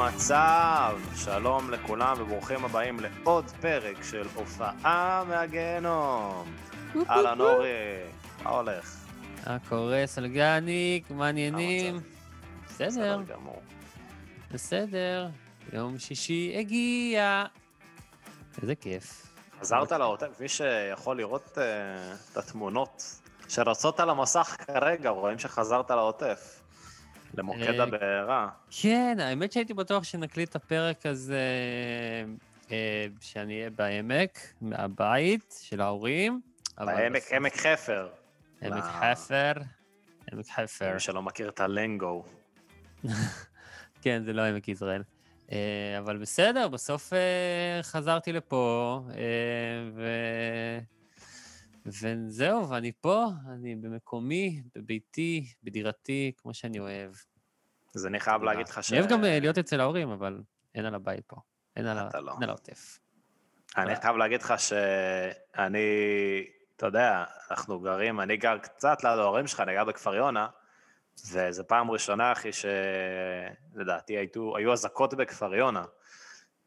המצב? 0.00 0.98
שלום 1.16 1.70
לכולם 1.70 2.16
וברוכים 2.20 2.64
הבאים 2.64 3.00
לעוד 3.00 3.44
פרק 3.60 4.02
של 4.02 4.26
הופעה 4.34 5.24
מהגיהנום. 5.28 6.54
אהלן 7.10 7.40
אורי, 7.40 7.68
מה 8.42 8.50
הולך? 8.50 9.04
מה 9.46 9.56
קורה, 9.68 10.02
סלגניק? 10.06 11.10
מה 11.10 11.26
העניינים? 11.26 12.00
בסדר, 12.66 12.86
בסדר 12.86 13.22
גמור. 13.22 13.62
בסדר. 14.50 15.28
יום 15.72 15.98
שישי 15.98 16.54
הגיע. 16.58 17.44
איזה 18.62 18.74
כיף. 18.74 19.26
חזרת 19.60 19.92
לעוטף, 19.92 20.40
מי 20.40 20.48
שיכול 20.48 21.16
לראות 21.16 21.58
אה, 21.58 22.14
את 22.32 22.36
התמונות 22.36 23.20
שרצות 23.48 24.00
על 24.00 24.10
המסך 24.10 24.56
כרגע, 24.66 25.10
רואים 25.10 25.38
שחזרת 25.38 25.90
לעוטף. 25.90 26.57
למוקד 27.38 27.74
אה, 27.80 27.82
הבעירה. 27.82 28.48
כן, 28.70 29.16
האמת 29.20 29.52
שהייתי 29.52 29.74
בטוח 29.74 30.04
שנקליט 30.04 30.50
את 30.50 30.56
הפרק 30.56 31.06
הזה, 31.06 31.42
אה, 32.70 33.06
שאני 33.20 33.58
אהיה 33.58 33.70
בעמק, 33.70 34.38
מהבית 34.60 35.54
של 35.62 35.80
ההורים. 35.80 36.40
בעמק, 36.78 37.32
עמק 37.32 37.56
חפר. 37.56 38.08
עמק 38.62 38.72
ב- 38.72 38.80
חפר. 38.80 39.52
עמק 40.32 40.46
חפר. 40.46 40.94
מי 40.94 41.00
שלא 41.00 41.22
מכיר 41.22 41.48
את 41.48 41.60
הלנגו. 41.60 42.24
כן, 44.02 44.22
זה 44.24 44.32
לא 44.32 44.42
עמק 44.42 44.68
יזרעאל. 44.68 45.02
אה, 45.52 45.96
אבל 45.98 46.16
בסדר, 46.16 46.68
בסוף 46.68 47.12
חזרתי 47.82 48.32
לפה, 48.32 49.00
ו... 49.94 50.02
וזהו, 51.88 52.68
ואני 52.68 52.92
פה, 53.00 53.26
אני 53.52 53.76
במקומי, 53.76 54.62
בביתי, 54.74 55.52
בדירתי, 55.62 56.32
כמו 56.36 56.54
שאני 56.54 56.78
אוהב. 56.80 57.12
אז 57.94 58.06
אני 58.06 58.20
חייב 58.20 58.42
להגיד 58.42 58.68
לך 58.68 58.82
ש... 58.84 58.92
אני 58.92 59.00
אוהב 59.00 59.10
גם 59.10 59.24
אה, 59.24 59.40
להיות 59.40 59.58
אצל 59.58 59.80
ההורים, 59.80 60.10
אבל 60.10 60.42
אין 60.74 60.84
על 60.84 60.94
הבית 60.94 61.24
פה. 61.26 61.36
אין 61.76 61.86
על 61.86 61.98
ה- 61.98 62.08
לא. 62.20 62.32
אין 62.32 62.42
על 62.42 62.48
העוטף. 62.48 62.98
אני 63.76 63.96
חייב 63.96 64.16
להגיד 64.16 64.42
לך 64.42 64.54
שאני, 64.58 65.78
אתה 66.76 66.86
יודע, 66.86 67.24
אנחנו 67.50 67.80
גרים, 67.80 68.20
אני 68.20 68.36
גר 68.36 68.58
קצת 68.58 69.04
ליד 69.04 69.18
ההורים 69.18 69.46
שלך, 69.46 69.60
אני 69.60 69.74
גר 69.74 69.84
בכפר 69.84 70.14
יונה, 70.14 70.48
וזו 71.32 71.66
פעם 71.66 71.90
ראשונה, 71.90 72.32
אחי, 72.32 72.50
שלדעתי 72.52 74.16
היו 74.56 74.72
אזעקות 74.72 75.14
בכפר 75.14 75.54
יונה, 75.54 75.84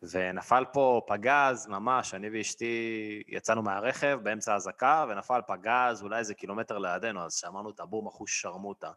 ונפל 0.04 0.66
פה 0.74 1.02
פגז, 1.08 1.68
ממש, 1.68 2.14
אני 2.14 2.30
ואשתי 2.34 3.24
יצאנו 3.28 3.62
מהרכב 3.62 4.20
באמצע 4.24 4.54
האזעקה, 4.54 5.06
ונפל 5.10 5.42
פגז 5.48 6.04
אולי 6.04 6.20
איזה 6.20 6.34
קילומטר 6.34 6.78
לידינו, 6.78 7.26
אז 7.26 7.34
שמענו 7.34 7.70
את 7.70 7.80
הבום 7.80 8.08
אחוז 8.08 8.30
שרמוטה. 8.30 8.92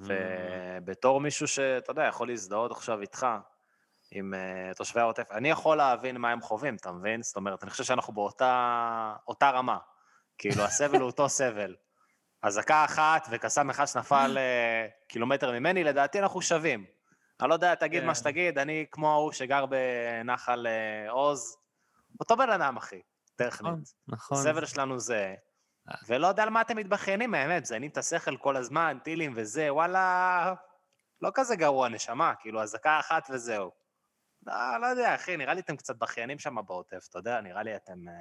ובתור 0.00 1.20
מישהו 1.20 1.48
שאתה 1.48 1.90
יודע, 1.90 2.04
יכול 2.04 2.28
להזדהות 2.28 2.70
עכשיו 2.70 3.00
איתך, 3.00 3.26
עם 4.10 4.34
uh, 4.34 4.76
תושבי 4.76 5.00
העוטף, 5.00 5.30
אני 5.30 5.50
יכול 5.50 5.76
להבין 5.76 6.16
מה 6.16 6.30
הם 6.30 6.40
חווים, 6.40 6.76
אתה 6.76 6.92
מבין? 6.92 7.22
זאת 7.22 7.36
אומרת, 7.36 7.62
אני 7.62 7.70
חושב 7.70 7.84
שאנחנו 7.84 8.12
באותה 8.12 9.14
אותה 9.28 9.50
רמה. 9.50 9.78
כאילו, 10.38 10.62
הסבל 10.62 11.00
הוא 11.00 11.06
אותו 11.06 11.28
סבל. 11.28 11.74
אזעקה 12.42 12.84
אחת 12.84 13.28
וקסאם 13.30 13.70
אחד 13.70 13.86
שנפל 13.86 14.36
uh, 14.36 15.08
קילומטר 15.08 15.52
ממני, 15.52 15.84
לדעתי 15.84 16.20
אנחנו 16.20 16.42
שווים. 16.42 16.84
אני 17.40 17.48
לא 17.48 17.54
יודע, 17.54 17.74
תגיד 17.74 18.00
כן. 18.00 18.06
מה 18.06 18.14
שתגיד, 18.14 18.58
אני 18.58 18.86
כמו 18.90 19.12
ההוא 19.12 19.32
שגר 19.32 19.64
בנחל 19.66 20.66
uh, 20.66 21.10
עוז, 21.10 21.56
אותו 22.20 22.36
בן 22.36 22.50
אדם, 22.50 22.76
אחי, 22.76 23.00
טכנית. 23.36 23.72
נכון, 23.72 23.82
נכון. 24.08 24.38
הסבל 24.38 24.66
שלנו 24.66 24.98
זה... 24.98 25.34
ולא 26.08 26.26
יודע 26.26 26.42
על 26.42 26.50
מה 26.50 26.60
אתם 26.60 26.76
מתבכיינים, 26.76 27.30
באמת, 27.30 27.62
מזיינים 27.62 27.90
את 27.90 27.98
השכל 27.98 28.36
כל 28.36 28.56
הזמן, 28.56 28.98
טילים 29.04 29.32
וזה, 29.36 29.72
וואלה, 29.72 30.54
לא 31.22 31.30
כזה 31.34 31.56
גרוע, 31.56 31.88
נשמה, 31.88 32.32
כאילו, 32.40 32.62
אזעקה 32.62 33.00
אחת 33.00 33.30
וזהו. 33.30 33.70
לא, 34.46 34.80
לא 34.80 34.86
יודע, 34.86 35.14
אחי, 35.14 35.36
נראה 35.36 35.54
לי 35.54 35.60
אתם 35.60 35.76
קצת 35.76 35.96
בכיינים 35.96 36.38
שם 36.38 36.56
בעוטף, 36.66 37.06
אתה 37.10 37.18
יודע, 37.18 37.40
נראה 37.40 37.62
לי 37.62 37.76
אתם... 37.76 38.08
אה, 38.08 38.14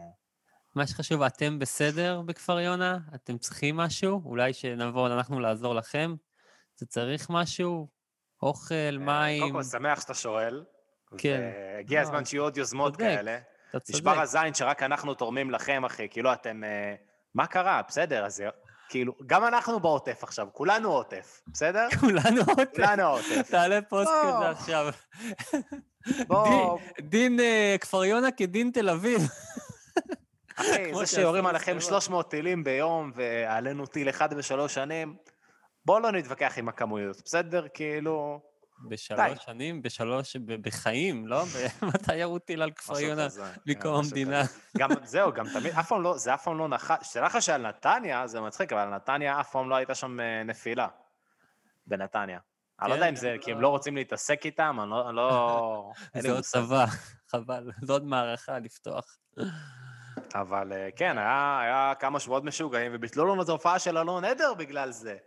מה 0.75 0.87
שחשוב, 0.87 1.21
אתם 1.21 1.59
בסדר 1.59 2.21
בכפר 2.21 2.59
יונה? 2.59 2.97
אתם 3.15 3.37
צריכים 3.37 3.77
משהו? 3.77 4.21
אולי 4.25 4.53
שנבוא 4.53 5.07
אנחנו 5.07 5.39
לעזור 5.39 5.75
לכם? 5.75 6.15
זה 6.75 6.85
צריך 6.85 7.29
משהו? 7.29 7.87
אוכל, 8.43 8.73
אה, 8.75 8.91
מים? 8.97 9.41
קודם 9.41 9.53
כל, 9.53 9.63
שמח 9.63 10.01
שאתה 10.01 10.13
שואל. 10.13 10.63
כן. 11.17 11.41
והגיע 11.75 11.99
לא, 12.01 12.03
הזמן 12.07 12.25
שיהיו 12.25 12.43
עוד 12.43 12.57
יוזמות 12.57 12.97
כאלה. 12.97 13.37
אתה 13.69 13.79
צודק. 13.79 13.97
נשבר 13.99 14.19
הזין 14.21 14.53
שרק 14.53 14.83
אנחנו 14.83 15.13
תורמים 15.13 15.51
לכם, 15.51 15.85
אחי, 15.85 16.07
כאילו, 16.09 16.33
אתם... 16.33 16.63
אה, 16.63 16.95
מה 17.35 17.47
קרה? 17.47 17.81
בסדר, 17.87 18.25
אז 18.25 18.43
כאילו, 18.89 19.13
גם 19.25 19.43
אנחנו 19.45 19.79
בעוטף 19.79 20.23
עכשיו, 20.23 20.47
כולנו 20.53 20.91
עוטף, 20.91 21.41
בסדר? 21.47 21.87
כולנו 21.99 22.41
עוטף. 22.47 22.75
כולנו 22.75 23.03
עוטף. 23.03 23.49
תעלה 23.51 23.81
פוסט. 23.81 24.11
כזה 24.23 24.49
עכשיו. 24.49 24.87
בוא, 26.27 26.79
דין- 27.01 27.39
אה, 27.39 27.75
כפר 27.81 28.03
יונה 28.05 28.31
כדין 28.31 28.71
תל 28.73 28.89
אביב. 28.89 29.21
אחי, 30.55 30.95
זה 30.95 31.05
שיורים 31.05 31.45
עליכם 31.45 31.77
בסדרות. 31.77 32.01
300 32.01 32.29
טילים 32.29 32.63
ביום 32.63 33.11
ועלינו 33.15 33.85
טיל 33.85 34.09
אחד 34.09 34.33
בשלוש 34.33 34.73
שנים, 34.73 35.15
בואו 35.85 35.99
לא 35.99 36.11
נתווכח 36.11 36.53
עם 36.57 36.69
הכמויות, 36.69 37.21
בסדר? 37.25 37.65
כאילו... 37.73 38.41
די. 38.83 38.89
בשלוש 38.89 39.43
שנים, 39.45 39.81
בשלוש, 39.81 40.35
ב- 40.35 40.61
בחיים, 40.67 41.27
לא? 41.27 41.43
מתי 41.93 42.15
ירו 42.15 42.39
טיל 42.39 42.61
על 42.61 42.71
כפר 42.71 42.99
יונה 42.99 43.25
כזה, 43.25 43.43
מקום 43.65 43.95
המדינה? 43.95 44.41
גם, 44.77 44.89
זהו, 45.03 45.31
גם 45.33 45.45
תמיד, 45.53 45.73
אף 45.73 45.87
פעם 45.87 46.01
לא, 46.01 46.17
זה 46.17 46.33
אף 46.33 46.43
פעם 46.43 46.57
לא 46.57 46.67
נחת, 46.67 47.05
שתדע 47.05 47.25
לך 47.25 47.41
שעל 47.41 47.67
נתניה, 47.67 48.27
זה 48.27 48.41
מצחיק, 48.41 48.73
אבל 48.73 48.81
על 48.81 48.89
נתניה 48.95 49.39
אף 49.39 49.51
פעם 49.51 49.69
לא 49.69 49.75
הייתה 49.75 49.95
שם 49.95 50.19
אה, 50.19 50.43
נפילה. 50.43 50.87
בנתניה. 51.87 52.39
אני 52.81 52.89
לא 52.89 52.95
כן, 52.95 52.99
יודע 52.99 53.09
אם 53.09 53.15
זה 53.15 53.31
אני 53.31 53.39
כי 53.41 53.51
הם 53.51 53.57
לא- 53.57 53.63
לא 53.63 53.67
רוצים 53.67 53.95
להתעסק 53.95 54.45
איתם, 54.45 54.77
אני 54.81 54.89
לא... 54.89 55.13
לא 55.13 55.91
זה 56.21 56.31
עוד. 56.31 56.41
צבא, 56.43 56.85
חבל, 57.31 57.71
זו 57.81 57.93
עוד 57.93 58.05
מערכה 58.05 58.59
לפתוח. 58.59 59.17
אבל 60.35 60.73
אה, 60.73 60.89
כן, 60.95 61.17
היה, 61.17 61.59
היה 61.61 61.93
כמה 61.99 62.19
שבועות 62.19 62.43
משוגעים, 62.43 62.91
וביטלו 62.95 63.25
לנו 63.33 63.41
את 63.43 63.49
ההופעה 63.49 63.79
של 63.79 63.97
אלון 63.97 64.25
עדר 64.25 64.53
בגלל 64.53 64.91
זה. 64.91 65.17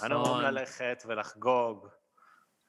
היינו 0.00 0.16
אמורים 0.16 0.32
נכון. 0.32 0.44
ללכת 0.44 1.02
ולחגוג 1.06 1.88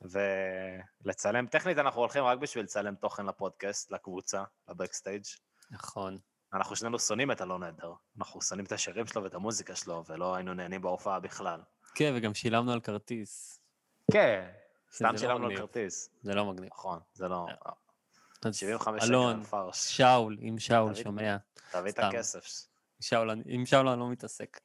ולצלם. 0.02 1.48
טכנית 1.48 1.78
אנחנו 1.78 2.02
הולכים 2.02 2.24
רק 2.24 2.38
בשביל 2.38 2.64
לצלם 2.64 2.96
תוכן 2.96 3.26
לפודקאסט, 3.26 3.92
לקבוצה, 3.92 4.44
לבקסטייג'. 4.70 5.24
נכון. 5.72 6.18
אנחנו 6.54 6.76
שנינו 6.76 7.00
שונאים 7.00 7.32
את 7.32 7.42
אלון 7.42 7.64
עדר. 7.64 7.94
אנחנו 8.18 8.42
שונאים 8.42 8.66
את 8.66 8.72
השירים 8.72 9.08
שלו 9.08 9.24
ואת 9.24 9.34
המוזיקה 9.34 9.76
שלו, 9.76 10.04
ולא 10.08 10.36
היינו 10.36 10.54
נהנים 10.54 10.82
בהופעה 10.82 11.20
בכלל. 11.20 11.62
כן, 11.96 12.14
וגם 12.16 12.34
שילמנו 12.34 12.72
על 12.72 12.80
כרטיס. 12.80 13.60
כן, 14.12 14.50
סתם 14.94 15.12
לא 15.12 15.18
שילמנו 15.18 15.48
על. 15.48 15.58
כרטיס. 15.58 16.10
זה 16.22 16.36
לא 16.36 16.46
מגניב. 16.46 16.70
נכון, 16.74 17.00
זה 17.14 17.28
לא... 17.28 17.48
אז 18.46 18.56
75 18.56 19.04
שקל 19.04 19.14
אלון. 19.14 19.44
שאול, 19.74 20.38
אם 20.42 20.60
שאול 20.60 20.96
שומע. 20.96 21.38
תביא 21.72 21.92
את. 21.92 22.00
הכסף. 22.00 22.68
שאול, 23.00 23.32
עם 23.46 23.66
שאול 23.66 23.88
אני 23.88 24.00
לא 24.00 24.10
מתעסק. 24.10 24.60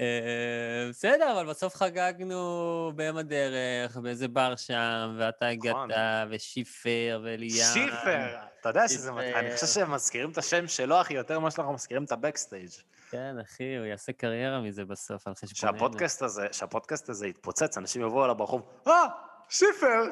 אה, 0.00 0.86
בסדר, 0.90 1.32
אבל 1.32 1.46
בסוף 1.50 1.74
חגגנו 1.74 2.92
בים 2.96 3.16
הדרך, 3.16 3.96
באיזה 3.96 4.28
בר 4.28 4.56
שם, 4.56 5.16
ואתה 5.18 5.46
הגעת, 5.46 5.74
נכון. 5.74 5.90
ושיפר, 6.30 7.20
וליאן. 7.24 7.66
שיפר! 7.72 8.36
אתה 8.60 8.68
יודע 8.68 8.88
שזה... 8.88 9.10
אני 9.12 9.54
חושב 9.54 9.66
שהם 9.66 9.94
מזכירים 9.94 10.30
את 10.30 10.38
השם 10.38 10.68
שלו, 10.68 11.00
אחי, 11.00 11.14
יותר 11.14 11.38
ממה 11.40 11.50
שאנחנו 11.50 11.72
מזכירים 11.72 12.04
את 12.04 12.12
הבקסטייג'. 12.12 12.70
כן, 13.10 13.36
אחי, 13.42 13.76
הוא 13.76 13.86
יעשה 13.86 14.12
קריירה 14.12 14.60
מזה 14.60 14.84
בסוף, 14.84 15.26
על 15.28 15.34
חשבוננו. 15.34 15.78
שהפודקאסט 15.78 16.22
הזה, 16.22 16.46
שהפודקאסט 16.52 17.08
הזה 17.08 17.26
יתפוצץ, 17.26 17.78
אנשים 17.78 18.02
יבואו 18.02 18.24
אליו 18.24 18.34
ברחוב, 18.34 18.62
אה, 18.86 19.06
שיפר! 19.48 20.02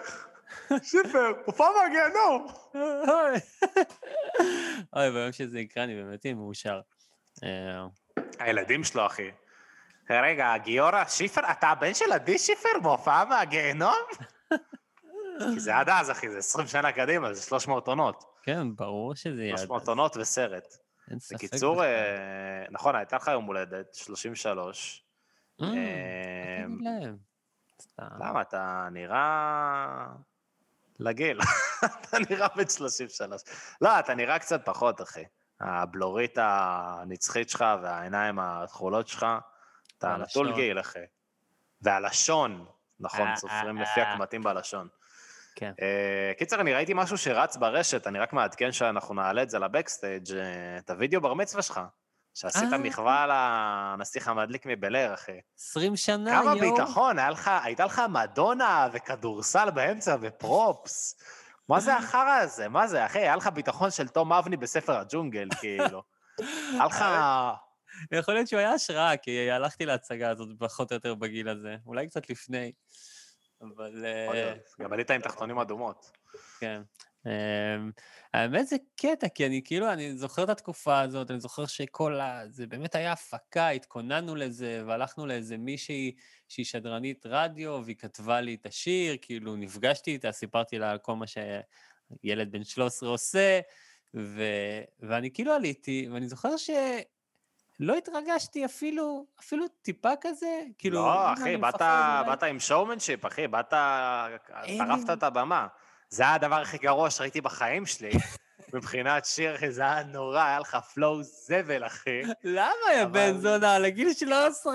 שיפר, 0.82 1.32
הופעה 1.44 1.69
מהגיהנום! 1.76 2.46
אוי, 2.75 3.38
אוי, 4.96 5.11
ביום 5.11 5.32
שזה 5.32 5.61
יקרה 5.61 5.84
אני 5.84 5.94
באמת 5.94 6.26
אהיה 6.26 6.34
מאושר. 6.34 6.81
אה, 7.44 7.87
הילדים 8.38 8.84
שלו, 8.84 9.06
אחי. 9.06 9.31
רגע, 10.20 10.56
גיורא 10.56 11.04
שיפר, 11.08 11.40
אתה 11.50 11.68
הבן 11.68 11.94
של 11.94 12.12
עדי 12.12 12.38
שיפר 12.38 12.68
בהופעה 12.82 13.24
מהגיהנום? 13.24 13.96
כי 15.54 15.60
זה 15.60 15.76
עד 15.76 15.88
אז, 15.88 16.10
אחי, 16.10 16.30
זה 16.30 16.38
20 16.38 16.66
שנה 16.66 16.92
קדימה, 16.92 17.34
זה 17.34 17.42
300 17.42 17.88
עונות. 17.88 18.24
כן, 18.42 18.76
ברור 18.76 19.14
שזה 19.14 19.42
יהיה... 19.42 19.58
300 19.58 19.88
עונות 19.88 20.16
וסרט. 20.16 20.76
אין 21.10 21.18
ספק 21.18 21.34
בקיצור. 21.34 21.84
אה, 21.84 22.64
נכון, 22.70 22.96
הייתה 22.96 23.16
לך 23.16 23.28
יום 23.28 23.44
הולדת, 23.44 23.94
33. 23.94 25.04
אה, 25.62 25.66
אה. 25.66 26.64
למה? 28.20 28.40
אתה 28.40 28.88
נראה... 28.92 30.06
לגיל. 31.00 31.40
אתה 32.00 32.18
נראה 32.30 32.48
בן 32.56 32.68
33. 32.68 33.42
לא, 33.80 33.98
אתה 33.98 34.14
נראה 34.14 34.38
קצת 34.38 34.64
פחות, 34.64 35.02
אחי. 35.02 35.24
הבלורית 35.60 36.38
הנצחית 36.40 37.50
שלך 37.50 37.64
והעיניים 37.82 38.38
התכולות 38.38 39.08
שלך, 39.08 39.26
נטול 40.04 40.54
גיל, 40.54 40.81
אחי. 40.81 40.99
והלשון, 41.82 42.64
נכון, 43.00 43.28
אה, 43.28 43.37
סופרים 43.37 43.78
אה, 43.78 43.82
לפי 43.82 44.00
אה. 44.00 44.12
הקמטים 44.12 44.43
בלשון. 44.43 44.88
כן. 45.54 45.72
קיצר, 46.38 46.60
אני 46.60 46.75
ראיתי 46.75 46.93
משהו 46.94 47.19
שרץ 47.19 47.56
ברשת, 47.56 48.06
אני 48.06 48.19
רק 48.19 48.32
מעדכן 48.32 48.72
שאנחנו 48.72 49.14
נעלה 49.14 49.43
את 49.43 49.50
זה 49.50 49.58
לבקסטייג', 49.58 50.28
את 50.78 50.90
הוידאו 50.90 51.20
בר 51.20 51.34
מצווה 51.34 51.62
שלך, 51.62 51.81
שעשית. 52.34 52.69
מחווה 52.72 53.26
לנסיך 53.26 54.28
המדליק 54.28 54.66
מבלר, 54.66 55.14
אחי. 55.14 55.40
20 55.58 55.96
שנה, 55.96 56.43
כמה 56.43 56.56
יואו. 56.56 56.76
ביטחון, 56.76 57.19
היה 57.19 57.31
לך, 57.31 57.50
הייתה 57.64 57.84
לך 57.84 58.02
מדונה 58.08 58.88
וכדורסל 58.93 59.70
באמצע 59.70 60.16
ופרופס. 60.20 61.16
מה 61.69 61.81
זה 61.81 61.96
החרא 61.96 62.32
הזה? 62.32 62.69
מה 62.69 62.87
זה, 62.87 63.06
אחי? 63.06 63.19
היה 63.19 63.37
לך 63.37 63.46
ביטחון 63.46 63.90
של 63.90 64.08
תום 64.08 64.32
אבני 64.32 64.56
בספר 64.56 64.98
הג'ונגל, 64.98 65.48
כאילו. 65.60 66.02
היה 66.38 66.87
לך... 66.87 67.05
יכול 68.12 68.34
להיות 68.34 68.48
שהוא 68.48 68.60
היה 68.60 68.72
השראה, 68.72 69.16
כי 69.16 69.50
הלכתי 69.50 69.86
להצגה 69.86 70.30
הזאת 70.30 70.48
פחות 70.58 70.92
או 70.92 70.96
יותר 70.96 71.14
בגיל 71.14 71.48
הזה. 71.48 71.76
אולי 71.86 72.08
קצת 72.08 72.30
לפני. 72.30 72.72
אבל... 73.62 74.04
אה, 74.04 74.54
גם 74.80 74.92
עלית 74.92 75.10
עם 75.10 75.20
תחתונים 75.20 75.58
אדומות. 75.58 76.10
כן. 76.60 76.82
אמ, 77.26 77.90
האמת 78.34 78.66
זה 78.66 78.76
קטע, 78.96 79.28
כי 79.28 79.46
אני 79.46 79.62
כאילו, 79.64 79.92
אני 79.92 80.16
זוכר 80.16 80.44
את 80.44 80.48
התקופה 80.48 81.00
הזאת, 81.00 81.30
אני 81.30 81.40
זוכר 81.40 81.66
שכל 81.66 82.20
ה... 82.20 82.42
זה 82.48 82.66
באמת 82.66 82.94
היה 82.94 83.12
הפקה, 83.12 83.68
התכוננו 83.68 84.34
לזה, 84.34 84.82
והלכנו 84.86 85.26
לאיזה 85.26 85.56
מישהי 85.56 86.14
שהיא 86.48 86.66
שדרנית 86.66 87.26
רדיו, 87.26 87.80
והיא 87.84 87.96
כתבה 87.96 88.40
לי 88.40 88.54
את 88.54 88.66
השיר, 88.66 89.16
כאילו 89.22 89.56
נפגשתי 89.56 90.10
איתה, 90.10 90.32
סיפרתי 90.32 90.78
לה 90.78 90.90
על 90.90 90.98
כל 90.98 91.16
מה 91.16 91.24
שילד 91.26 92.52
בן 92.52 92.64
13 92.64 93.08
עושה, 93.08 93.60
ו... 94.14 94.42
ואני 95.00 95.30
כאילו 95.32 95.52
עליתי, 95.52 96.08
ואני 96.12 96.28
זוכר 96.28 96.56
ש... 96.56 96.70
לא 97.82 97.96
התרגשתי 97.96 98.64
אפילו, 98.64 99.26
אפילו 99.40 99.69
טיפה 99.82 100.11
כזה, 100.20 100.62
כאילו... 100.79 100.96
לא, 100.96 101.32
אחי, 101.32 101.56
באת, 101.56 101.82
באת 102.26 102.43
עם 102.43 102.61
שואומנשיפ, 102.61 103.26
אחי, 103.26 103.49
באת, 103.49 103.75
טרפת 104.79 105.11
את 105.12 105.23
הבמה. 105.23 105.67
זה 106.08 106.23
היה 106.23 106.34
הדבר 106.34 106.61
הכי 106.61 106.79
גרוע 106.79 107.11
שראיתי 107.11 107.40
בחיים 107.40 107.87
שלי, 107.87 108.12
מבחינת 108.75 109.25
שיר, 109.25 109.56
זה 109.70 109.82
היה 109.82 110.02
נורא, 110.02 110.43
היה 110.43 110.58
לך 110.58 110.76
פלואו 110.94 111.23
זבל, 111.23 111.87
אחי. 111.87 112.23
למה, 112.44 112.94
יא 112.99 113.05
בן 113.05 113.38
זונה? 113.38 113.79
לגיל 113.79 114.12
13. 114.12 114.75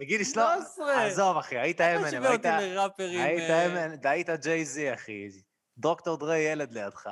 לגיל 0.00 0.24
13. 0.24 0.54
13. 0.76 1.04
עזוב, 1.04 1.36
אחי, 1.36 1.58
היית 1.58 1.80
אמנם, 1.80 2.22
היית... 2.22 2.44
היית 2.98 3.50
אה, 3.50 3.66
אמנם, 3.66 3.96
היית 4.04 4.30
ג'יי 4.30 4.64
זי, 4.64 4.94
אחי. 4.94 5.28
דוקטור 5.78 6.16
דרי 6.16 6.38
ילד 6.38 6.72
לידך. 6.72 7.08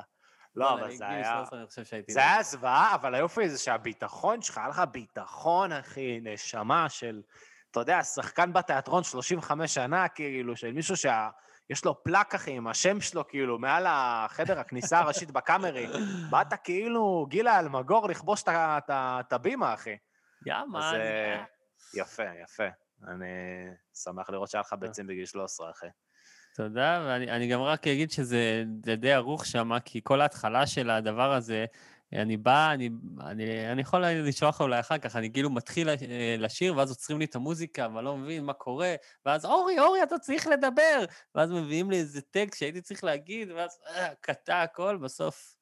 לא, 0.57 0.75
אבל 0.75 0.97
זה 0.97 1.09
היה... 1.09 1.35
13 1.37 1.59
אני 1.59 1.67
חושב 1.67 1.85
שהייתי... 1.85 2.13
זה 2.13 2.21
היה 2.21 2.43
זוועה, 2.43 2.95
אבל 2.95 3.15
היופי 3.15 3.49
זה 3.49 3.59
שהביטחון 3.59 4.43
שלך, 4.43 4.59
היה 4.59 4.69
לך 4.69 4.83
ביטחון, 4.93 5.73
אחי, 5.73 6.21
נשמה 6.23 6.89
של, 6.89 7.23
אתה 7.71 7.81
יודע, 7.81 8.03
שחקן 8.03 8.53
בתיאטרון 8.53 9.05
35 9.05 9.75
שנה, 9.75 10.09
כאילו, 10.09 10.57
של 10.57 10.73
מישהו 10.73 10.97
שיש 10.97 11.85
לו 11.85 12.03
פלאק, 12.03 12.35
אחי, 12.35 12.51
עם 12.51 12.67
השם 12.67 13.01
שלו, 13.01 13.29
כאילו, 13.29 13.59
מעל 13.59 13.85
החדר 13.89 14.59
הכניסה 14.59 14.99
הראשית 14.99 15.31
בקאמרי. 15.31 15.87
באת 16.31 16.55
כאילו 16.65 17.27
גילה 17.29 17.59
אלמגור 17.59 18.09
לכבוש 18.09 18.43
את 18.49 19.33
הבימה, 19.33 19.75
אחי. 19.75 19.97
יא, 20.47 20.55
אז 20.55 20.69
מה? 20.69 20.95
אה, 20.95 21.45
יפה, 21.95 22.23
יפה. 22.43 22.69
אני 23.09 23.27
שמח 23.95 24.31
לראות 24.31 24.51
שהיה 24.51 24.61
לך 24.61 24.73
ביצים 24.73 25.07
בגיל 25.07 25.27
13, 25.27 25.71
אחי. 25.71 25.87
תודה, 26.57 27.05
ואני 27.07 27.31
אני 27.31 27.49
גם 27.49 27.61
רק 27.61 27.87
אגיד 27.87 28.11
שזה 28.11 28.65
זה 28.85 28.97
די 28.97 29.13
ערוך 29.13 29.47
שם, 29.47 29.71
כי 29.85 30.01
כל 30.05 30.21
ההתחלה 30.21 30.67
של 30.67 30.91
הדבר 30.91 31.33
הזה, 31.33 31.65
אני 32.13 32.37
בא, 32.37 32.73
אני, 32.73 32.91
אני, 33.21 33.73
אני 33.73 33.83
יכול 33.83 34.07
לשלוח 34.07 34.61
לו 34.61 34.67
אולי 34.67 34.81
אחר 34.81 34.99
כך, 34.99 35.17
אני 35.17 35.33
כאילו 35.33 35.51
מתחיל 35.51 35.89
אה, 35.89 36.35
לשיר, 36.39 36.77
ואז 36.77 36.91
עוצרים 36.91 37.19
לי 37.19 37.25
את 37.25 37.35
המוזיקה, 37.35 37.89
ואני 37.95 38.05
לא 38.05 38.17
מבין 38.17 38.45
מה 38.45 38.53
קורה, 38.53 38.95
ואז 39.27 39.45
אורי, 39.45 39.79
אורי, 39.79 40.03
אתה 40.03 40.19
צריך 40.19 40.47
לדבר! 40.47 41.05
ואז 41.35 41.51
מביאים 41.51 41.91
לי 41.91 41.97
איזה 41.97 42.21
טקסט 42.21 42.59
שהייתי 42.59 42.81
צריך 42.81 43.05
להגיד, 43.05 43.51
ואז 43.51 43.79
אה, 43.87 44.15
קטע 44.21 44.63
הכל, 44.63 44.97
בסוף 44.97 45.57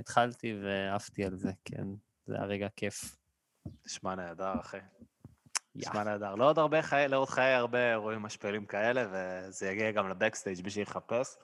התחלתי 0.00 0.54
ועפתי 0.62 1.24
על 1.24 1.36
זה, 1.36 1.50
כן, 1.64 1.86
זה 2.26 2.34
היה 2.34 2.44
רגע 2.44 2.68
כיף. 2.76 3.16
נשמע 3.86 4.14
נהדר, 4.14 4.60
אחי. 4.60 4.78
נשמע 5.76 6.04
נהדר. 6.04 6.34
לא 6.34 6.48
עוד 6.48 6.58
הרבה 6.58 6.82
חיי, 6.82 7.08
לא 7.08 7.16
עוד 7.16 7.28
חיי 7.28 7.52
הרבה 7.52 7.90
אירועים 7.90 8.22
משפילים 8.22 8.66
כאלה, 8.66 9.06
וזה 9.12 9.70
יגיע 9.70 9.90
גם 9.90 10.08
לבקסטייג' 10.08 10.64
מי 10.64 10.70
שיחפש. 10.70 11.36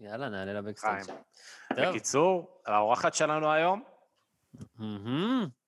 יאללה, 0.00 0.28
נעלה 0.28 0.52
לבקסטייג'. 0.52 1.06
בקיצור, 1.76 2.60
האורחת 2.66 3.14
שלנו 3.14 3.52
היום, 3.52 3.82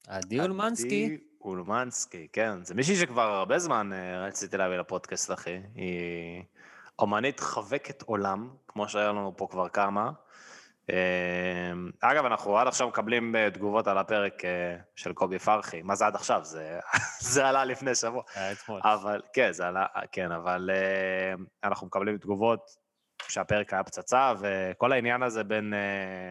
עדי 0.06 0.40
אולמנסקי. 0.40 1.04
עדי 1.04 1.18
אולמנסקי, 1.40 2.28
כן. 2.32 2.64
זה 2.64 2.74
מישהי 2.74 2.96
שכבר 2.96 3.22
הרבה 3.22 3.58
זמן 3.58 3.92
אה, 3.92 4.26
רציתי 4.26 4.56
להביא 4.56 4.76
לפודקאסט, 4.76 5.32
אחי. 5.32 5.60
היא 5.74 6.42
אומנית 6.98 7.40
חבקת 7.40 8.02
עולם, 8.02 8.50
כמו 8.68 8.88
שהיה 8.88 9.08
לנו 9.08 9.34
פה 9.36 9.46
כבר 9.50 9.68
כמה. 9.68 10.10
אה, 10.90 11.72
אגב, 12.00 12.24
אנחנו 12.24 12.58
עד 12.58 12.66
עכשיו 12.66 12.88
מקבלים 12.88 13.36
אה, 13.36 13.50
תגובות 13.50 13.86
על 13.86 13.98
הפרק 13.98 14.44
אה, 14.44 14.76
של 14.96 15.12
קובי 15.12 15.38
פרחי. 15.38 15.82
מה 15.82 15.94
זה 15.94 16.06
עד 16.06 16.14
עכשיו? 16.14 16.44
זה, 16.44 16.80
זה 17.32 17.46
עלה 17.46 17.64
לפני 17.64 17.94
שבוע. 17.94 18.22
היה 18.34 18.52
אתמול. 18.52 18.80
אבל, 18.84 19.22
כן, 19.32 19.52
זה 19.52 19.66
עלה, 19.66 19.86
כן, 20.12 20.32
אבל 20.32 20.70
אנחנו 21.64 21.86
מקבלים 21.86 22.18
תגובות 22.18 22.60
שהפרק 23.28 23.72
היה 23.72 23.84
פצצה, 23.84 24.32
וכל 24.40 24.92
העניין 24.92 25.22
הזה 25.22 25.44
בין 25.44 25.74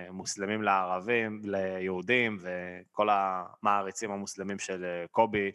מוסלמים 0.09 0.61
לערבים, 0.63 1.41
ליהודים, 1.43 2.37
וכל 2.41 3.07
המעריצים 3.11 4.11
המוסלמים 4.11 4.59
של 4.59 4.85
קובי 5.11 5.51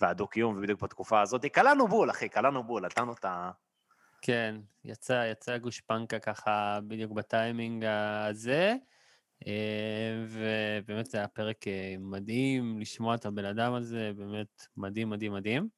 והדו-קיום, 0.00 0.56
ובדיוק 0.56 0.80
בתקופה 0.80 1.20
הזאת, 1.20 1.46
קלענו 1.46 1.88
בול, 1.88 2.10
אחי, 2.10 2.28
קלענו 2.28 2.62
בול, 2.62 2.86
נתנו 2.86 3.12
את 3.12 3.24
ה... 3.24 3.50
כן, 4.22 4.56
יצא, 4.84 5.28
יצא 5.32 5.58
גושפנקה 5.58 6.18
ככה 6.18 6.78
בדיוק 6.86 7.12
בטיימינג 7.12 7.84
הזה, 7.84 8.74
אה, 9.46 10.24
ובאמת 10.28 11.06
זה 11.06 11.18
היה 11.18 11.28
פרק 11.28 11.68
אה, 11.68 11.94
מדהים 11.98 12.80
לשמוע 12.80 13.14
את 13.14 13.26
הבן 13.26 13.44
אדם 13.44 13.74
הזה, 13.74 14.12
באמת 14.16 14.66
מדהים, 14.76 15.10
מדהים, 15.10 15.32
מדהים. 15.32 15.68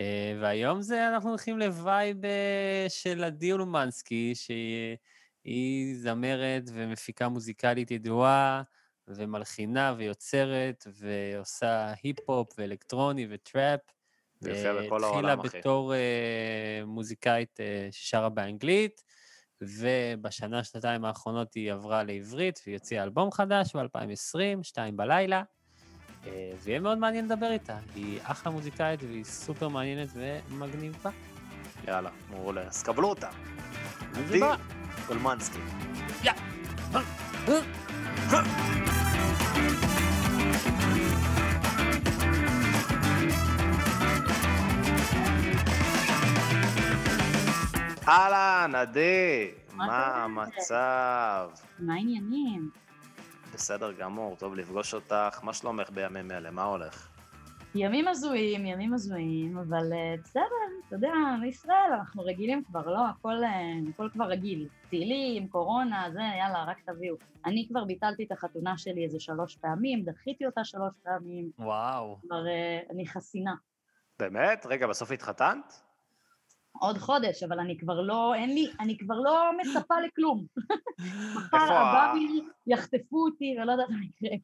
אה, 0.00 0.38
והיום 0.40 0.82
זה, 0.82 1.08
אנחנו 1.08 1.28
הולכים 1.28 1.58
ל 1.58 1.70
vibe 1.70 2.16
של 2.88 3.24
עדי 3.24 3.52
אולמנסקי, 3.52 4.32
שהיא 4.34 5.96
זמרת 5.96 6.62
ומפיקה 6.72 7.28
מוזיקלית 7.28 7.90
ידועה, 7.90 8.62
ומלחינה 9.08 9.94
ויוצרת, 9.96 10.86
ועושה 11.00 11.94
היפ-הופ 12.02 12.48
ואלקטרוני 12.58 13.26
וטראפ. 13.30 13.95
זה 14.46 14.60
יפה 14.60 14.68
אה, 14.68 14.86
בכל 14.86 15.04
העולם, 15.04 15.40
אחי. 15.40 15.46
התחילה 15.46 15.60
בתור 15.60 15.94
אה, 15.94 16.82
מוזיקאית 16.86 17.60
אה, 17.60 17.88
ששרה 17.90 18.28
באנגלית, 18.28 19.02
ובשנה, 19.60 20.64
שנתיים 20.64 21.04
האחרונות 21.04 21.54
היא 21.54 21.72
עברה 21.72 22.02
לעברית, 22.02 22.60
והיא 22.66 22.76
הוציאה 22.76 23.02
אלבום 23.02 23.32
חדש 23.32 23.76
ב-2020, 23.76 24.62
שתיים 24.62 24.96
בלילה, 24.96 25.42
ויהיה 26.62 26.80
מאוד 26.80 26.98
מעניין 26.98 27.24
לדבר 27.24 27.50
איתה. 27.50 27.78
היא 27.94 28.20
אחלה 28.22 28.52
מוזיקאית 28.52 29.02
והיא 29.02 29.24
סופר 29.24 29.68
מעניינת 29.68 30.08
ומגניבה. 30.14 31.10
יאללה, 31.88 32.10
מעולה. 32.30 32.62
אז 32.62 32.82
קבלו 32.82 33.08
אותה. 33.08 33.28
אז 34.12 34.18
עדי 34.18 34.40
בא. 34.40 34.56
אהלן, 48.08 48.74
עדי, 48.74 49.50
מה? 49.74 50.24
המצב? 50.24 51.50
מה 51.78 51.94
העניינים? 51.94 52.70
בסדר 53.54 53.92
גמור, 53.92 54.36
טוב 54.36 54.54
לפגוש 54.54 54.94
אותך. 54.94 55.44
מה 55.44 55.52
שלומך 55.52 55.90
בימים 55.90 56.30
אלה? 56.30 56.50
מה 56.50 56.62
הולך? 56.64 57.08
ימים 57.74 58.08
הזויים, 58.08 58.66
ימים 58.66 58.94
הזויים, 58.94 59.58
אבל 59.58 59.92
אה, 59.92 60.14
בסדר, 60.24 60.44
אתה 60.86 60.96
יודע, 60.96 61.12
בישראל 61.40 61.92
אנחנו 61.98 62.22
רגילים 62.22 62.64
כבר, 62.64 62.86
לא? 62.86 63.06
הכל, 63.06 63.44
אה, 63.44 63.90
הכל 63.94 64.08
כבר 64.12 64.24
רגיל. 64.24 64.68
טילים, 64.90 65.48
קורונה, 65.48 66.08
זה, 66.12 66.20
יאללה, 66.38 66.64
רק 66.64 66.76
תביאו. 66.86 67.16
אני 67.44 67.66
כבר 67.68 67.84
ביטלתי 67.84 68.24
את 68.24 68.32
החתונה 68.32 68.78
שלי 68.78 69.04
איזה 69.04 69.20
שלוש 69.20 69.56
פעמים, 69.56 70.04
דחיתי 70.04 70.46
אותה 70.46 70.64
שלוש 70.64 70.94
פעמים, 71.02 71.50
וואו. 71.58 72.18
כבר 72.22 72.46
אה, 72.46 72.80
אני 72.90 73.06
חסינה. 73.06 73.54
באמת? 74.18 74.66
רגע, 74.68 74.86
בסוף 74.86 75.10
התחתנת? 75.10 75.85
עוד 76.80 76.98
חודש, 76.98 77.42
אבל 77.42 77.58
אני 77.60 77.78
כבר 77.78 78.00
לא, 78.00 78.34
אין 78.34 78.54
לי, 78.54 78.70
אני 78.80 78.98
כבר 78.98 79.14
לא 79.14 79.50
מצפה 79.58 79.94
לכלום. 80.00 80.46
מחר 81.34 81.56
איפה 81.62 81.74
ה- 81.74 82.08
הבאבי 82.10 82.40
יחטפו 82.66 83.24
אותי 83.24 83.56
ולא 83.62 83.72
יודעת 83.72 83.88
מה 83.90 83.96
יקרה. 84.04 84.36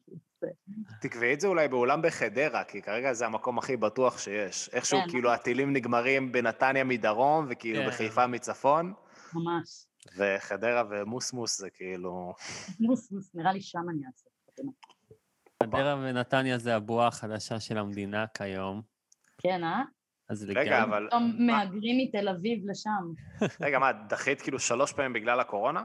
תקבעי 1.01 1.33
את 1.33 1.39
זה 1.39 1.47
אולי 1.47 1.67
באולם 1.67 2.01
בחדרה, 2.01 2.63
כי 2.63 2.81
כרגע 2.81 3.13
זה 3.13 3.25
המקום 3.25 3.57
הכי 3.57 3.77
בטוח 3.77 4.19
שיש. 4.19 4.69
איכשהו 4.73 4.99
כן. 4.99 5.09
כאילו 5.09 5.33
הטילים 5.33 5.73
נגמרים 5.73 6.31
בנתניה 6.31 6.83
מדרום, 6.83 7.45
וכאילו 7.49 7.79
כן. 7.81 7.87
בחיפה 7.87 8.27
מצפון, 8.27 8.93
ממש. 9.33 9.85
וחדרה 10.17 10.83
ומוסמוס 10.89 11.57
זה 11.57 11.69
כאילו... 11.69 12.33
מוס, 12.79 13.11
נראה 13.33 13.53
לי 13.53 13.61
שם 13.61 13.79
אני 13.89 14.01
אעשה. 14.07 14.29
חדרה 15.63 15.95
ונתניה 15.95 16.57
זה 16.57 16.75
הבועה 16.75 17.07
החדשה 17.07 17.59
של 17.59 17.77
המדינה 17.77 18.25
כיום, 18.37 18.81
כן, 19.37 19.63
אה? 19.63 19.81
אז 20.33 20.49
רגע, 20.49 20.61
לגמרי. 20.61 20.97
אבל... 20.97 21.07
פתאום 21.07 21.45
מהגרים 21.45 21.97
מתל 21.97 22.29
אביב 22.29 22.69
לשם. 22.69 23.13
רגע, 23.61 23.79
מה, 23.79 23.91
דחית 24.09 24.41
כאילו 24.41 24.59
שלוש 24.59 24.93
פעמים 24.93 25.13
בגלל 25.13 25.39
הקורונה? 25.39 25.83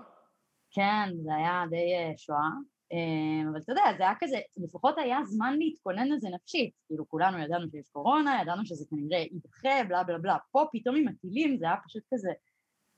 כן, 0.71 1.09
זה 1.23 1.35
היה 1.35 1.65
די 1.71 1.95
אה, 1.95 2.13
שואה. 2.17 2.51
אה, 2.93 3.51
אבל 3.51 3.59
אתה 3.59 3.73
יודע, 3.73 3.83
זה 3.99 4.03
היה 4.03 4.15
כזה, 4.21 4.37
לפחות 4.57 4.95
היה 4.99 5.19
זמן 5.25 5.57
להתכונן 5.59 6.09
לזה 6.09 6.29
נפשית. 6.35 6.71
כאילו, 6.87 7.09
כולנו 7.09 7.39
ידענו 7.39 7.71
שיש 7.71 7.89
קורונה, 7.93 8.39
ידענו 8.43 8.67
שזה 8.67 8.85
כנראה 8.91 9.19
יידחה, 9.19 9.89
בלה 9.89 10.05
בלה 10.05 10.19
בלה. 10.19 10.37
פה 10.51 10.65
פתאום 10.73 10.97
עם 10.97 11.09
הטילים 11.09 11.57
זה 11.59 11.65
היה 11.65 11.77
פשוט 11.87 12.03
כזה, 12.15 12.31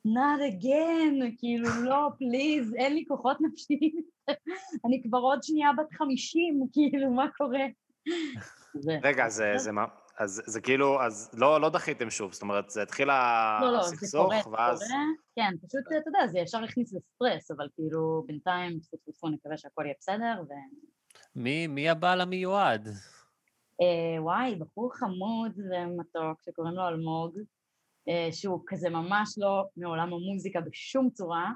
not 0.06 0.40
again, 0.52 1.38
כאילו, 1.38 1.68
לא, 1.90 2.08
פליז, 2.18 2.74
אין 2.74 2.94
לי 2.94 3.04
כוחות 3.08 3.36
נפשיים. 3.40 4.02
אני 4.86 5.02
כבר 5.02 5.18
עוד 5.18 5.42
שנייה 5.42 5.70
בת 5.72 5.92
חמישים, 5.92 6.60
כאילו, 6.72 7.10
מה 7.10 7.26
קורה? 7.36 7.64
רגע, 9.02 9.28
זה, 9.28 9.52
זה 9.56 9.72
מה? 9.72 9.84
אז 10.20 10.42
זה 10.46 10.60
כאילו, 10.60 11.02
אז 11.02 11.30
לא, 11.34 11.60
לא 11.60 11.68
דחיתם 11.68 12.10
שוב, 12.10 12.32
זאת 12.32 12.42
אומרת, 12.42 12.70
זה 12.70 12.82
התחיל 12.82 13.08
לא, 13.08 13.72
לא, 13.72 13.82
זה 13.82 13.94
הסכסוך, 13.94 14.22
קורה, 14.22 14.42
זה 14.42 14.50
ואז... 14.50 14.78
קורה. 14.78 15.00
כן, 15.36 15.56
פשוט, 15.66 15.80
אתה 15.86 16.08
יודע, 16.10 16.26
זה 16.26 16.38
ישר 16.38 16.64
הכניס 16.64 16.94
לסטרס, 16.94 17.50
אבל 17.50 17.68
כאילו, 17.74 18.24
בינתיים, 18.26 18.80
טפו 18.80 18.96
טפו 18.96 19.12
טפו, 19.12 19.28
נקווה 19.28 19.56
שהכל 19.56 19.82
יהיה 19.84 19.94
בסדר, 20.00 20.42
ו... 20.48 20.52
מי 21.36 21.66
מי 21.66 21.88
הבעל 21.88 22.20
המיועד? 22.20 22.88
אה, 23.82 24.22
וואי, 24.22 24.54
בחור 24.54 24.94
חמוד 24.94 25.52
ומתוק 25.70 26.42
שקוראים 26.42 26.74
לו 26.74 26.88
אלמוג, 26.88 27.38
אה, 28.08 28.28
שהוא 28.32 28.62
כזה 28.66 28.90
ממש 28.90 29.34
לא 29.38 29.64
מעולם 29.76 30.12
המוזיקה 30.12 30.60
בשום 30.60 31.10
צורה. 31.10 31.50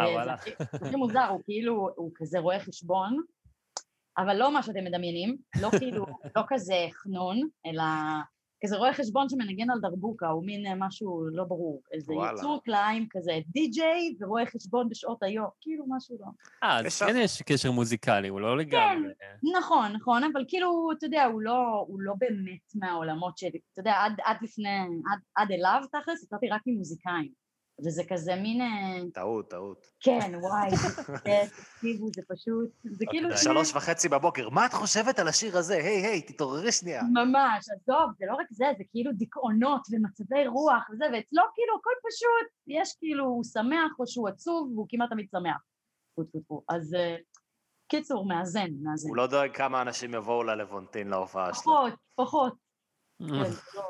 אה, 0.00 0.06
זה 0.06 0.12
וואלה. 0.12 0.36
זה 0.46 0.86
הכי 0.86 0.96
מוזר, 0.96 1.24
הוא 1.24 1.40
כאילו, 1.44 1.88
הוא 1.96 2.10
כזה 2.14 2.38
רואה 2.38 2.60
חשבון, 2.60 3.22
אבל 4.18 4.36
לא 4.36 4.52
מה 4.52 4.62
שאתם 4.62 4.84
מדמיינים, 4.84 5.36
לא 5.60 5.68
כאילו, 5.78 6.06
לא 6.36 6.42
כזה 6.48 6.86
חנון, 6.92 7.40
אלא 7.66 7.82
כזה 8.64 8.76
רואה 8.76 8.94
חשבון 8.94 9.28
שמנגן 9.28 9.70
על 9.70 9.80
דרבוקה, 9.80 10.28
הוא 10.28 10.44
מין 10.46 10.66
אה, 10.66 10.74
משהו 10.74 11.26
לא 11.32 11.44
ברור, 11.44 11.82
איזה. 11.92 12.14
יצור 12.32 12.60
כלאיים 12.64 13.06
כזה, 13.10 13.32
די-ג'יי 13.46 14.16
ורואה 14.20 14.46
חשבון 14.46 14.88
בשעות 14.88 15.22
היום, 15.22 15.48
כאילו 15.60 15.84
משהו 15.88 16.16
לא. 16.20 16.26
אה, 16.62 16.78
אז 16.78 16.86
יש 16.86 17.02
כן 17.02 17.16
יש 17.16 17.42
קשר 17.42 17.70
מוזיקלי, 17.70 18.28
הוא 18.28 18.40
לא 18.40 18.58
לגמרי... 18.58 19.12
נכון, 19.58 19.92
נכון, 19.92 20.24
אבל 20.24 20.44
כאילו, 20.48 20.90
אתה 20.98 21.06
יודע, 21.06 21.24
הוא 21.24 21.42
לא, 21.42 21.84
הוא 21.88 22.00
לא 22.00 22.14
באמת 22.18 22.74
מהעולמות 22.74 23.38
שלי. 23.38 23.58
אתה 23.72 23.80
יודע, 23.80 23.92
עד, 23.92 24.12
עד 24.24 24.36
לפני, 24.42 24.78
עד, 25.12 25.18
עד 25.36 25.52
אליו 25.52 25.82
תכלס, 25.92 26.22
יצאתי 26.22 26.48
רק 26.48 26.62
עם 26.66 26.74
מוזיקאים. 26.74 27.43
וזה 27.80 28.02
כזה 28.08 28.34
מין, 28.36 28.60
אה, 28.60 29.10
טעות, 29.14 29.50
טעות. 29.50 29.86
כן, 30.00 30.32
וואי, 30.40 30.70
זה, 30.76 30.88
תקשיבו, 31.74 32.06
זה 32.16 32.22
פשוט, 32.28 32.68
זה 32.84 33.04
כאילו... 33.10 33.28
אוקיי. 33.28 33.42
שני- 33.42 33.52
שלוש 33.52 33.74
וחצי 33.74 34.08
בבוקר, 34.08 34.48
מה 34.50 34.66
את 34.66 34.72
חושבת 34.72 35.18
על 35.18 35.28
השיר 35.28 35.58
הזה? 35.58 35.74
היי, 35.74 36.06
היי, 36.06 36.22
תתעוררי 36.22 36.72
שנייה. 36.72 37.02
ממש, 37.02 37.64
עזוב, 37.68 38.10
זה 38.18 38.24
לא 38.28 38.34
רק 38.34 38.46
זה, 38.50 38.64
זה 38.78 38.84
כאילו 38.90 39.12
דיכאונות 39.12 39.80
ומצבי 39.90 40.46
רוח 40.46 40.90
וזה, 40.90 41.04
ואצלו 41.04 41.42
כאילו 41.54 41.74
הכל 41.80 41.90
פשוט, 42.08 42.52
יש 42.66 42.94
כאילו, 42.98 43.24
הוא 43.24 43.44
שמח 43.44 43.92
או 43.98 44.06
שהוא 44.06 44.28
עצוב, 44.28 44.70
והוא 44.74 44.86
כמעט 44.88 45.10
תמיד 45.10 45.26
שמח. 45.30 45.62
טפו 46.12 46.24
טפו 46.24 46.40
טפו. 46.40 46.62
אז 46.68 46.94
אה, 46.94 47.16
קיצור, 47.88 48.26
מאזן, 48.28 48.66
מאזן. 48.82 49.08
הוא 49.08 49.16
לא 49.16 49.26
דואג 49.26 49.50
כמה 49.56 49.82
אנשים 49.82 50.14
יבואו 50.14 50.42
ללוונטין 50.42 51.08
להופעה 51.08 51.54
שלו. 51.54 51.62
פחות, 51.62 51.92
פחות. 52.14 52.52
כן, 53.20 53.26
זה 53.50 53.56
לא- 53.74 53.82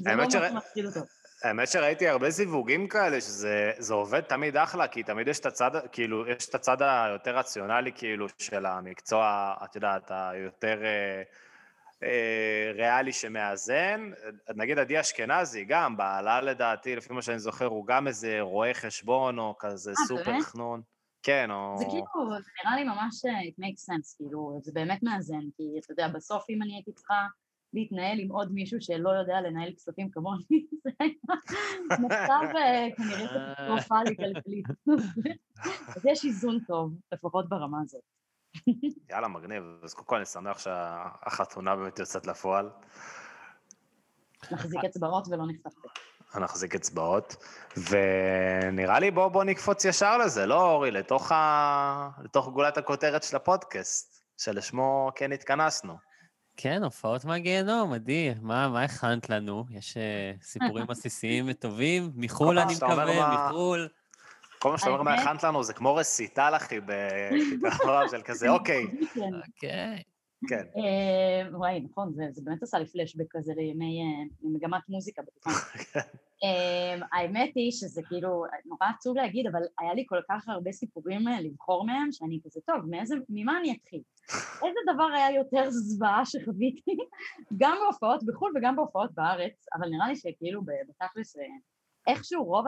לא 0.00 0.10
האמת 0.10 0.30
שמפחיד 0.30 0.84
אותו. 0.86 1.00
האמת 1.42 1.68
שראיתי 1.68 2.08
הרבה 2.08 2.30
זיווגים 2.30 2.88
כאלה, 2.88 3.20
שזה 3.20 3.72
זה 3.78 3.94
עובד 3.94 4.20
תמיד 4.20 4.56
אחלה, 4.56 4.88
כי 4.88 5.02
תמיד 5.02 5.28
יש 5.28 5.40
את 5.40 5.46
הצד, 5.46 5.70
כאילו, 5.92 6.28
יש 6.28 6.48
את 6.48 6.54
הצד 6.54 6.82
היותר 6.82 7.36
רציונלי, 7.36 7.92
כאילו, 7.92 8.26
של 8.38 8.66
המקצוע, 8.66 9.54
את 9.64 9.74
יודעת, 9.76 10.10
היותר 10.10 10.84
אה, 10.84 11.22
אה, 12.02 12.72
ריאלי 12.74 13.12
שמאזן. 13.12 14.10
נגיד 14.56 14.78
עדי 14.78 15.00
אשכנזי, 15.00 15.64
גם, 15.64 15.96
בעלה 15.96 16.40
לדעתי, 16.40 16.96
לפי 16.96 17.12
מה 17.12 17.22
שאני 17.22 17.38
זוכר, 17.38 17.66
הוא 17.66 17.86
גם 17.86 18.06
איזה 18.06 18.40
רואה 18.40 18.74
חשבון, 18.74 19.38
או 19.38 19.54
כזה 19.58 19.90
אה, 19.90 20.06
סופר? 20.08 20.40
חנון. 20.40 20.82
כן, 21.22 21.50
או... 21.50 21.74
זה 21.78 21.84
כאילו, 21.84 22.02
זה 22.42 22.50
נראה 22.64 22.76
לי 22.76 22.84
ממש, 22.84 23.24
אה, 23.24 23.40
it 23.40 23.62
makes 23.62 23.90
sense, 23.90 24.16
כאילו, 24.16 24.60
זה 24.62 24.72
באמת 24.74 25.02
מאזן, 25.02 25.44
כי 25.56 25.62
אתה 25.80 25.92
יודע, 25.92 26.08
בסוף 26.08 26.44
אם 26.50 26.62
אני 26.62 26.74
הייתי 26.74 26.92
צריכה 26.92 27.26
להתנהל 27.74 28.18
עם 28.18 28.30
עוד 28.30 28.52
מישהו 28.52 28.80
שלא 28.80 29.10
יודע 29.10 29.40
לנהל 29.40 29.72
כספים 29.72 30.10
כמוני, 30.10 30.66
זה 31.88 31.96
מצב 31.98 32.56
אה, 32.56 32.88
כנראה 32.96 33.54
קטסטרופלי 33.54 34.16
כלכלית. 34.16 34.66
אז 35.96 36.06
יש 36.06 36.24
איזון 36.24 36.58
טוב, 36.66 36.92
לפחות 37.12 37.48
ברמה 37.48 37.78
הזאת. 37.82 38.02
יאללה, 39.10 39.28
מגניב. 39.28 39.62
אז 39.82 39.94
קודם 39.94 40.06
כל 40.06 40.16
אני 40.16 40.24
שמח 40.24 40.58
שהחתונה 40.58 41.76
באמת 41.76 41.98
יוצאת 41.98 42.26
לפועל. 42.26 42.70
נחזיק 44.52 44.84
אצבעות 44.84 45.28
ולא 45.28 45.44
פה. 45.62 46.40
נחזיק 46.40 46.74
אצבעות, 46.74 47.36
ונראה 47.76 48.98
לי 49.00 49.10
בוא, 49.10 49.28
בוא 49.28 49.44
נקפוץ 49.44 49.84
ישר 49.84 50.18
לזה, 50.18 50.46
לא 50.46 50.70
אורי? 50.70 50.90
לתוך, 50.90 51.32
ה... 51.32 52.08
לתוך 52.24 52.48
גולת 52.48 52.78
הכותרת 52.78 53.22
של 53.22 53.36
הפודקאסט, 53.36 54.24
שלשמו 54.36 55.10
כן 55.14 55.32
התכנסנו. 55.32 56.11
כן, 56.56 56.84
הופעות 56.84 57.24
מהגיהנום, 57.24 57.92
עדי, 57.92 58.34
מה 58.40 58.68
מה 58.68 58.82
הכנת 58.82 59.30
לנו? 59.30 59.64
יש 59.70 59.96
אה, 59.96 60.32
סיפורים 60.42 60.90
עסיסיים 60.90 61.44
וטובים? 61.48 62.10
מחו"ל, 62.14 62.58
אני 62.58 62.74
מקווה, 62.74 63.04
מה- 63.20 63.46
מחו"ל. 63.48 63.88
כל 64.58 64.70
מה 64.70 64.78
שאתה 64.78 64.90
אומר 64.90 65.02
מה 65.02 65.14
הכנת 65.14 65.44
לנו 65.44 65.62
זה 65.64 65.72
כמו 65.72 65.94
רסיטל, 65.94 66.52
אחי, 66.56 66.80
בכיתה 66.80 67.66
רב 67.90 68.10
של 68.10 68.22
כזה, 68.22 68.48
אוקיי, 68.50 68.84
כן. 69.14 69.20
אוקיי. 69.46 70.02
כן. 70.48 70.64
אה, 70.76 71.58
וואי, 71.58 71.80
נכון, 71.80 72.12
זה, 72.12 72.24
זה 72.30 72.42
באמת 72.44 72.62
עשה 72.62 72.78
לי 72.78 72.86
פלשבק 72.86 73.26
כזה 73.30 73.52
לימי, 73.56 74.00
אה, 74.00 74.24
למגמת 74.42 74.88
מוזיקה 74.88 75.22
בתיכון. 75.22 75.52
אה, 76.44 77.06
האמת 77.12 77.52
היא 77.54 77.70
שזה 77.70 78.02
כאילו, 78.08 78.44
נורא 78.66 78.86
עצוב 78.96 79.16
להגיד, 79.16 79.46
אבל 79.46 79.60
היה 79.80 79.94
לי 79.94 80.04
כל 80.08 80.20
כך 80.30 80.48
הרבה 80.48 80.72
סיפורים 80.72 81.28
אה, 81.28 81.40
לבחור 81.40 81.86
מהם, 81.86 82.12
שאני 82.12 82.40
כזה, 82.44 82.60
טוב, 82.66 82.86
מאיזה, 82.90 83.14
ממה 83.28 83.58
אני 83.58 83.76
אתחיל? 83.76 84.02
איזה 84.64 84.78
דבר 84.94 85.08
היה 85.14 85.36
יותר 85.36 85.70
זוועה 85.70 86.26
שחוויתי, 86.26 86.96
גם 87.56 87.76
בהופעות 87.82 88.24
בחו"ל 88.26 88.52
וגם 88.56 88.76
בהופעות 88.76 89.14
בארץ, 89.14 89.66
אבל 89.74 89.88
נראה 89.88 90.08
לי 90.08 90.16
שכאילו 90.16 90.62
בתכלס, 90.88 91.36
איכשהו 92.06 92.44
רוב, 92.44 92.64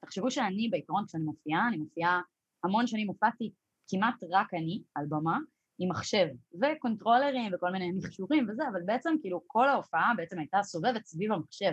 תחשבו 0.00 0.30
שאני 0.30 0.68
בעיקרון 0.68 1.04
כשאני 1.06 1.24
מופיעה, 1.24 1.68
אני 1.68 1.76
מופיעה, 1.76 2.20
המון 2.64 2.86
שנים 2.86 3.08
הופעתי 3.08 3.52
כמעט 3.88 4.14
רק 4.30 4.54
אני 4.54 4.82
על 4.94 5.06
במה, 5.08 5.38
עם 5.78 5.90
מחשב, 5.90 6.26
וקונטרולרים 6.62 7.52
וכל 7.54 7.70
מיני 7.70 7.92
מכשורים 7.92 8.46
וזה, 8.48 8.62
אבל 8.72 8.80
בעצם 8.86 9.14
כאילו 9.20 9.40
כל 9.46 9.68
ההופעה 9.68 10.12
בעצם 10.16 10.38
הייתה 10.38 10.62
סובבת 10.62 11.06
סביב 11.06 11.32
המחשב. 11.32 11.72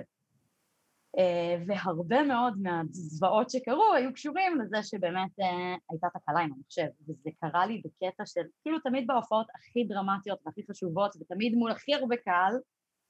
אה, 1.18 1.64
והרבה 1.68 2.24
מאוד 2.24 2.54
מהזוועות 2.62 3.50
שקרו 3.50 3.94
היו 3.96 4.14
קשורים 4.14 4.62
לזה 4.62 4.84
שבאמת 4.84 5.40
אה, 5.40 5.76
הייתה 5.90 6.08
תקלה 6.14 6.40
עם 6.40 6.54
המחשב, 6.54 6.88
וזה 7.02 7.30
קרה 7.40 7.66
לי 7.66 7.82
בקטע 7.86 8.26
של, 8.26 8.42
כאילו 8.62 8.80
תמיד 8.80 9.08
בהופעות 9.08 9.48
הכי 9.56 9.84
דרמטיות 9.84 10.40
והכי 10.46 10.62
חשובות, 10.72 11.16
ותמיד 11.16 11.56
מול 11.56 11.72
הכי 11.72 11.94
הרבה 11.94 12.16
קהל, 12.18 12.54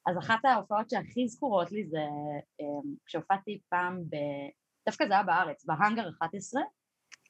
אז 0.08 0.18
אחת 0.18 0.46
ההופעות 0.46 0.90
שהכי 0.90 1.28
זכורות 1.28 1.72
לי 1.72 1.88
זה 1.88 1.98
אה, 2.62 2.66
כשהופעתי 3.06 3.60
פעם 3.70 4.04
ב... 4.10 4.16
דווקא 4.86 5.08
זה 5.08 5.14
היה 5.14 5.24
בארץ, 5.24 5.66
בהאנגר 5.66 6.10
11, 6.20 6.62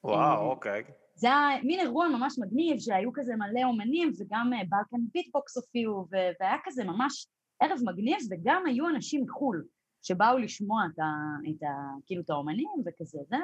וואו, 0.04 0.50
אוקיי. 0.50 0.82
זה 1.14 1.28
היה 1.28 1.62
מין 1.62 1.80
אירוע 1.80 2.08
ממש 2.08 2.34
מגניב, 2.38 2.78
שהיו 2.78 3.12
כזה 3.14 3.36
מלא 3.36 3.64
אומנים 3.64 4.12
וגם 4.18 4.50
אה, 4.52 4.58
בלקן 4.58 5.04
ביטבוקס 5.12 5.56
הופיעו, 5.56 6.06
והיה 6.10 6.56
כזה 6.64 6.84
ממש 6.84 7.26
ערב 7.62 7.78
מגניב, 7.84 8.18
וגם 8.30 8.62
היו 8.66 8.88
אנשים 8.88 9.22
מחו"ל 9.24 9.64
שבאו 10.02 10.38
לשמוע 10.38 10.82
את, 10.94 10.98
ה, 10.98 11.04
את 11.50 11.62
ה, 11.62 11.68
כאילו 12.06 12.22
את 12.22 12.30
האומנים 12.30 12.68
וכזה 12.86 13.18
זה, 13.28 13.36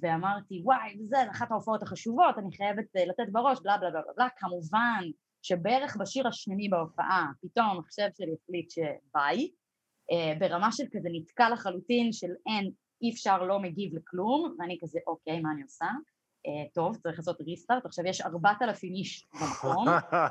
ואמרתי 0.00 0.60
וואי 0.64 0.96
זה 1.08 1.30
אחת 1.30 1.50
ההופעות 1.50 1.82
החשובות, 1.82 2.38
אני 2.38 2.56
חייבת 2.56 2.96
אה, 2.96 3.04
לתת 3.04 3.32
בראש, 3.32 3.58
בלה 3.62 3.78
בלה 3.78 3.90
בלה 3.90 4.02
בלה 4.16 4.28
כמובן 4.36 5.04
שבערך 5.42 5.96
בשיר 6.00 6.28
השני 6.28 6.68
בהופעה 6.68 7.26
פתאום 7.42 7.66
המחשב 7.66 8.08
שלי 8.16 8.34
החליט 8.42 8.70
שביי, 8.70 9.50
אה, 10.12 10.32
ברמה 10.38 10.72
של 10.72 10.84
כזה 10.92 11.08
נתקע 11.12 11.50
לחלוטין 11.50 12.12
של 12.12 12.30
אין, 12.46 12.70
אי 13.02 13.10
אפשר 13.10 13.42
לא 13.42 13.58
מגיב 13.58 13.94
לכלום, 13.94 14.56
ואני 14.58 14.78
כזה 14.82 14.98
אוקיי 15.06 15.40
מה 15.40 15.52
אני 15.52 15.62
עושה? 15.62 15.86
אה, 16.46 16.68
טוב, 16.74 16.96
צריך 16.96 17.18
לעשות 17.18 17.40
ריסטארט, 17.40 17.86
עכשיו 17.86 18.06
יש 18.06 18.20
4,000 18.20 18.94
איש 18.94 19.28
במקום. 19.40 19.86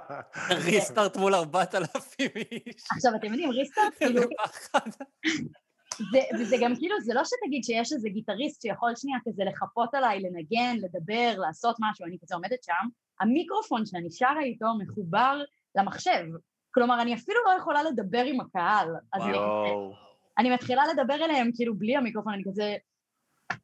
ריסטארט 0.65 1.17
מול 1.17 1.35
4,000 1.35 2.31
איש. 2.35 2.83
עכשיו, 2.91 3.15
אתם 3.15 3.27
יודעים, 3.27 3.49
ריסטארט, 3.49 3.93
כאילו. 3.99 4.21
זה, 6.11 6.19
וזה 6.39 6.55
גם 6.61 6.75
כאילו, 6.75 7.01
זה 7.01 7.13
לא 7.13 7.21
שתגיד 7.25 7.63
שיש 7.63 7.93
איזה 7.93 8.09
גיטריסט 8.09 8.61
שיכול 8.61 8.95
שנייה 8.95 9.19
כזה 9.25 9.43
לחפות 9.43 9.93
עליי, 9.93 10.19
לנגן, 10.19 10.75
לדבר, 10.77 11.33
לעשות 11.37 11.75
משהו, 11.79 12.05
אני 12.05 12.17
כזה 12.21 12.35
עומדת 12.35 12.63
שם, 12.63 12.87
המיקרופון 13.19 13.85
שאני 13.85 14.11
שרה 14.11 14.41
איתו 14.41 14.65
מחובר 14.79 15.41
למחשב. 15.75 16.25
כלומר, 16.73 17.01
אני 17.01 17.15
אפילו 17.15 17.39
לא 17.45 17.51
יכולה 17.57 17.83
לדבר 17.83 18.23
עם 18.25 18.41
הקהל. 18.41 18.87
אז 19.13 19.21
אני, 19.21 19.31
יואו. 19.31 20.08
אני 20.39 20.53
מתחילה 20.53 20.83
לדבר 20.93 21.25
אליהם 21.25 21.49
כאילו 21.55 21.75
בלי 21.75 21.97
המיקרופון, 21.97 22.33
אני 22.33 22.43
כזה... 22.43 22.75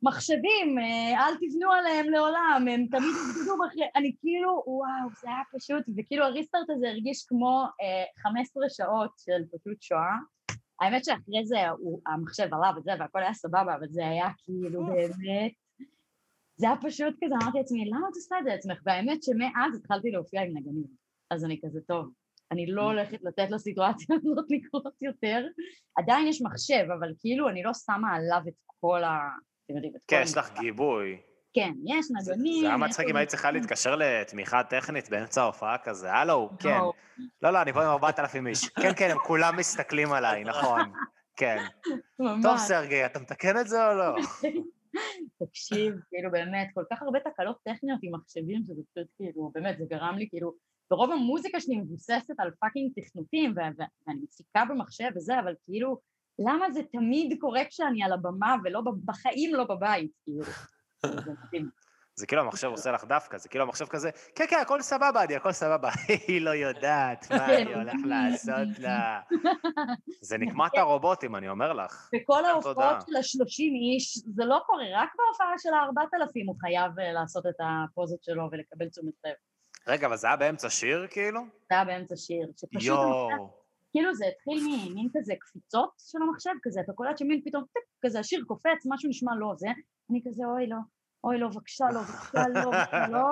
מחשבים, 0.03 0.79
אה, 0.79 1.27
אל 1.27 1.33
תבנו 1.35 1.71
עליהם 1.71 2.09
לעולם, 2.09 2.65
הם 2.71 2.85
תמיד 2.91 3.09
יבגדו 3.09 3.65
אחרי... 3.67 3.83
אני 3.95 4.15
כאילו, 4.19 4.63
וואו, 4.67 5.09
זה 5.21 5.29
היה 5.29 5.41
פשוט, 5.53 5.83
וכאילו 5.97 6.25
הריסטארט 6.25 6.69
הזה 6.69 6.89
הרגיש 6.89 7.25
כמו 7.27 7.63
אה, 7.81 8.31
15 8.31 8.63
שעות 8.69 9.11
של 9.17 9.57
פשוט 9.57 9.81
שואה. 9.81 10.17
האמת 10.81 11.05
שאחרי 11.05 11.45
זה 11.45 11.69
הוא, 11.69 12.01
המחשב 12.07 12.47
עלה 12.53 12.71
וזה, 12.77 12.91
והכל 12.99 13.19
היה 13.19 13.33
סבבה, 13.33 13.75
אבל 13.75 13.87
זה 13.89 14.07
היה 14.07 14.27
כאילו 14.43 14.85
באמת... 14.85 15.51
זה 16.57 16.67
היה 16.67 16.75
פשוט 16.81 17.13
כזה, 17.23 17.35
אמרתי 17.43 17.57
לעצמי, 17.57 17.85
למה 17.85 18.07
את 18.09 18.15
עושה 18.15 18.39
את 18.39 18.43
זה 18.43 18.49
לעצמך? 18.49 18.81
והאמת 18.85 19.23
שמאז 19.23 19.75
התחלתי 19.75 20.11
להופיע 20.11 20.41
עם 20.41 20.57
נגנים. 20.57 20.87
אז 21.31 21.45
אני 21.45 21.59
כזה, 21.65 21.79
טוב, 21.87 22.11
אני 22.51 22.65
לא 22.67 22.81
הולכת 22.81 23.19
לתת 23.23 23.47
לסיטואציה 23.49 24.15
הזאת 24.15 24.45
לקרות 24.49 24.93
יותר. 25.01 25.45
עדיין 25.97 26.27
יש 26.27 26.41
מחשב, 26.41 26.85
אבל 26.99 27.13
כאילו 27.19 27.49
אני 27.49 27.63
לא 27.63 27.71
שמה 27.85 28.15
עליו 28.15 28.41
את 28.47 28.53
כל 28.81 29.03
ה... 29.03 29.19
אתם 29.65 29.75
יודעים, 29.75 29.93
את 29.95 30.01
כל 30.01 30.15
כן, 30.15 30.21
יש 30.23 30.37
לך. 30.37 30.59
גיבוי. 30.59 31.17
כן, 31.53 31.73
יש 31.85 32.05
נגנים. 32.11 32.61
זה 32.61 32.67
היה 32.67 32.77
מצחיק 32.77 33.09
אם 33.09 33.15
היית 33.15 33.29
צריכה. 33.29 33.51
להתקשר 33.51 33.95
לתמיכה 33.95 34.63
טכנית 34.63 35.09
באמצע 35.09 35.41
ההופעה 35.41 35.77
כזה, 35.77 36.13
הלו, 36.13 36.49
כן. 36.59 36.69
לא, 36.69 36.93
לא, 37.41 37.49
לא, 37.49 37.61
אני 37.61 37.73
פה 37.73 37.83
עם 37.83 37.89
4,000 37.89 38.47
איש. 38.47 38.69
כן, 38.69 38.91
כן, 38.97 39.11
הם 39.11 39.17
כולם 39.17 39.57
מסתכלים 39.57 40.11
עליי, 40.11 40.43
נכון. 40.43 40.81
כן. 41.35 41.57
ממש. 42.19 42.43
טוב, 42.43 42.57
סרגי, 42.57 43.05
אתה 43.05 43.19
מתקן 43.19 43.57
את 43.57 43.67
זה 43.67 43.87
או 43.87 43.93
לא? 43.93 44.15
תקשיב, 45.43 45.93
כאילו 46.09 46.31
באמת, 46.31 46.67
כל 46.73 46.83
כך 46.91 47.01
הרבה 47.01 47.19
תקלות 47.19 47.57
טכניות 47.63 47.99
עם 48.03 48.15
מחשבים, 48.15 48.63
שזה 48.63 48.81
פשוט 48.91 49.07
כאילו, 49.17 49.51
באמת, 49.53 49.77
זה 49.77 49.85
גרם 49.89 50.15
לי 50.17 50.29
כאילו, 50.29 50.53
ורוב 50.91 51.11
המוזיקה 51.11 51.59
שלי 51.59 51.77
מבוססת 51.77 52.33
על 52.37 52.51
פאקינג 52.59 52.91
תכנותים, 52.95 53.53
ואני 53.57 54.21
מפסיקה 54.23 54.63
במחשב 54.69 55.09
וזה, 55.15 55.39
אבל 55.39 55.53
כאילו, 55.65 55.99
למה 56.39 56.71
זה 56.71 56.81
תמיד 56.91 57.37
קורה 57.39 57.61
כשאני 57.69 58.03
על 58.03 58.13
הבמה 58.13 58.55
ולא 58.63 58.81
בחיים 59.05 59.55
לא 59.55 59.63
בבית, 59.63 60.11
כאילו. 60.23 60.43
זה 61.05 61.31
מדהים. 61.45 61.84
זה 62.15 62.27
כאילו 62.27 62.41
המחשב 62.41 62.67
עושה 62.67 62.91
לך 62.91 63.03
דווקא, 63.03 63.37
זה 63.37 63.49
כאילו 63.49 63.63
המחשב 63.63 63.85
כזה, 63.85 64.09
כן, 64.35 64.45
כן, 64.49 64.57
הכל 64.61 64.81
סבבה, 64.81 65.23
אני, 65.23 65.35
הכל 65.35 65.51
סבבה. 65.51 65.89
היא 66.27 66.41
לא 66.41 66.49
יודעת 66.49 67.31
מה 67.31 67.55
אני 67.55 67.73
הולך 67.73 67.95
לעשות 68.05 68.79
לה. 68.79 69.21
זה 70.29 70.37
נקמת 70.37 70.77
הרובוטים, 70.77 71.35
אני 71.35 71.49
אומר 71.49 71.73
לך. 71.73 72.09
תודה. 72.27 72.49
ההופעות 72.49 73.07
של 73.07 73.15
השלושים 73.15 73.73
איש, 73.75 74.17
זה 74.35 74.45
לא 74.45 74.59
קורה, 74.65 74.85
רק 74.93 75.09
בהופעה 75.17 75.57
של 75.57 75.73
הארבעת 75.73 76.13
אלפים 76.13 76.47
הוא 76.47 76.55
חייב 76.61 76.99
אה, 76.99 77.11
לעשות 77.13 77.45
את 77.47 77.55
הפוזות 77.59 78.23
שלו 78.23 78.49
ולקבל 78.51 78.89
תשומת 78.89 79.13
לב. 79.25 79.33
רגע, 79.87 80.07
אבל 80.07 80.17
זה 80.17 80.27
היה 80.27 80.35
באמצע 80.35 80.69
שיר, 80.69 81.07
כאילו? 81.09 81.41
זה 81.41 81.75
היה 81.75 81.85
באמצע 81.85 82.15
שיר, 82.15 82.47
שפשוט, 82.57 82.83
יואו. 82.83 83.29
כאילו 83.91 84.15
זה 84.15 84.25
התחיל 84.25 84.63
ממין 84.63 85.07
כזה 85.17 85.33
קפיצות 85.39 85.89
של 85.97 86.17
המחשב, 86.21 86.51
כזה, 86.63 86.81
אתה 86.81 86.93
קולט 86.93 87.17
שמין 87.17 87.41
פתאום, 87.45 87.63
טיק, 87.73 87.83
כזה 88.05 88.19
השיר 88.19 88.43
קופץ, 88.47 88.85
משהו 88.85 89.09
נשמע 89.09 89.31
לא 89.39 89.53
זה, 89.57 89.67
אני 90.11 90.21
כזה, 90.27 90.43
אוי 90.45 90.67
לא, 90.67 90.77
אוי 91.25 91.37
לא, 91.37 91.47
בבקשה 91.47 91.85
לא, 91.93 92.01
בבקשה 92.01 92.47
לא, 92.47 92.71
בבקשה 92.71 93.07
לא, 93.07 93.27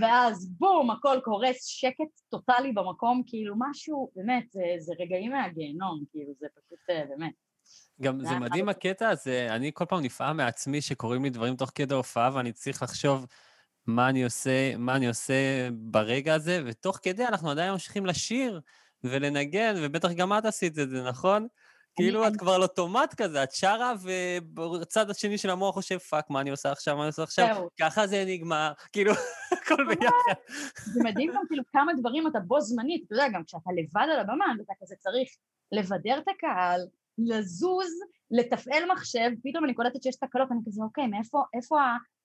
ואז 0.00 0.48
בום, 0.58 0.90
הכל 0.90 1.18
קורס, 1.24 1.64
שקט 1.64 2.20
טוטאלי 2.28 2.72
במקום, 2.72 3.22
כאילו 3.26 3.54
משהו, 3.58 4.10
באמת, 4.16 4.44
זה, 4.50 4.62
זה 4.78 4.92
רגעים 5.00 5.32
מהגיהנום, 5.32 6.04
כאילו, 6.10 6.32
זה 6.40 6.46
פשוט, 6.54 6.78
אה, 6.90 7.04
באמת. 7.08 7.32
גם 8.00 8.24
זה 8.24 8.38
מדהים 8.38 8.68
הקטע 8.68 9.08
הזה, 9.08 9.46
אני 9.50 9.70
כל 9.74 9.84
פעם 9.84 10.00
נפעם 10.00 10.36
מעצמי 10.36 10.80
שקורים 10.80 11.24
לי 11.24 11.30
דברים 11.30 11.56
תוך 11.56 11.70
כדי 11.74 11.94
הופעה, 11.94 12.30
ואני 12.34 12.52
צריך 12.52 12.82
לחשוב 12.82 13.26
מה 13.86 14.08
אני 14.08 14.24
עושה, 14.24 14.76
מה 14.76 14.96
אני 14.96 15.08
עושה 15.08 15.68
ברגע 15.72 16.34
הזה, 16.34 16.62
ותוך 16.66 16.98
כדי 17.02 17.26
אנחנו 17.26 17.50
עדיין 17.50 17.72
ממשיכים 17.72 18.06
לשיר 18.06 18.60
ולנגן, 19.04 19.74
ובטח 19.78 20.12
גם 20.12 20.32
את 20.32 20.44
עשית 20.44 20.78
את 20.78 20.90
זה, 20.90 21.02
נכון? 21.02 21.46
כאילו 21.96 22.22
את 22.22 22.28
אני- 22.28 22.38
כבר 22.38 22.52
על 22.52 22.62
אוטומט 22.62 23.14
כזה, 23.14 23.42
את 23.42 23.52
שרה, 23.52 23.92
ובצד 24.02 25.10
השני 25.10 25.38
של 25.38 25.50
המוח 25.50 25.74
חושב, 25.74 25.98
fuck, 25.98 26.30
מה 26.30 26.40
אני 26.40 26.50
עושה 26.50 26.72
עכשיו, 26.72 26.96
מה 26.96 27.02
אני 27.02 27.06
עושה 27.08 27.22
עכשיו? 27.22 27.66
ככה 27.80 28.06
זה 28.06 28.24
נגמר, 28.26 28.72
כאילו, 28.92 29.12
הכל 29.52 29.84
ביחד. 29.88 30.34
זה 30.84 31.00
מדהים 31.04 31.32
גם 31.34 31.42
כאילו 31.48 31.62
כמה 31.72 31.92
דברים 31.98 32.26
אתה 32.26 32.40
בו 32.40 32.60
זמנית, 32.60 33.04
אתה 33.06 33.14
יודע, 33.14 33.28
גם 33.28 33.44
כשאתה 33.44 33.70
לבד 33.76 34.06
על 34.12 34.20
הבמה, 34.20 34.44
אתה 34.64 34.72
כזה 34.82 34.94
צריך 34.98 35.28
לבדר 35.72 36.18
את 36.18 36.28
הקהל, 36.36 36.80
לזוז, 37.18 37.90
לתפעל 38.30 38.92
מחשב, 38.92 39.30
פתאום 39.44 39.64
אני 39.64 39.74
קולטת 39.74 40.02
שיש 40.02 40.16
תקלות, 40.16 40.48
אני 40.52 40.60
כזה, 40.66 40.82
אוקיי, 40.82 41.06
מאיפה 41.06 41.42
איפה 41.54 41.76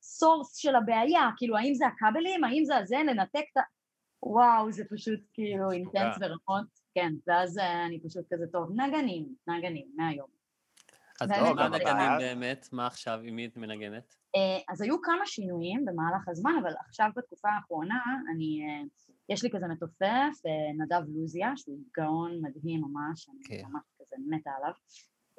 הסורס 0.02 0.56
של 0.56 0.76
הבעיה? 0.76 1.30
כאילו, 1.38 1.58
האם 1.58 1.74
זה 1.74 1.86
הכבלים? 1.88 2.44
האם 2.44 2.66
זה 2.66 2.78
הזה? 2.78 2.96
לנתק 3.08 3.44
את 3.52 3.58
ה... 3.58 3.62
וואו, 4.24 4.72
זה 4.72 4.84
פשוט 4.92 5.20
כאילו 5.34 5.72
אינטנס 5.72 6.18
ברמות, 6.18 6.79
כן, 6.96 7.14
ואז 7.28 7.58
אה, 7.58 7.86
אני 7.86 8.00
פשוט 8.00 8.26
כזה, 8.34 8.46
טוב, 8.52 8.72
נגנים, 8.72 9.36
נגנים, 9.48 9.86
מהיום. 9.96 10.40
אז 11.22 11.30
באמת, 11.30 11.56
מה 11.56 11.68
אבל 11.68 11.80
נגנים 11.80 12.18
באמת? 12.20 12.70
מה 12.72 12.88
עכשיו, 12.88 13.20
עם 13.24 13.36
מי 13.36 13.46
את 13.46 13.58
מנגנת? 13.58 14.16
אה, 14.36 14.60
אז 14.70 14.82
היו 14.82 15.02
כמה 15.02 15.26
שינויים 15.26 15.86
במהלך 15.86 16.28
הזמן, 16.28 16.52
אבל 16.62 16.74
עכשיו 16.88 17.10
בתקופה 17.16 17.50
האחרונה, 17.50 18.04
אני, 18.34 18.62
אה, 18.68 18.84
יש 19.30 19.44
לי 19.44 19.50
כזה 19.52 19.68
מתופף, 19.68 20.42
נדב 20.78 21.02
לוזיה, 21.08 21.52
שהוא 21.56 21.80
גאון 21.98 22.42
מדהים 22.42 22.82
ממש, 22.82 23.30
אני 23.30 23.40
כן. 23.44 23.68
ממש 23.70 23.84
כזה 24.00 24.16
מתה 24.30 24.52
עליו. 24.58 24.74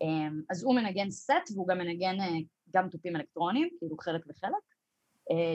אה, 0.03 0.29
אז 0.51 0.65
הוא 0.65 0.75
מנגן 0.75 1.11
סט 1.11 1.51
והוא 1.55 1.69
גם 1.69 1.79
מנגן 1.79 2.17
גם 2.75 2.89
תופים 2.89 3.17
אלקטרוניים, 3.17 3.69
כאילו 3.79 3.97
חלק 3.99 4.25
וחלק. 4.29 4.71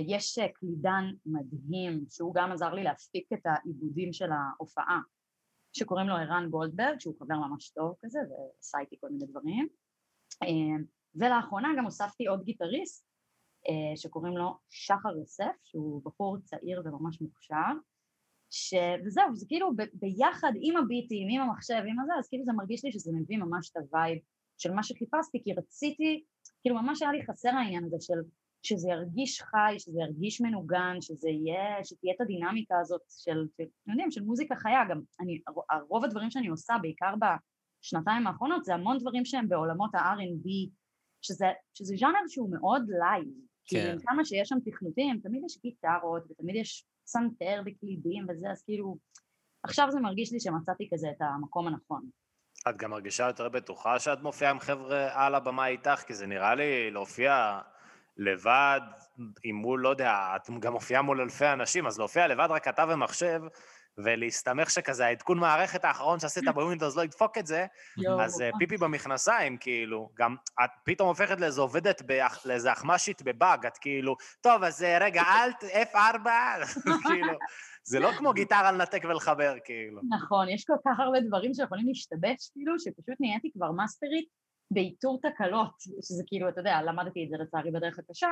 יש 0.07 0.39
קלידן 0.53 1.03
מדהים, 1.25 2.05
שהוא 2.09 2.33
גם 2.35 2.51
עזר 2.51 2.73
לי 2.73 2.83
להפיק 2.83 3.33
את 3.33 3.45
העיבודים 3.45 4.13
של 4.13 4.29
ההופעה, 4.31 4.99
שקוראים 5.75 6.07
לו 6.07 6.15
ערן 6.15 6.49
גולדברג, 6.49 6.99
שהוא 6.99 7.15
חבר 7.19 7.35
ממש 7.35 7.69
טוב 7.69 7.95
כזה, 8.01 8.19
ועשה 8.19 8.79
איתי 8.79 8.95
כל 9.01 9.09
מיני 9.09 9.25
דברים. 9.25 9.67
אה, 10.43 10.83
ולאחרונה 11.15 11.69
גם 11.77 11.85
הוספתי 11.85 12.27
עוד 12.27 12.43
גיטריסט, 12.43 13.05
אה, 13.67 13.97
שקוראים 13.97 14.37
לו 14.37 14.57
שחר 14.69 15.17
יוסף, 15.17 15.55
שהוא 15.63 16.01
בחור 16.05 16.37
צעיר 16.43 16.81
וממש 16.85 17.21
מוכשר, 17.21 17.73
ש... 18.49 18.73
וזהו, 19.05 19.35
זה 19.35 19.45
כאילו 19.47 19.75
ב... 19.75 19.81
ביחד 19.93 20.51
עם 20.61 20.77
הביטים, 20.77 21.27
עם 21.31 21.41
המחשב, 21.41 21.83
עם 21.87 21.99
הזה, 21.99 22.13
אז 22.19 22.27
כאילו 22.29 22.45
זה 22.45 22.53
מרגיש 22.53 22.85
לי 22.85 22.91
שזה 22.91 23.11
מביא 23.15 23.37
ממש 23.37 23.69
את 23.71 23.77
ה 23.77 23.86
vibe 23.86 24.19
של 24.57 24.73
מה 24.73 24.83
שחיפשתי, 24.83 25.43
כי 25.43 25.53
רציתי, 25.53 26.23
כאילו 26.61 26.75
ממש 26.75 27.01
היה 27.01 27.11
לי 27.11 27.25
חסר 27.25 27.49
העניין 27.49 27.83
הזה 27.83 27.97
של 27.99 28.19
שזה 28.65 28.89
ירגיש 28.89 29.41
חי, 29.41 29.75
שזה 29.79 29.99
ירגיש 30.01 30.41
מנוגן, 30.41 30.97
שזה 31.01 31.29
יהיה, 31.29 31.83
שתהיה 31.83 32.13
את 32.15 32.21
הדינמיקה 32.21 32.75
הזאת 32.81 33.01
של, 33.09 33.47
אתם 33.55 33.91
יודעים, 33.91 34.11
של 34.11 34.23
מוזיקה 34.23 34.55
חיה, 34.55 34.79
גם 34.89 35.01
אני, 35.19 35.41
רוב 35.89 36.03
הדברים 36.03 36.31
שאני 36.31 36.47
עושה, 36.47 36.73
בעיקר 36.81 37.13
בשנתיים 37.21 38.27
האחרונות, 38.27 38.65
זה 38.65 38.73
המון 38.73 38.97
דברים 38.97 39.25
שהם 39.25 39.49
בעולמות 39.49 39.95
ה-R&B, 39.95 40.69
שזה, 41.21 41.47
שזה 41.73 41.95
ז'אנר 41.97 42.27
שהוא 42.27 42.51
מאוד 42.51 42.81
live, 42.89 43.25
כן. 43.25 43.77
כאילו 43.77 43.91
עם 43.91 43.99
כמה 43.99 44.25
שיש 44.25 44.49
שם 44.49 44.57
תכנותים, 44.65 45.19
תמיד 45.23 45.41
יש 45.45 45.61
גיטרות 45.61 46.23
ותמיד 46.31 46.55
יש 46.55 46.85
פסנתר 47.03 47.61
וקלידים 47.65 48.25
וזה, 48.29 48.47
אז 48.51 48.63
כאילו, 48.63 48.97
עכשיו 49.63 49.87
זה 49.91 49.99
מרגיש 49.99 50.33
לי 50.33 50.39
שמצאתי 50.39 50.89
כזה 50.93 51.07
את 51.09 51.21
המקום 51.21 51.67
הנכון. 51.67 52.09
את 52.69 52.77
גם 52.77 52.91
מרגישה 52.91 53.27
יותר 53.27 53.49
בטוחה 53.49 53.99
שאת 53.99 54.21
מופיעה 54.21 54.51
עם 54.51 54.59
חבר'ה 54.59 55.25
על 55.25 55.35
הבמה 55.35 55.67
איתך? 55.67 56.03
כי 56.07 56.13
זה 56.13 56.27
נראה 56.27 56.55
לי 56.55 56.91
להופיע 56.91 57.59
לבד, 58.17 58.81
עם 59.43 59.55
מול, 59.55 59.81
לא 59.81 59.89
יודע, 59.89 60.33
את 60.35 60.49
גם 60.59 60.73
מופיעה 60.73 61.01
מול 61.01 61.21
אלפי 61.21 61.47
אנשים, 61.47 61.87
אז 61.87 61.99
להופיע 61.99 62.27
לבד 62.27 62.47
רק 62.49 62.67
אתה 62.67 62.85
ומחשב, 62.89 63.41
ולהסתמך 63.97 64.69
שכזה 64.69 65.05
העדכון 65.05 65.39
מערכת 65.39 65.85
האחרון 65.85 66.19
שעשית 66.19 66.43
ב 66.55 66.60
Windows 66.60 66.95
לא 66.95 67.03
ידפוק 67.03 67.37
את 67.37 67.47
זה, 67.47 67.65
אז 68.19 68.41
אה. 68.41 68.49
פיפי 68.59 68.77
במכנסיים, 68.77 69.57
כאילו, 69.57 70.09
גם 70.17 70.35
את 70.63 70.69
פתאום 70.83 71.07
הופכת 71.07 71.41
לאיזו 71.41 71.61
עובדת, 71.61 72.01
לאיזה 72.45 72.71
אחמ"שית 72.71 73.21
בבאג, 73.21 73.65
את 73.65 73.77
כאילו, 73.77 74.15
טוב, 74.41 74.63
אז 74.63 74.83
אה, 74.83 74.97
רגע, 75.01 75.21
אלט, 75.21 75.63
F4, 75.63 76.27
כאילו, 77.07 77.37
זה 77.83 77.99
לא 77.99 78.11
כמו 78.11 78.33
גיטרה 78.33 78.71
לנתק 78.71 79.01
ולחבר, 79.09 79.55
כאילו. 79.63 80.01
נכון, 80.09 80.49
יש 80.49 80.63
כל 80.65 80.73
כך 80.85 80.99
הרבה 80.99 81.19
דברים 81.27 81.53
שיכולים 81.53 81.87
להשתבש, 81.87 82.49
כאילו, 82.53 82.79
שפשוט 82.79 83.15
נהייתי 83.19 83.51
כבר 83.53 83.71
מאסטרית 83.71 84.44
באיתור 84.71 85.19
תקלות, 85.21 85.71
שזה 85.79 86.23
כאילו, 86.27 86.49
אתה 86.49 86.59
יודע, 86.59 86.81
למדתי 86.81 87.23
את 87.23 87.29
זה 87.29 87.37
לצערי 87.37 87.71
בדרך 87.71 87.99
הקשה, 87.99 88.27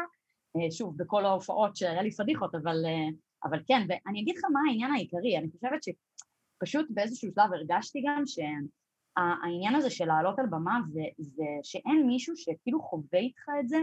אה, 0.56 0.72
שוב, 0.72 0.98
בכל 0.98 1.26
ההופעות 1.26 1.76
שהיה 1.76 2.02
לי 2.02 2.12
פדיחות, 2.12 2.56
אבל, 2.56 2.86
אה, 2.86 3.10
אבל 3.44 3.60
כן, 3.68 3.82
ואני 3.90 4.22
אגיד 4.22 4.38
לך 4.38 4.44
מה 4.54 4.60
העניין 4.68 4.92
העיקרי, 4.92 5.38
אני 5.38 5.50
חושבת 5.52 5.80
שפשוט 5.84 6.88
באיזשהו 6.90 7.32
שלב 7.36 7.54
הרגשתי 7.54 8.04
גם 8.08 8.24
שהעניין 8.26 9.76
הזה 9.76 9.90
של 9.90 10.06
לעלות 10.06 10.40
על 10.40 10.46
במה, 10.50 10.80
זה, 10.92 11.02
זה 11.18 11.46
שאין 11.64 12.08
מישהו 12.08 12.38
שכאילו 12.38 12.82
חווה 12.82 13.20
איתך 13.20 13.44
את 13.60 13.70
זה 13.70 13.78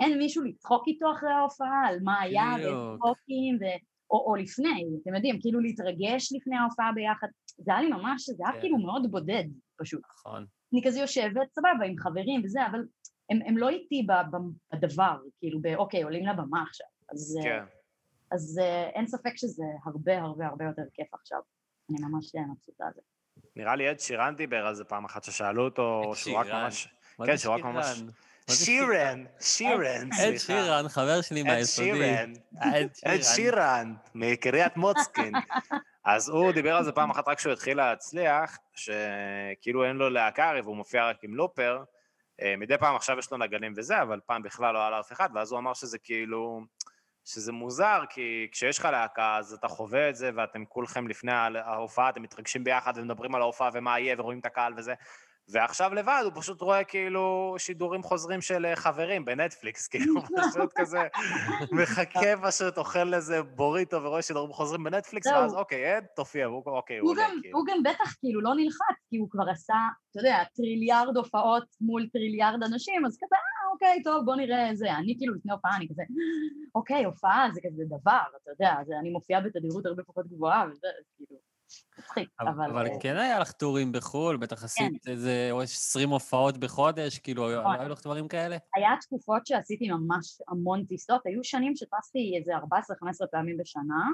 אין 0.00 0.18
מישהו 0.18 0.44
לצחוק 0.44 0.84
איתו 0.86 1.12
אחרי 1.12 1.30
ההופעה, 1.30 1.86
על 1.88 1.98
מה 2.02 2.20
היה, 2.20 2.52
ואיזה 2.54 2.68
בדיוק. 2.68 2.96
צחוקים, 2.96 3.58
ו... 3.60 3.64
או, 4.10 4.30
או 4.30 4.36
לפני, 4.36 4.84
אתם 5.02 5.14
יודעים, 5.14 5.40
כאילו 5.40 5.60
להתרגש 5.60 6.32
לפני 6.32 6.56
ההופעה 6.56 6.92
ביחד. 6.94 7.26
זה 7.58 7.72
היה 7.72 7.80
לי 7.80 7.88
ממש, 7.88 8.30
זה 8.30 8.44
היה 8.46 8.52
כן. 8.52 8.60
כאילו 8.60 8.78
מאוד 8.78 9.10
בודד, 9.10 9.44
פשוט. 9.76 10.00
נכון. 10.18 10.46
אני 10.76 10.84
כזה 10.84 11.00
יושבת, 11.00 11.52
סבבה, 11.52 11.86
עם 11.86 11.98
חברים 11.98 12.42
וזה, 12.44 12.66
אבל 12.70 12.78
הם, 13.30 13.38
הם 13.46 13.58
לא 13.58 13.68
איתי 13.68 14.06
בדבר, 14.72 15.18
כאילו, 15.38 15.60
באוקיי, 15.60 16.02
עולים 16.02 16.26
לבמה 16.26 16.62
עכשיו. 16.62 16.86
אז, 17.12 17.38
כן. 17.42 17.64
אז 18.30 18.60
אה, 18.62 18.88
אין 18.88 19.06
ספק 19.06 19.36
שזה 19.36 19.64
הרבה 19.84 20.18
הרבה 20.18 20.46
הרבה 20.46 20.64
יותר 20.64 20.82
כיף 20.94 21.14
עכשיו. 21.14 21.38
אני 21.90 21.98
ממש 22.00 22.34
אה, 22.34 22.40
מבסוטה 22.52 22.84
על 22.84 22.92
זה. 22.94 23.00
נראה 23.56 23.76
לי 23.76 23.88
עד 23.88 24.00
שירן 24.00 24.36
דיבר 24.36 24.66
על 24.66 24.74
זה 24.74 24.84
פעם 24.84 25.04
אחת 25.04 25.24
ששאלו 25.24 25.64
אותו, 25.64 26.02
עד 26.10 26.14
שהוא 26.16 26.38
רק? 26.38 26.46
ממש... 26.46 26.88
כן, 27.26 27.36
שהוא 27.36 27.54
רק 27.54 27.64
ממש- 27.64 28.02
שירן? 28.50 29.24
שירן, 29.40 30.12
עד 30.12 30.36
סליחה. 30.36 30.38
שירן, 30.38 30.88
חבר 30.88 31.20
שלי 31.20 31.40
עד 31.40 31.46
מהיסודי. 31.46 32.16
עד 32.60 32.88
עד 33.04 33.22
שירן, 33.22 33.94
מקריית 34.14 34.76
מוצקין. 34.76 35.32
אז 36.04 36.28
הוא 36.28 36.52
דיבר 36.52 36.76
על 36.76 36.84
זה 36.84 36.92
פעם 36.92 37.10
אחת 37.10 37.28
רק 37.28 37.38
כשהוא 37.38 37.52
התחיל 37.52 37.76
להצליח, 37.76 38.58
שכאילו 38.74 39.84
אין 39.84 39.96
לו 39.96 40.10
להקה 40.10 40.48
הרי 40.48 40.60
והוא 40.60 40.76
מופיע 40.76 41.08
רק 41.08 41.24
עם 41.24 41.34
לופר. 41.34 41.82
אה, 42.42 42.54
מדי 42.56 42.78
פעם 42.78 42.96
עכשיו 42.96 43.18
יש 43.18 43.30
לו 43.30 43.38
נגנים 43.38 43.72
וזה, 43.76 44.02
אבל 44.02 44.20
פעם 44.26 44.42
בכלל 44.42 44.74
לא 44.74 44.78
היה 44.78 44.90
לאף 44.90 45.12
אחד, 45.12 45.28
ואז 45.34 45.52
הוא 45.52 45.58
אמר 45.58 45.74
שזה 45.74 45.98
כאילו, 45.98 46.60
שזה 47.24 47.52
מוזר, 47.52 48.02
כי 48.10 48.48
כשיש 48.52 48.78
לך 48.78 48.84
להקה 48.84 49.36
אז 49.36 49.52
אתה 49.52 49.68
חווה 49.68 50.08
את 50.08 50.16
זה, 50.16 50.30
ואתם 50.34 50.64
כולכם 50.64 51.08
לפני 51.08 51.32
ההופעה, 51.32 52.08
אתם 52.08 52.22
מתרגשים 52.22 52.64
ביחד 52.64 52.92
ומדברים 52.96 53.34
על 53.34 53.42
ההופעה 53.42 53.70
ומה 53.72 53.98
יהיה, 53.98 54.14
ורואים 54.18 54.38
את 54.38 54.46
הקהל 54.46 54.72
וזה. 54.76 54.94
ועכשיו 55.48 55.94
לבד 55.94 56.20
הוא 56.24 56.32
פשוט 56.34 56.60
רואה 56.60 56.84
כאילו 56.84 57.54
שידורים 57.58 58.02
חוזרים 58.02 58.40
של 58.40 58.66
אה, 58.66 58.76
חברים 58.76 59.24
בנטפליקס, 59.24 59.88
כאילו 59.90 60.22
פשוט 60.22 60.72
כזה 60.74 61.02
מחכה 61.72 62.36
פשוט, 62.42 62.78
אוכל 62.78 63.14
איזה 63.14 63.42
בוריטו 63.42 64.02
ורואה 64.02 64.22
שידורים 64.22 64.52
חוזרים 64.52 64.84
בנטפליקס. 64.84 65.26
ואז 65.26 65.54
אוקיי, 65.54 65.92
עד, 65.92 66.04
תופיע, 66.16 66.46
אוקיי, 66.46 66.98
הוא 66.98 67.10
עולה 67.10 67.22
גם, 67.22 67.38
כאילו. 67.42 67.58
הוא 67.58 67.66
גם 67.66 67.82
בטח 67.82 68.14
כאילו 68.20 68.40
לא 68.40 68.54
נלחץ, 68.56 68.96
כי 69.10 69.16
הוא 69.16 69.30
כבר 69.30 69.48
עשה, 69.50 69.76
אתה 70.10 70.20
יודע, 70.20 70.42
טריליארד 70.56 71.16
הופעות 71.16 71.64
מול 71.80 72.06
טריליארד 72.12 72.62
אנשים, 72.62 73.06
אז 73.06 73.16
כזה, 73.16 73.36
אה, 73.36 73.72
אוקיי, 73.72 74.02
טוב, 74.02 74.24
בוא 74.24 74.36
נראה 74.36 74.70
זה. 74.74 74.92
אני 74.92 75.14
כאילו 75.18 75.34
לפני 75.34 75.52
הופעה, 75.52 75.76
אני 75.76 75.88
כזה, 75.88 76.02
אוקיי, 76.74 77.04
הופעה 77.04 77.48
זה 77.54 77.60
כזה 77.66 77.82
דבר, 77.86 78.22
אתה 78.42 78.50
יודע, 78.50 78.74
אני 79.00 79.10
מופיעה 79.10 79.40
בתדירות 79.40 79.86
הרבה 79.86 80.02
פחות 80.02 80.26
גבוהה, 80.26 80.66
וזה 80.70 80.88
כאילו, 81.16 81.40
מצחיק, 81.98 82.28
אבל, 82.40 82.70
אבל... 82.70 82.86
אה, 82.86 83.00
כן 83.00 83.16
היה 83.16 83.38
לך 83.38 83.52
טורים 83.52 83.92
בחו"ל, 83.92 84.36
בטח 84.36 84.64
עשית 84.64 85.06
איזה 85.08 85.48
או 85.50 85.62
20 85.62 86.08
הופעות 86.08 86.58
בחודש, 86.58 87.18
כאילו, 87.18 87.60
נכון. 87.60 87.80
היו 87.80 87.88
לך 87.88 88.00
דברים 88.02 88.28
כאלה? 88.28 88.56
היה 88.76 88.90
תקופות 89.00 89.46
שעשיתי 89.46 89.88
ממש 89.88 90.38
המון 90.48 90.84
טיסות, 90.84 91.26
היו 91.26 91.44
שנים 91.44 91.76
שטסתי 91.76 92.34
איזה 92.38 92.56
14-15 92.56 92.60
פעמים 93.30 93.56
בשנה, 93.56 94.08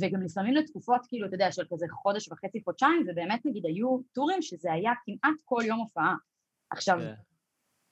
וגם 0.00 0.22
לפעמים 0.22 0.54
לתקופות 0.54 1.00
כאילו, 1.08 1.26
אתה 1.26 1.34
יודע, 1.34 1.52
של 1.52 1.62
כזה 1.72 1.86
חודש 2.02 2.28
וחצי, 2.32 2.60
חודשיים, 2.64 3.06
ובאמת 3.08 3.40
נגיד 3.46 3.66
היו 3.66 3.98
טורים 4.12 4.42
שזה 4.42 4.72
היה 4.72 4.92
כמעט 5.04 5.36
כל 5.44 5.62
יום 5.66 5.78
הופעה. 5.78 6.14
עכשיו, 6.70 6.98
כן. 7.00 7.14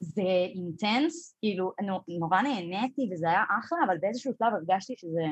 זה 0.00 0.22
אינטנס, 0.54 1.36
כאילו, 1.40 1.72
נו- 1.82 2.18
נורא 2.18 2.42
נהניתי 2.42 3.08
וזה 3.12 3.28
היה 3.28 3.44
אחלה, 3.58 3.78
אבל 3.86 3.98
באיזשהו 4.00 4.32
שלב 4.38 4.54
הרגשתי 4.54 4.94
שזה... 4.96 5.22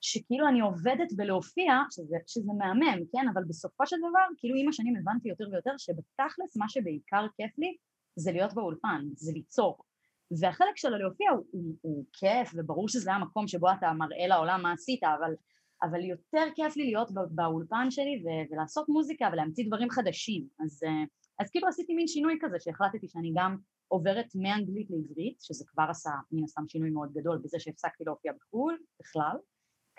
שכאילו 0.00 0.48
אני 0.48 0.60
עובדת 0.60 1.12
בלהופיע, 1.16 1.72
שזה, 1.90 2.16
שזה 2.26 2.52
מהמם, 2.58 2.98
כן? 3.12 3.28
אבל 3.32 3.42
בסופו 3.48 3.86
של 3.86 3.96
דבר, 3.98 4.26
כאילו 4.36 4.56
עם 4.56 4.68
השנים 4.68 4.96
הבנתי 4.96 5.28
יותר 5.28 5.44
ויותר 5.52 5.70
שבתכלס 5.78 6.56
מה 6.56 6.68
שבעיקר 6.68 7.26
כיף 7.36 7.58
לי 7.58 7.76
זה 8.16 8.32
להיות 8.32 8.54
באולפן, 8.54 9.04
זה 9.14 9.32
ליצור. 9.32 9.78
והחלק 10.40 10.76
של 10.76 10.94
הלהופיע 10.94 11.30
הוא, 11.30 11.44
הוא, 11.50 11.74
הוא 11.82 12.04
כיף, 12.12 12.52
וברור 12.56 12.88
שזה 12.88 13.12
המקום 13.12 13.48
שבו 13.48 13.66
אתה 13.78 13.92
מראה 13.92 14.26
לעולם 14.26 14.62
מה 14.62 14.72
עשית, 14.72 15.04
אבל, 15.04 15.32
אבל 15.82 16.04
יותר 16.04 16.44
כיף 16.54 16.76
לי 16.76 16.84
להיות 16.84 17.10
בא- 17.10 17.22
באולפן 17.30 17.90
שלי 17.90 18.22
ו, 18.24 18.26
ולעשות 18.52 18.88
מוזיקה 18.88 19.28
ולהמציא 19.32 19.66
דברים 19.66 19.90
חדשים. 19.90 20.46
אז, 20.64 20.82
אה, 20.86 21.04
אז 21.38 21.50
כאילו 21.50 21.68
עשיתי 21.68 21.94
מין 21.94 22.06
שינוי 22.06 22.38
כזה, 22.40 22.56
שהחלטתי 22.60 23.08
שאני 23.08 23.32
גם 23.36 23.56
עוברת 23.88 24.26
מאנגלית 24.34 24.90
לעברית, 24.90 25.40
שזה 25.40 25.64
כבר 25.68 25.86
עשה 25.90 26.10
מן 26.32 26.44
הסתם 26.44 26.62
שינוי 26.68 26.90
מאוד 26.90 27.12
גדול 27.12 27.38
בזה 27.44 27.56
שהפסקתי 27.60 28.04
להופיע 28.04 28.32
בחו"ל 28.32 28.78
בכלל. 29.00 29.36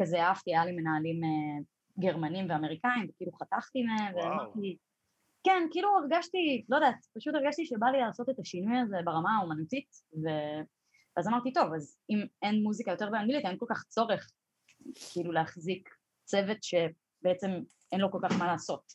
כזה 0.02 0.22
אהבתי, 0.22 0.52
היה 0.52 0.66
לי 0.66 0.72
מנהלים 0.72 1.24
אה, 1.24 1.64
גרמנים 2.00 2.46
ואמריקאים, 2.50 3.08
וכאילו 3.10 3.32
חתכתי 3.32 3.84
מהם. 3.84 4.16
ואמרתי, 4.16 4.78
כן, 5.44 5.68
כאילו 5.72 5.90
הרגשתי, 5.98 6.66
לא 6.70 6.76
יודעת, 6.76 7.06
פשוט 7.18 7.36
הרגשתי 7.36 7.66
שבא 7.66 7.88
לי 7.88 8.00
לעשות 8.00 8.30
את 8.30 8.40
השינוי 8.40 8.78
הזה 8.78 8.98
ברמה 9.06 9.38
האומנותית, 9.38 9.90
ו... 10.14 10.28
ואז 11.18 11.28
אמרתי, 11.28 11.54
טוב, 11.54 11.74
אז 11.74 11.98
אם 12.10 12.26
אין 12.42 12.64
מוזיקה 12.64 12.92
יותר 12.92 13.10
באנגלית, 13.10 13.46
אין 13.46 13.58
כל 13.58 13.66
כך 13.70 13.84
צורך 13.84 14.30
כאילו 15.12 15.32
להחזיק 15.32 15.90
צוות 16.26 16.58
שבעצם 16.64 17.52
אין 17.92 18.02
לו 18.02 18.12
כל 18.12 18.20
כך 18.24 18.40
מה 18.40 18.48
לעשות. 18.48 18.94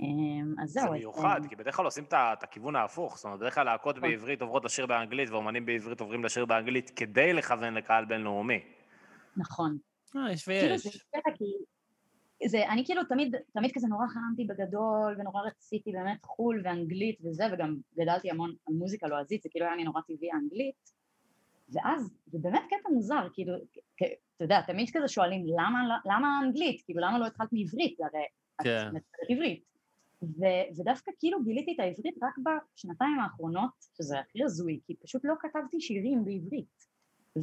אמ, 0.00 0.54
אז 0.62 0.70
זהו. 0.70 0.84
זה 0.84 0.90
מיוחד, 0.90 1.40
אה, 1.44 1.48
כי 1.48 1.56
בדרך 1.56 1.76
כלל 1.76 1.84
עושים 1.84 2.04
את 2.04 2.42
הכיוון 2.42 2.76
ההפוך, 2.76 3.16
זאת 3.16 3.24
אומרת, 3.24 3.40
בדרך 3.40 3.54
כלל 3.54 3.64
להקות 3.64 3.96
נכון. 3.96 4.10
בעברית 4.10 4.42
עוברות 4.42 4.64
לשיר 4.64 4.86
באנגלית, 4.86 5.30
ואומנים 5.30 5.66
בעברית 5.66 6.00
עוברים 6.00 6.24
לשיר 6.24 6.46
באנגלית 6.46 6.90
כדי 6.90 7.32
לכוון 7.32 7.74
לקהל 7.74 8.04
בינלאומי. 8.04 8.60
נכון. 9.36 9.78
אה, 10.16 10.32
יש 10.32 10.44
כאילו 10.44 10.78
זה 10.78 10.88
ויש. 10.88 11.02
קטע 11.02 11.30
כי... 11.34 11.44
זה, 12.48 12.68
אני 12.68 12.84
כאילו 12.84 13.04
תמיד, 13.04 13.34
תמיד 13.52 13.70
כזה 13.74 13.86
נורא 13.88 14.06
חלמתי 14.06 14.44
בגדול, 14.44 15.16
ונורא 15.18 15.42
רציתי 15.42 15.92
באמת 15.92 16.24
חו"ל 16.24 16.62
ואנגלית 16.64 17.18
וזה, 17.24 17.44
וגם 17.52 17.76
גדלתי 17.96 18.30
המון 18.30 18.54
על 18.68 18.74
מוזיקה 18.74 19.06
לועזית, 19.06 19.42
זה 19.42 19.48
כאילו 19.48 19.66
היה 19.66 19.76
לי 19.76 19.84
נורא 19.84 20.00
טבעי 20.00 20.32
האנגלית. 20.32 20.90
ואז, 21.72 22.14
זה 22.26 22.38
באמת 22.38 22.62
קטע 22.66 22.88
מוזר, 22.92 23.26
כאילו, 23.32 23.54
אתה 23.96 24.44
יודע, 24.44 24.60
תמיד 24.66 24.90
כזה 24.92 25.08
שואלים, 25.08 25.46
למה, 25.46 25.98
למה 26.04 26.40
אנגלית? 26.44 26.82
כאילו, 26.84 27.00
למה 27.00 27.18
לא 27.18 27.26
התחלת 27.26 27.52
מעברית? 27.52 27.96
זה 27.98 28.04
הרי 28.04 28.24
כן. 28.62 28.86
את 28.86 28.92
מדברת 28.92 29.30
עברית. 29.30 29.64
ו- 30.22 30.80
ודווקא 30.80 31.12
כאילו 31.18 31.42
גיליתי 31.42 31.74
את 31.74 31.80
העברית 31.80 32.14
רק 32.22 32.34
בשנתיים 32.38 33.20
האחרונות, 33.20 33.70
שזה 33.96 34.18
הכי 34.18 34.44
הזוי, 34.44 34.80
כי 34.86 34.94
פשוט 34.96 35.22
לא 35.24 35.34
כתבתי 35.40 35.80
שירים 35.80 36.24
בעברית. 36.24 36.86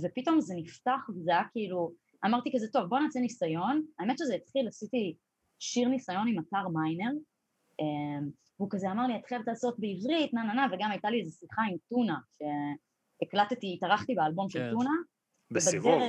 ופתאום 0.01 0.41
זה 0.41 0.53
נפתח, 0.57 1.09
וזה 1.15 1.31
היה 1.31 1.43
כאילו, 1.51 1.91
אמרתי 2.25 2.49
כזה, 2.55 2.67
טוב, 2.73 2.85
בוא 2.89 2.99
נעשה 2.99 3.19
ניסיון. 3.19 3.81
האמת 3.99 4.17
שזה 4.17 4.35
התחיל, 4.35 4.67
עשיתי 4.67 5.15
שיר 5.59 5.87
ניסיון 5.87 6.27
עם 6.27 6.35
אתר 6.39 6.67
מיינר, 6.67 7.11
אמ, 7.79 8.29
והוא 8.59 8.69
כזה 8.71 8.91
אמר 8.91 9.07
לי, 9.07 9.15
את 9.15 9.25
חייבת 9.27 9.47
לעשות 9.47 9.75
בעברית, 9.79 10.33
נה 10.33 10.43
נה 10.43 10.53
נה, 10.53 10.67
וגם 10.71 10.91
הייתה 10.91 11.09
לי 11.09 11.19
איזו 11.19 11.37
שיחה 11.39 11.61
עם 11.71 11.77
טונה, 11.89 12.17
שהקלטתי, 12.37 13.73
התארחתי 13.77 14.15
באלבום 14.15 14.49
של 14.49 14.59
כן. 14.59 14.71
טונה. 14.71 14.91
בסיבוב. 15.51 16.01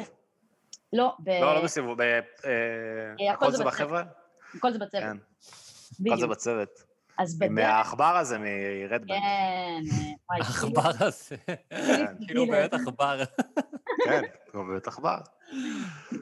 לא, 0.92 1.16
ב... 1.24 1.28
לא, 1.30 1.54
לא 1.54 1.64
בסיבוב, 1.64 1.98
ב- 2.02 2.20
אה, 2.44 3.32
הכל 3.32 3.50
זה. 3.52 3.64
בחבר'ה? 3.64 4.02
הכל 4.54 4.72
זה 4.72 4.78
בצוות. 4.78 5.02
כן, 5.02 5.16
הכל 6.06 6.20
זה. 6.20 6.26
בצוות. 6.26 6.68
אז 7.18 7.42
עם 7.42 7.54
בדרך... 7.54 7.66
העכבר 7.66 8.16
הזה 8.16 8.38
מרדבנד. 8.38 9.08
כן, 9.08 9.14
אה, 9.14 9.78
וואי, 10.30 10.42
כאילו- 10.42 10.80
העכבר 10.82 11.06
הזה. 11.06 11.36
כאילו 11.46 12.26
כאילו- 12.26 12.46
באמת 12.46 12.74
עכבר. 12.74 13.24
כן, 14.04 14.22
הוא 14.54 14.64
באמת 14.64 14.86
עכבר. 14.86 15.18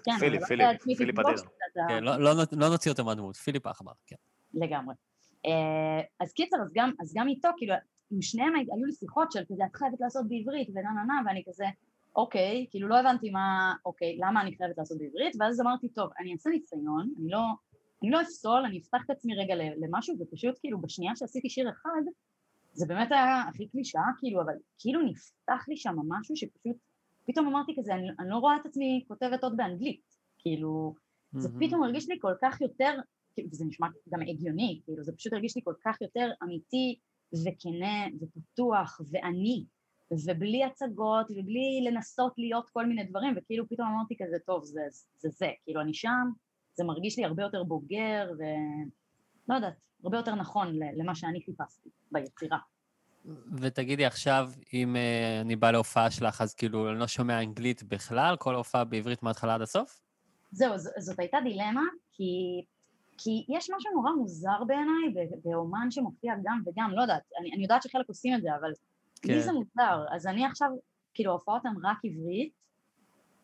כן, 0.05 0.19
פיליפ, 0.21 0.43
אבל 0.43 0.77
פיליפ, 0.79 0.99
פיליפ 0.99 1.19
אדיר. 1.19 1.35
כן, 1.89 2.05
לא- 2.05 2.17
לא 2.19 2.31
לא 2.53 2.69
נוציא 2.69 2.91
אותו 2.91 3.05
מהדמות, 3.05 3.37
פיליפ 3.37 3.67
העכבר, 3.67 3.93
כן. 4.07 4.17
לגמרי. 4.55 4.95
אה, 5.47 6.01
אז 6.21 6.33
קיצר, 6.33 6.57
אז 6.63 6.71
גם, 6.75 6.91
אז 7.01 7.13
גם 7.17 7.29
איתו, 7.29 7.49
כאילו, 7.57 7.75
עם 8.11 8.23
שניהם 8.23 8.55
הי- 8.55 8.67
היו 8.73 8.85
לי 8.85 8.93
שיחות 8.93 9.33
של 9.33 9.41
כזה, 9.49 9.63
את 9.71 9.77
חייבת 9.77 10.01
לעשות 10.01 10.29
בעברית, 10.29 10.69
ונה 10.71 10.81
נה 10.97 11.05
נה, 11.07 11.21
ואני 11.27 11.43
כזה, 11.49 11.65
אוקיי, 12.17 12.67
כאילו 12.71 12.89
לא 12.89 12.99
הבנתי 13.01 13.31
מה, 13.31 13.73
אוקיי, 13.87 14.19
למה 14.27 14.43
אני 14.43 14.57
חייבת 14.57 14.79
לעשות 14.79 14.99
בעברית, 14.99 15.37
ואז 15.41 15.61
אמרתי, 15.61 15.89
טוב, 15.89 16.11
אני 16.21 16.33
אעשה 16.33 16.51
ניסיון, 16.51 17.11
אני 17.21 17.31
לא, 17.31 17.41
אני 18.03 18.11
לא 18.11 18.23
אפסול, 18.23 18.65
אני 18.67 18.79
אפתח 18.79 18.99
את 19.05 19.11
עצמי 19.11 19.35
רגע 19.37 19.55
למשהו, 19.87 20.17
ופשוט 20.21 20.55
כאילו 20.61 20.81
בשנייה 20.81 21.17
שעשיתי 21.17 21.49
שיר 21.51 21.71
אחד, 21.71 22.03
זה 22.73 22.87
באמת 22.87 23.13
היה 23.13 23.41
הכי 23.49 23.69
קלישאה, 23.69 24.03
כאילו, 24.19 24.43
אבל 24.43 24.53
כאילו 24.79 25.03
נפתח 25.03 25.65
לי 25.69 25.77
שם 25.77 25.95
משהו 26.09 26.37
שפשוט, 26.37 26.77
פתאום 27.27 27.47
אמרתי 27.47 27.75
כזה, 27.79 27.95
אני, 27.95 28.09
אני 28.21 28.29
לא 28.29 28.37
רואה 28.37 28.57
את 28.57 28.67
עצמי 28.67 29.05
כותבת 29.09 29.45
עוד 29.45 29.57
באנגלית, 29.57 30.03
כאילו, 30.39 30.95
זה 31.33 31.49
מהמם. 31.49 31.67
פתאום 31.67 31.83
הרגיש 31.83 32.09
לי 32.09 32.17
כל 32.21 32.35
כך 32.43 32.61
יותר, 32.61 32.93
כאילו, 33.35 33.49
וזה 33.53 33.65
נשמע 33.65 33.87
גם 34.09 34.21
הגיוני, 34.23 34.81
כאילו 34.85 35.03
זה 35.03 35.13
פשוט 35.17 35.33
הרגיש 35.33 35.57
לי 35.57 35.63
כל 35.65 35.75
כך 35.85 36.01
יותר 36.01 36.31
אמיתי 36.43 36.99
וכנה 37.47 38.07
ופתוח 38.21 39.01
ועני, 39.11 39.65
ובלי 40.27 40.65
הצגות 40.65 41.27
ובלי 41.31 41.85
לנסות 41.91 42.33
להיות 42.39 42.71
כל 42.73 42.87
מיני 42.87 43.05
דברים, 43.05 43.35
וכאילו 43.37 43.69
פתאום 43.69 43.89
אמרתי 43.89 44.15
כזה, 44.25 44.37
טוב, 44.47 44.65
זה 44.65 44.81
זה, 45.17 45.29
זה, 45.29 45.49
כאילו 45.65 45.81
אני 45.81 45.95
שם, 45.95 46.31
זה 46.75 46.85
מרגיש 46.85 47.19
לי 47.19 47.25
הרבה 47.25 47.43
יותר 47.43 47.63
בוגר, 47.65 48.31
ולא 48.39 49.55
יודעת, 49.55 49.75
הרבה 50.05 50.17
יותר 50.17 50.35
נכון 50.35 50.79
למה 50.97 51.15
שאני 51.15 51.41
חיפשתי 51.45 51.91
ביצירה. 52.13 52.59
ותגידי 53.53 54.05
עכשיו, 54.05 54.51
אם 54.73 54.97
אה, 54.97 55.41
אני 55.41 55.57
בא 55.57 55.71
להופעה 55.71 56.11
שלך, 56.11 56.41
אז 56.41 56.55
כאילו, 56.55 56.91
אני 56.91 56.99
לא 56.99 57.07
שומע 57.07 57.43
אנגלית 57.43 57.83
בכלל, 57.83 58.37
כל 58.39 58.55
הופעה 58.55 58.85
בעברית 58.85 59.23
מההתחלה 59.23 59.55
עד 59.55 59.63
הסוף? 59.63 60.01
זהו, 60.51 60.79
ז- 60.79 60.91
זאת 60.99 61.19
הייתה 61.19 61.39
דילמה, 61.45 61.83
כי, 62.13 62.63
כי 63.19 63.45
יש 63.49 63.71
משהו 63.77 63.91
נורא 63.95 64.11
מוזר 64.13 64.65
בעיניי 64.67 65.29
באומן 65.45 65.91
שמופיע 65.91 66.35
גם 66.45 66.63
וגם, 66.67 66.91
לא 66.95 67.03
יודעת, 67.03 67.23
אני, 67.41 67.53
אני 67.53 67.63
יודעת 67.63 67.83
שחלק 67.83 68.09
עושים 68.09 68.35
את 68.35 68.43
זה, 68.43 68.49
אבל 68.61 68.73
כן. 69.23 69.33
לי. 69.33 69.43
זה 69.43 69.53
מוזר, 69.53 70.05
אז 70.15 70.27
אני 70.27 70.47
עכשיו 70.47 70.69
כאילו 71.15 71.31
ההופעות 71.31 71.67
הן 71.67 71.75
רק 71.83 71.99
עברית. 72.05 72.53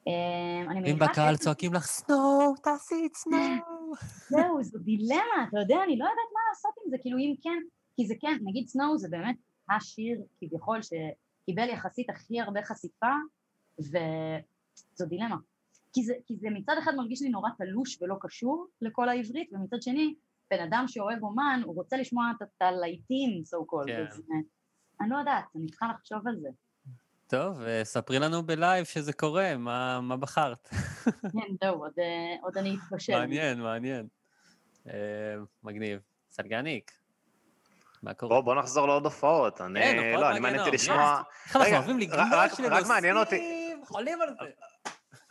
אה, 0.08 0.90
אם 0.90 0.98
בקהל 0.98 1.36
צועקים 1.36 1.74
לך 1.74 1.86
Snow, 1.86 2.54
תעשי 2.62 3.06
את 3.06 3.14
Snow. 3.16 3.92
זהו, 4.34 4.62
זו 4.62 4.78
דילמה, 4.78 5.46
אתה 5.48 5.58
יודע, 5.60 5.76
אני 5.84 5.98
לא 5.98 6.04
יודעת 6.04 6.30
מה 6.34 6.40
לעשות 6.50 6.72
עם 6.84 6.90
זה, 6.90 6.96
כאילו 7.00 7.18
אם 7.18 7.34
כן, 7.42 7.58
כי 7.96 8.06
זה 8.06 8.14
כן, 8.20 8.38
נגיד 8.44 8.68
Snow 8.68 8.98
זה 8.98 9.08
באמת 9.10 9.36
השיר 9.76 10.20
כביכול 10.40 10.78
שקיבל 10.82 11.68
יחסית 11.68 12.10
הכי 12.10 12.40
הרבה 12.40 12.62
חשיפה, 12.62 13.12
וזו 13.78 15.06
דילמה. 15.06 15.36
כי 15.92 16.02
זה, 16.04 16.14
כי 16.26 16.36
זה 16.36 16.48
מצד 16.50 16.74
אחד 16.78 16.92
מרגיש 16.96 17.22
לי 17.22 17.28
נורא 17.28 17.50
תלוש 17.58 18.02
ולא 18.02 18.16
קשור 18.20 18.66
לכל 18.80 19.08
העברית, 19.08 19.52
ומצד 19.52 19.82
שני, 19.82 20.14
בן 20.50 20.60
אדם 20.60 20.84
שאוהב 20.88 21.22
אומן, 21.22 21.60
הוא 21.64 21.74
רוצה 21.74 21.96
לשמוע 21.96 22.30
את- 22.42 22.62
הלהיטים, 22.62 23.42
so 23.46 23.58
called. 23.72 23.86
כן. 23.86 24.06
אז, 24.10 24.20
אה, 24.20 24.36
אני 25.00 25.10
לא 25.10 25.16
יודעת, 25.16 25.44
אני 25.56 25.66
צריכה 25.66 25.86
לחשוב 25.94 26.28
על 26.28 26.36
זה. 26.40 26.48
טוב, 27.26 27.60
אה, 27.60 27.80
ספרי 27.84 28.18
לנו 28.18 28.42
בלייב 28.42 28.84
שזה 28.84 29.12
קורה, 29.12 29.56
מה 29.56 30.00
מה 30.00 30.16
בחרת? 30.16 30.68
כן, 31.32 31.54
זהו, 31.64 31.74
עוד, 31.84 31.92
אה, 31.98 32.36
עוד 32.42 32.58
אני 32.58 32.76
אתבשל. 32.76 33.12
מעניין, 33.12 33.60
מעניין. 33.60 34.06
אה, 34.88 35.34
מגניב. 35.62 36.00
סלגניק, 36.30 36.90
מה 38.02 38.14
קורה? 38.14 38.34
בוא, 38.34 38.40
בוא 38.40 38.54
נחזור 38.54 38.86
לעוד 38.86 39.04
הופעות. 39.04 39.60
אני, 39.60 39.80
כן, 39.80 39.96
לא, 40.20 40.30
אני 40.30 40.40
מעניין. 40.40 40.60
אותי 40.60 40.70
לשמוע... 40.70 41.22
איך 41.46 41.56
אנחנו 41.56 41.72
אוהבים 41.76 41.98
אותי- 43.16 43.36
לנושאים, 43.36 43.84
חולים 43.86 44.22
על 44.22 44.28
זה. 44.40 44.50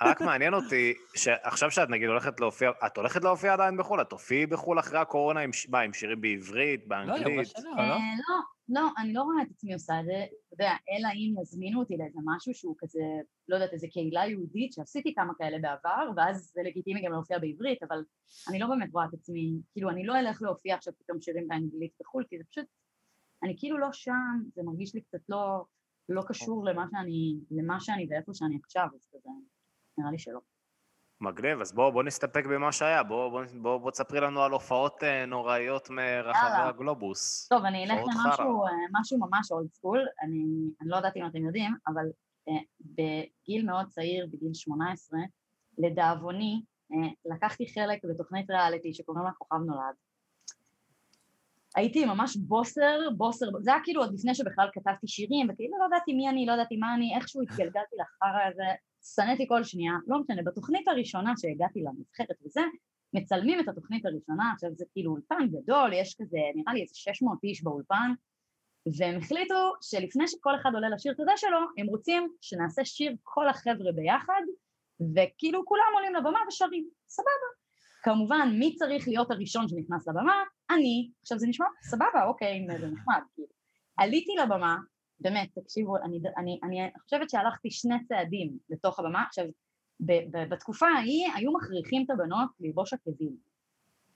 רק 0.02 0.22
מעניין 0.22 0.54
אותי, 0.54 0.94
שעכשיו 1.16 1.72
שאת 1.72 1.90
נגיד 1.90 2.10
הולכת 2.10 2.40
להופיע, 2.40 2.72
את 2.86 2.98
הולכת 2.98 3.24
להופיע 3.24 3.54
עדיין 3.54 3.78
בחו"ל? 3.78 4.02
את 4.02 4.10
תופיעי 4.10 4.46
בחו"ל 4.46 4.80
אחרי 4.80 5.00
הקורונה 5.00 5.40
עם, 5.40 5.50
מה, 5.70 5.80
עם 5.80 5.94
שירים 5.94 6.22
בעברית, 6.22 6.82
לא, 6.82 6.88
באנגלית? 6.88 7.54
לא? 7.64 7.72
אה, 7.80 7.88
לא, 7.98 8.36
לא, 8.70 8.90
אני 8.98 9.14
לא 9.14 9.22
רואה 9.22 9.42
את 9.42 9.48
עצמי 9.52 9.74
עושה 9.74 10.00
את 10.00 10.06
זה, 10.06 10.26
אתה 10.48 10.54
יודע, 10.54 10.72
אלא 10.72 11.10
אם 11.16 11.42
יזמינו 11.42 11.80
אותי 11.80 11.98
לאיזה 11.98 12.20
משהו 12.26 12.54
שהוא 12.54 12.76
כזה, 12.80 13.04
לא 13.48 13.56
יודעת, 13.56 13.74
איזה 13.74 13.88
קהילה 13.92 14.26
יהודית, 14.26 14.74
שעשיתי 14.74 15.14
כמה 15.16 15.34
כאלה 15.38 15.58
בעבר, 15.62 16.12
ואז 16.16 16.52
זה 16.54 16.62
לגיטימי 16.66 17.02
גם 17.06 17.12
להופיע 17.12 17.40
בעברית, 17.40 17.84
אבל 17.84 18.04
אני 18.50 18.60
לא 18.60 18.68
באמת 18.68 18.90
רואה 18.94 19.06
את 19.06 19.14
עצמי, 19.14 19.52
כאילו, 19.74 19.90
אני 19.90 20.06
לא 20.06 20.20
אלך 20.20 20.42
להופיע 20.42 20.76
עכשיו 20.76 20.94
פתאום 21.00 21.22
שירים 21.22 21.48
באנגלית 21.48 21.92
בחו"ל, 22.02 22.24
כי 22.30 22.38
זה 22.38 22.44
פשוט, 22.50 22.66
אני 23.44 23.56
כאילו 23.58 23.78
לא 23.78 23.88
שם, 23.92 24.40
זה 24.56 24.62
מרגיש 24.64 24.96
לי 24.96 25.02
קצת 25.02 25.30
לא, 25.30 25.66
לא 26.10 26.22
קשור 26.28 26.66
למה 26.66 26.86
שאני, 26.92 27.36
למה 27.52 27.80
שאני 27.80 28.08
ואיפה 28.10 28.32
שאני 28.34 28.58
עכשיו, 28.64 28.88
אז 28.96 29.08
כזה, 29.14 29.30
נראה 30.02 30.12
לי 30.12 30.18
שלא. 30.20 30.40
מגניב, 31.22 31.62
אז 31.62 31.74
בוא, 31.74 31.90
בוא 31.90 32.04
נסתפק 32.04 32.46
במה 32.46 32.72
שהיה, 32.72 33.04
בוא, 33.04 33.30
בוא, 33.30 33.42
בוא, 33.62 33.78
בוא 33.78 33.92
תספרי 33.92 34.20
לנו 34.20 34.42
על 34.42 34.52
הופעות 34.52 35.04
אה, 35.04 35.26
נוראיות 35.26 35.90
מרחבי 35.90 36.50
יאללה. 36.50 36.68
הגלובוס. 36.68 37.48
טוב, 37.48 37.66
אני 37.66 37.84
אלך 37.84 38.00
למשהו. 38.00 38.66
אה, 38.66 39.18
ממש 39.18 39.52
אולד 39.52 39.74
סקול, 39.74 40.08
אני, 40.22 40.44
אני 40.82 40.90
לא 40.90 40.96
יודעת 40.96 41.18
אם 41.18 41.26
אתם 41.26 41.46
יודעים, 41.46 41.76
אבל 41.88 42.06
אה, 42.50 42.54
בגיל 42.82 43.66
מאוד 43.66 43.88
צעיר, 43.88 44.28
בגיל 44.32 44.54
18, 44.54 45.20
לדאבוני, 45.78 46.62
אה, 46.92 47.10
לקחתי 47.26 47.74
חלק 47.74 48.00
בתוכנית 48.04 48.50
ריאליטי 48.50 48.94
שקוראים 48.94 49.26
לה 49.26 49.32
כוכב 49.32 49.56
נולד. 49.56 49.96
הייתי 51.76 52.06
ממש 52.06 52.38
בוסר, 52.38 53.00
בוסר, 53.18 53.46
זה 53.60 53.74
היה 53.74 53.84
כאילו 53.84 54.02
עוד 54.02 54.14
לפני 54.14 54.36
שבכלל 54.36 54.70
כתבתי 54.74 55.08
שירים, 55.08 55.48
וכאילו 55.50 55.78
לא 55.80 55.86
ידעתי 55.86 56.14
מי 56.14 56.30
אני, 56.30 56.46
לא 56.46 56.54
ידעתי 56.54 56.78
מה 56.78 56.96
אני, 56.96 57.16
איכשהו 57.16 57.42
התגלגלתי 57.42 57.96
לחרא 58.00 58.48
הזה, 58.52 58.64
שנאתי 59.04 59.48
כל 59.48 59.64
שנייה, 59.64 59.94
לא 60.08 60.20
משנה, 60.20 60.42
בתוכנית 60.46 60.88
הראשונה 60.88 61.34
שהגעתי 61.38 61.80
לנבחרת 61.80 62.38
וזה, 62.46 62.62
מצלמים 63.14 63.60
את 63.60 63.68
התוכנית 63.68 64.06
הראשונה, 64.06 64.52
עכשיו 64.54 64.70
זה 64.74 64.86
כאילו 64.92 65.12
אולפן 65.12 65.48
גדול, 65.48 65.94
יש 65.94 66.16
כזה, 66.22 66.38
נראה 66.56 66.74
לי 66.74 66.82
איזה 66.82 66.96
600 66.96 67.44
איש 67.44 67.64
באולפן, 67.64 68.12
והם 68.98 69.18
החליטו 69.18 69.74
שלפני 69.82 70.28
שכל 70.28 70.56
אחד 70.62 70.70
עולה 70.74 70.90
לשיר 70.90 71.12
את 71.14 71.20
הזה 71.20 71.32
שלו, 71.36 71.60
הם 71.78 71.88
רוצים 71.88 72.34
שנעשה 72.42 72.86
שיר 72.86 73.16
כל 73.24 73.50
החבר'ה 73.50 73.92
ביחד, 73.96 74.42
וכאילו 75.16 75.66
כולם 75.66 75.92
עולים 75.94 76.16
לבמה 76.16 76.40
ושרים, 76.48 76.90
סבבה. 77.08 77.52
כמובן, 78.04 78.50
מי 78.60 78.76
צריך 78.76 79.08
להיות 79.08 79.32
הראשון 79.32 79.68
שנכנס 79.68 80.08
לבמה? 80.08 80.44
אני. 80.70 81.12
עכשיו 81.22 81.40
זה 81.40 81.48
נשמע 81.48 81.66
סבבה, 81.84 82.26
אוקיי, 82.28 82.68
זה 82.80 82.88
נחמד, 82.88 83.22
כאילו. 83.36 83.48
עליתי 83.98 84.32
לבמה, 84.44 84.78
באמת, 85.22 85.50
תקשיבו, 85.56 85.98
אני, 85.98 86.20
אני, 86.38 86.60
אני 86.64 86.92
חושבת 87.04 87.30
שהלכתי 87.30 87.72
שני 87.72 88.04
צעדים 88.06 88.58
לתוך 88.70 89.00
הבמה, 89.00 89.24
עכשיו, 89.24 89.46
ב- 90.00 90.38
ב- 90.38 90.54
בתקופה 90.54 90.88
ההיא 90.88 91.28
היו 91.36 91.52
מכריחים 91.54 92.06
את 92.06 92.10
הבנות 92.10 92.50
ללבוש 92.60 92.94
עקבים, 92.94 93.36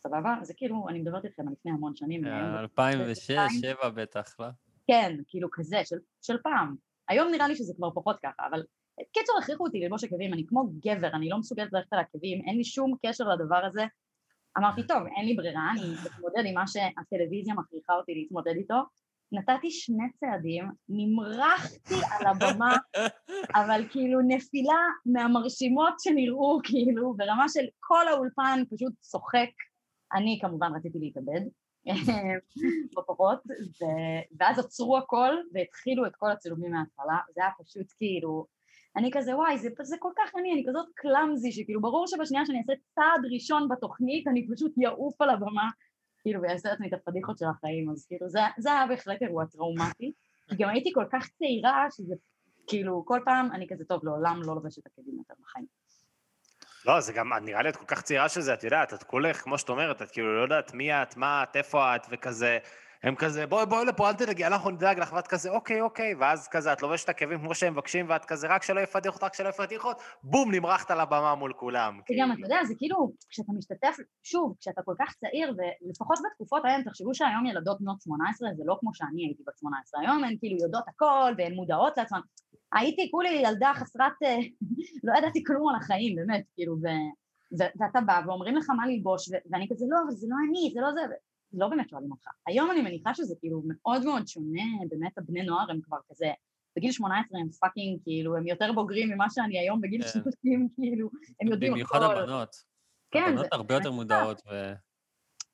סבבה? 0.03 0.35
זה 0.41 0.53
כאילו, 0.57 0.85
אני 0.89 0.99
מדברת 0.99 1.25
איתכם 1.25 1.49
לפני 1.51 1.71
המון 1.71 1.95
שנים. 1.95 2.25
היום 2.25 2.35
אה, 2.35 2.67
ב- 2.67 2.79
2006-2007 3.85 3.89
בטח, 3.89 4.39
לא? 4.39 4.47
כן, 4.87 5.15
כאילו 5.27 5.49
כזה, 5.51 5.81
של, 5.85 5.95
של 6.21 6.37
פעם. 6.43 6.75
היום 7.09 7.31
נראה 7.31 7.47
לי 7.47 7.55
שזה 7.55 7.73
כבר 7.77 7.91
פחות 7.91 8.19
ככה, 8.23 8.47
אבל 8.51 8.63
קיצור 9.13 9.35
הכריחו 9.41 9.63
אותי 9.63 9.79
ללבוש 9.79 10.03
עקבים, 10.03 10.33
אני 10.33 10.43
כמו 10.47 10.69
גבר, 10.79 11.07
אני 11.13 11.29
לא 11.29 11.37
מסוגלת 11.37 11.73
ללכת 11.73 11.93
על 11.93 11.99
עקבים, 11.99 12.41
אין 12.47 12.57
לי 12.57 12.63
שום 12.63 12.95
קשר 13.05 13.23
לדבר 13.27 13.65
הזה. 13.65 13.85
אמרתי, 14.57 14.87
טוב, 14.87 14.97
אין 15.17 15.25
לי 15.25 15.33
ברירה, 15.35 15.71
אני 15.71 15.93
אתמודד 16.05 16.43
עם 16.45 16.53
מה 16.53 16.67
שהטלוויזיה 16.67 17.53
מכריחה 17.53 17.93
אותי 17.93 18.13
להתמודד 18.13 18.53
איתו. 18.55 18.75
נתתי 19.31 19.71
שני 19.71 20.11
צעדים, 20.19 20.65
נמרחתי 20.89 21.95
על 22.11 22.27
הבמה, 22.27 22.75
אבל 23.59 23.85
כאילו 23.89 24.19
נפילה 24.27 24.81
מהמרשימות 25.05 25.93
שנראו, 25.99 26.59
כאילו, 26.63 27.13
ברמה 27.17 27.49
של 27.49 27.65
כל 27.79 28.07
האולפן 28.07 28.63
פשוט 28.75 28.93
צוחק. 28.99 29.49
אני 30.13 30.39
כמובן 30.41 30.71
רציתי 30.75 30.99
להתאבד, 30.99 31.41
בפחות, 32.97 33.39
ו- 33.81 34.37
ואז 34.39 34.59
עצרו 34.59 34.97
הכל 34.97 35.35
והתחילו 35.53 36.05
את 36.05 36.15
כל 36.15 36.31
הצילומים 36.31 36.71
מההתחלה, 36.71 37.17
זה 37.35 37.41
היה 37.41 37.51
פשוט 37.63 37.85
כאילו, 37.97 38.45
אני 38.97 39.11
כזה 39.13 39.35
וואי 39.35 39.57
זה, 39.57 39.69
זה 39.81 39.95
כל 39.99 40.11
כך 40.17 40.35
אני, 40.35 40.53
אני 40.53 40.63
כזאת 40.67 40.85
קלאמזי 40.95 41.51
שכאילו 41.51 41.81
ברור 41.81 42.07
שבשנייה 42.07 42.45
שאני 42.45 42.57
אעשה 42.57 42.73
צעד 42.95 43.31
ראשון 43.33 43.67
בתוכנית 43.69 44.27
אני 44.27 44.47
פשוט 44.55 44.73
יעוף 44.77 45.21
על 45.21 45.29
הבמה 45.29 45.69
כאילו 46.25 46.41
ויעשה 46.41 46.69
לעצמי 46.69 46.87
את 46.87 46.93
הפדיחות 46.93 47.37
של 47.37 47.45
החיים 47.45 47.89
אז 47.89 48.05
כאילו 48.07 48.29
זה, 48.29 48.39
זה 48.57 48.71
היה 48.71 48.87
בהחלט 48.87 49.21
אירוע 49.21 49.45
טראומטי. 49.45 50.11
גם 50.59 50.69
הייתי 50.69 50.91
כל 50.93 51.05
כך 51.11 51.27
צעירה 51.29 51.87
שזה 51.91 52.15
כאילו 52.67 53.03
כל 53.05 53.19
פעם 53.25 53.51
אני 53.51 53.67
כזה 53.69 53.83
טוב 53.85 54.05
לעולם 54.05 54.41
לא 54.45 54.55
לובשת 54.55 54.85
עקבים 54.85 55.17
יותר 55.17 55.33
בחיים. 55.41 55.65
לא, 56.85 57.01
זה 57.01 57.13
גם, 57.13 57.33
נראה 57.33 57.61
לי 57.61 57.69
את 57.69 57.75
כל 57.75 57.85
כך 57.85 58.01
צעירה 58.01 58.29
שזה, 58.29 58.53
את 58.53 58.63
יודעת, 58.63 58.93
את 58.93 59.03
כולך, 59.03 59.41
כמו 59.41 59.57
שאת 59.57 59.69
אומרת, 59.69 60.01
את 60.01 60.11
כאילו 60.11 60.37
לא 60.37 60.41
יודעת 60.41 60.73
מי 60.73 60.93
את, 60.93 61.17
מה 61.17 61.43
את, 61.43 61.55
איפה 61.55 61.95
את, 61.95 62.01
וכזה, 62.11 62.57
הם 63.05 63.15
כזה, 63.15 63.47
בואי, 63.47 63.65
בואי 63.65 63.85
לפה, 63.85 64.09
אל 64.09 64.13
תדאגי, 64.13 64.45
אנחנו 64.45 64.69
נדאג 64.69 64.99
לך, 64.99 65.13
ואת 65.13 65.27
כזה, 65.27 65.49
אוקיי, 65.49 65.81
אוקיי, 65.81 66.15
ואז 66.15 66.47
כזה, 66.47 66.73
את 66.73 66.81
לובשת 66.81 67.09
עקבים 67.09 67.39
כמו 67.39 67.55
שהם 67.55 67.73
מבקשים, 67.73 68.09
ואת 68.09 68.25
כזה, 68.25 68.47
רק 68.47 68.63
שלא 68.63 68.79
יפדיח 68.79 69.13
אותך, 69.13 69.23
רק 69.23 69.33
שלא 69.33 69.49
יפדיח 69.49 69.85
אותך, 69.85 70.01
בום, 70.23 70.51
נמרחת 70.51 70.91
על 70.91 70.99
הבמה 70.99 71.35
מול 71.35 71.53
כולם. 71.53 71.99
וגם, 72.11 72.31
אתה 72.31 72.35
כאילו. 72.35 72.49
יודע, 72.49 72.63
זה 72.63 72.73
כאילו, 72.77 73.13
כשאתה 73.29 73.51
משתתף, 73.57 73.97
שוב, 74.23 74.55
כשאתה 74.59 74.81
כל 74.81 74.93
כך 74.99 75.13
צעיר, 75.13 75.53
ולפחות 75.57 76.19
בתקופות 76.25 76.65
ההן, 76.65 76.83
תחשבו 76.83 77.13
שהיום 77.13 77.45
ילדות 77.45 77.81
בנות 77.81 78.01
18, 78.01 78.49
זה 78.57 78.63
לא 78.65 78.77
כמו 78.79 78.93
שאני 78.93 79.25
הייתי 79.25 79.43
בת 79.47 79.57
18, 79.57 80.01
היום 80.01 80.23
הן 80.23 80.35
כאילו 80.39 80.57
יודעות 80.57 80.83
הכל, 80.87 81.33
והן 81.37 81.53
מודעות 81.53 81.97
לעצמן. 81.97 82.19
הייתי 82.73 83.11
כולי 83.11 83.29
ילדה 83.29 83.71
חסרת, 83.75 84.11
אה, 84.23 84.37
לא 85.03 85.17
ידעתי 85.17 85.43
כלום 85.43 85.69
על 85.69 85.75
החיים, 85.75 86.15
באמת, 86.15 86.43
כאילו, 86.55 86.73
ו, 86.73 86.87
ואתה 87.79 88.01
בא 88.01 88.21
ואומרים 88.25 88.55
לך 88.55 88.69
מה 88.69 88.87
ללבוש, 88.87 89.29
ואני 89.51 89.67
כזה, 89.71 89.85
לא, 89.89 89.97
אבל 90.05 90.11
זה 90.11 90.27
לא 90.29 90.35
אני, 90.49 90.71
זה 90.73 90.81
לא 90.81 90.91
זה, 90.93 91.15
לא 91.55 91.67
באמת 91.67 91.89
שואלים 91.89 92.11
אותך. 92.11 92.27
היום 92.47 92.71
אני 92.71 92.81
מניחה 92.81 93.13
שזה 93.13 93.35
כאילו 93.39 93.63
מאוד 93.67 94.05
מאוד 94.05 94.27
שונה, 94.27 94.63
באמת 94.89 95.17
הבני 95.17 95.43
נוער 95.43 95.71
הם 95.71 95.81
כבר 95.81 95.97
כזה, 96.09 96.31
בגיל 96.77 96.91
18 96.91 97.39
הם 97.39 97.49
פאקינג, 97.49 97.99
כאילו, 98.03 98.37
הם 98.37 98.47
יותר 98.47 98.71
בוגרים 98.75 99.09
ממה 99.09 99.25
שאני 99.29 99.59
היום 99.59 99.81
בגיל 99.81 100.01
כן. 100.03 100.07
30, 100.23 100.67
כאילו, 100.75 101.09
הם 101.41 101.47
יודעים 101.47 101.71
במיוחד 101.71 102.01
הכל. 102.01 102.17
הבנות. 102.17 102.55
כן, 103.11 103.23
הבנות 103.23 103.39
זה- 103.39 103.47
הרבה 103.51 103.73
יותר 103.73 103.91
מודעות, 103.91 104.41
ו... 104.51 104.73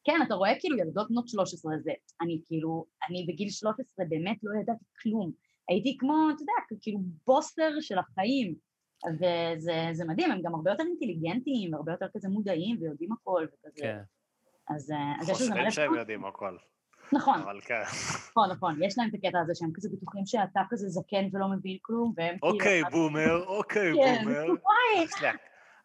כן, 0.04 0.20
אתה 0.28 0.34
רואה 0.34 0.52
כאילו 0.60 0.78
ילדות 0.78 1.10
בנות 1.10 1.28
13, 1.28 1.72
זה, 1.84 1.92
אני 2.22 2.42
כאילו, 2.46 2.86
אני 3.10 3.26
בגיל 3.28 3.50
13 3.50 4.06
באמת 4.10 4.38
לא 4.44 4.60
ידעתי 4.62 4.86
כלום. 5.02 5.32
הייתי 5.70 5.98
כמו, 6.00 6.28
אתה 6.36 6.42
יודע, 6.44 6.54
כאילו 6.82 7.00
בוסר 7.28 7.80
של 7.82 7.98
החיים. 7.98 8.56
וזה 9.20 9.90
זה 9.92 10.06
מדהים, 10.06 10.32
הם 10.32 10.42
גם 10.44 10.56
הרבה 10.56 10.72
יותר 10.72 10.84
אינטליגנטים, 10.84 11.74
הרבה 11.74 11.92
יותר 11.92 12.06
כזה 12.16 12.30
מודעים 12.30 12.78
ויודעים 12.82 13.12
הכל 13.12 13.46
וכזה. 13.54 13.82
כן. 13.82 14.02
אז, 14.70 14.92
אה, 14.92 14.98
אז 15.22 15.30
יש 15.30 15.36
לזה 15.36 15.44
חושבים 15.46 15.62
מלא 15.64 15.72
שהם 15.72 15.86
פחות. 15.88 15.98
יודעים 16.00 16.26
הכל, 16.26 16.58
נכון, 17.14 17.40
אבל 17.42 17.60
כן. 17.62 17.82
נכון, 18.32 18.52
נכון, 18.52 18.84
יש 18.84 18.98
להם 18.98 19.10
את 19.10 19.14
הקטע 19.14 19.40
הזה 19.44 19.54
שהם 19.56 19.70
כזה 19.76 19.90
בטוחים 19.94 20.26
שאתה 20.26 20.62
כזה 20.70 20.88
זקן 20.90 21.26
ולא 21.34 21.48
מבין 21.48 21.78
כלום, 21.82 22.14
והם 22.18 22.38
כאילו... 22.38 22.54
אוקיי, 22.54 22.84
בומר, 22.92 23.46
אוקיי, 23.46 23.94
כן, 23.96 24.22
בומר. 24.24 24.46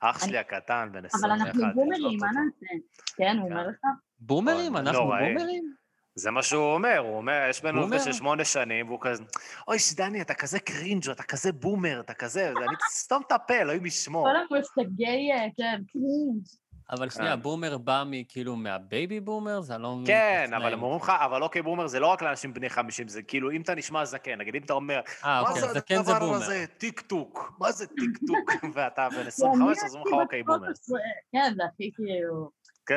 אח 0.01 0.27
שלי- 0.27 0.39
הקטן, 0.39 0.89
בן 0.93 1.05
21. 1.05 1.25
אבל 1.25 1.31
אנחנו 1.33 1.63
בומרים, 1.75 2.19
מה. 2.21 2.27
נעשה? 2.27 2.75
כן, 3.17 3.37
הוא 3.39 3.49
כן. 3.49 3.53
אומר 3.53 3.69
לך? 3.69 3.77
בומרים? 4.21 4.77
אנחנו. 4.77 5.01
בומרים? 5.01 5.75
זה 6.15 6.31
מה 6.31 6.43
שהוא 6.43 6.75
אומר, 6.75 6.99
הוא 6.99 7.17
אומר, 7.17 7.47
יש 7.51 7.63
בינינו 7.63 7.83
boomer? 7.83 7.99
של 7.99 8.13
שמונה 8.13 8.45
שנים, 8.45 8.89
והוא 8.89 8.99
כזה, 9.03 9.23
אוי, 9.69 9.77
דני, 9.97 10.21
אתה 10.23 10.35
כזה 10.35 10.61
cringe, 10.61 11.09
אתה 11.11 11.23
כזה 11.23 11.53
boomer, 11.53 12.01
אתה 12.01 12.15
כזה, 12.15 12.53
ואני 12.57 12.77
סתום 12.91 13.23
את 13.27 13.33
הפה, 13.33 13.55
אלוהים 13.55 13.87
ישמור. 13.87 14.27
כל 14.29 14.57
המושגי, 14.57 15.33
אה, 15.33 15.47
כן, 15.57 15.83
cringe. 15.93 16.47
אבל 16.91 17.11
שנייה, 17.11 17.37
boomer 17.37 17.79
בא 17.79 18.05
מכאילו 18.07 18.57
מה 18.57 18.78
baby 18.78 19.21
boomers? 19.21 19.71
אני 19.71 19.83
לא. 19.83 19.97
כן, 20.07 20.51
אבל. 20.57 20.73
הם 20.73 20.83
אומרים 20.83 21.01
לך, 21.03 21.13
אבל 21.25 21.43
אוקיי, 21.43 21.63
boomer 21.63 21.87
זה 21.87 22.01
לא 22.01 22.07
רק 22.07 22.23
לאנשים 22.23 22.55
בני 22.55 22.69
50, 22.71 23.09
זה 23.09 23.23
כאילו, 23.23 23.51
אם 23.51 23.61
אתה 23.61 23.75
נשמע 23.75 24.05
זקן, 24.05 24.39
נגיד 24.41 24.55
אם 24.55 24.63
אתה 24.65 24.73
אומר, 24.73 25.01
מה 25.25 25.53
זה 25.55 25.61
זה 25.61 25.79
הדבר 26.13 26.19
boomer. 26.19 26.35
הזה, 26.37 26.65
טיק 26.79 27.01
טוק, 27.01 27.53
מה 27.59 27.73
זה 27.79 27.87
טיק 27.87 28.19
טוק, 28.27 28.65
ואתה 28.75 29.09
בן 29.11 29.17
אני 29.19 29.29
25, 29.29 29.79
אז 29.85 29.95
אומרים 29.95 30.15
לך, 30.15 30.21
אוקיי, 30.23 30.43
boomer. 30.43 30.59
13, 30.59 30.99
כן, 31.33 31.53
זה 31.57 31.63
הכי 31.75 31.91
כאילו... 31.95 32.51
כן. 32.89 32.95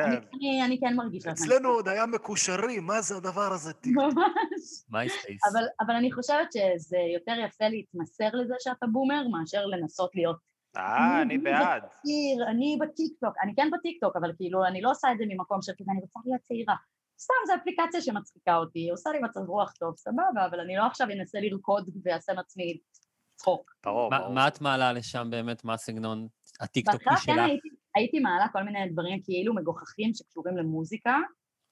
אני- 0.62 0.78
כן 0.80 0.96
מרגישה... 0.96 1.30
אצלנו 1.30 1.68
עוד 1.68 1.88
היה 1.88 2.06
מקושרים, 2.06 2.86
מה 2.86 3.00
זה 3.00 3.16
הדבר 3.16 3.52
הזה? 3.52 3.72
ממש. 3.86 5.12
אבל 5.80 5.94
אני 5.94 6.12
חושבת 6.12 6.52
שזה 6.52 6.96
יותר 7.14 7.34
יפה 7.46 7.68
להתמסר 7.68 8.28
לזה 8.32 8.54
שאתה 8.58 8.86
בומר, 8.92 9.22
מאשר 9.28 9.66
לנסות 9.66 10.10
להיות 10.14 10.49
אה, 10.76 11.22
אני 11.22 11.38
בעד. 11.38 11.82
צעיר, 11.82 12.48
אני 12.50 12.78
בטיקטוק, 12.80 13.34
אני 13.42 13.52
כן 13.56 13.68
בטיקטוק, 13.78 14.16
אבל 14.16 14.32
כאילו, 14.36 14.64
אני 14.66 14.80
לא 14.80 14.90
עושה 14.90 15.12
את 15.12 15.18
זה 15.18 15.24
ממקום 15.28 15.62
של 15.62 15.72
כזה, 15.72 15.90
אני 15.92 16.00
רוצה 16.00 16.20
להיות 16.26 16.40
צעירה. 16.42 16.74
סתם, 17.20 17.34
זו 17.46 17.52
אפליקציה 17.54 18.00
שמצחיקה 18.00 18.56
אותי, 18.56 18.90
עושה 18.90 19.10
לי 19.10 19.18
מצב 19.18 19.40
רוח 19.40 19.72
טוב, 19.78 19.94
סבבה, 19.96 20.46
אבל 20.50 20.60
אני 20.60 20.76
לא 20.76 20.86
עכשיו 20.86 21.06
אנסה 21.20 21.38
לרקוד 21.40 21.90
ואעשה 22.04 22.32
מעצמי 22.34 22.78
צחוק. 23.36 23.70
ברור, 23.84 24.10
מה- 24.10 24.18
ברור. 24.18 24.32
מה 24.34 24.48
את 24.48 24.60
מעלה 24.60 24.92
לשם 24.92 25.28
באמת? 25.30 25.64
מה 25.64 25.74
הסגנון 25.74 26.26
הטיקטוקי 26.60 26.96
בהתחלה 27.04 27.16
כן 27.16 27.32
שלך? 27.34 27.44
הייתי, 27.48 27.68
הייתי 27.94 28.18
מעלה 28.20 28.46
כל 28.52 28.62
מיני 28.62 28.88
דברים 28.92 29.20
כאילו 29.24 29.54
מגוחכים 29.54 30.10
שקשורים 30.14 30.56
למוזיקה, 30.56 31.16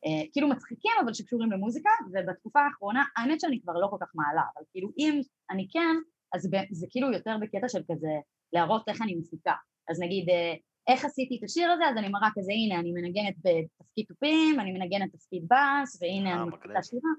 אה, 0.06 0.22
כאילו 0.32 0.48
מצחיקים 0.48 0.92
אבל 1.04 1.12
שקשורים 1.14 1.52
למוזיקה, 1.52 1.90
ובתקופה 2.12 2.60
האחרונה, 2.60 3.04
האמת 3.16 3.40
שאני 3.40 3.60
כבר 3.62 3.72
לא 3.72 3.86
כל 3.90 3.96
כך 4.00 4.10
מעלה, 4.14 4.42
אבל 4.56 4.64
כאילו 4.70 4.88
אם 4.98 5.20
אני 5.50 5.66
כן, 5.72 5.96
אז 6.34 6.50
ב- 6.50 6.68
זה 6.72 6.86
כאילו 6.90 7.12
יותר 7.12 7.36
בקטע 7.40 7.68
של 7.68 7.82
כזה 7.90 8.08
להראות 8.52 8.88
איך 8.88 9.02
אני 9.02 9.14
מפיקה. 9.14 9.54
אז 9.88 10.00
נגיד, 10.00 10.30
אה, 10.30 10.54
איך 10.88 11.04
עשיתי 11.04 11.36
את 11.38 11.44
השיר 11.44 11.70
הזה, 11.70 11.84
אז 11.84 11.96
אני 11.96 12.08
מראה 12.08 12.28
כזה, 12.34 12.52
הנה, 12.52 12.80
אני 12.80 12.92
מנגנת 12.92 13.34
בתפקיד 13.36 14.06
תופים, 14.08 14.60
אני 14.60 14.72
מנגנת 14.72 15.12
תפקיד 15.12 15.42
בס, 15.42 15.98
והנה 16.00 16.30
אה, 16.30 16.42
אני. 16.42 16.48
מפיקה 16.48 16.82
שירה. 16.82 17.10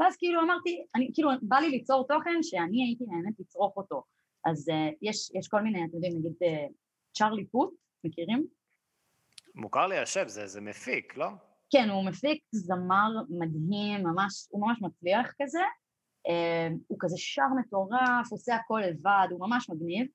ואז 0.00 0.16
כאילו 0.16 0.40
אמרתי, 0.40 0.84
אני, 0.94 1.10
כאילו, 1.14 1.30
בא 1.42 1.56
לי 1.56 1.70
ליצור 1.70 2.06
תוכן 2.08 2.42
שאני 2.42 2.84
הייתי 2.84 3.04
נהנית 3.08 3.40
לצרוך 3.40 3.76
אותו. 3.76 4.02
אז 4.44 4.68
uh, 4.68 4.72
יש, 5.02 5.30
יש 5.34 5.48
כל 5.48 5.60
מיני, 5.60 5.84
אתם 5.84 5.94
יודעים, 5.94 6.18
נגיד 6.18 6.32
uh, 6.32 6.72
צ'ארלי 7.12 7.44
פוט, 7.44 7.74
מכירים? 8.04 8.46
מוכר 9.54 9.86
לי 9.86 9.98
השם, 9.98 10.28
זה 10.28 10.46
זה 10.46 10.60
מפיק, 10.60 11.16
לא? 11.16 11.28
כן, 11.70 11.88
הוא 11.90 12.04
מפיק 12.04 12.42
זמר 12.50 13.10
מדהים, 13.28 14.02
ממש, 14.02 14.46
הוא 14.50 14.66
ממש 14.66 14.78
מצליח 14.82 15.32
כזה. 15.42 15.62
אה, 16.28 16.68
הוא 16.86 16.98
כזה 17.00 17.16
שר 17.18 17.48
מטורף, 17.60 18.32
עושה 18.32 18.54
הכל 18.54 18.80
לבד, 18.88 19.28
הוא 19.30 19.40
ממש 19.40 19.70
מגניב. 19.70 20.06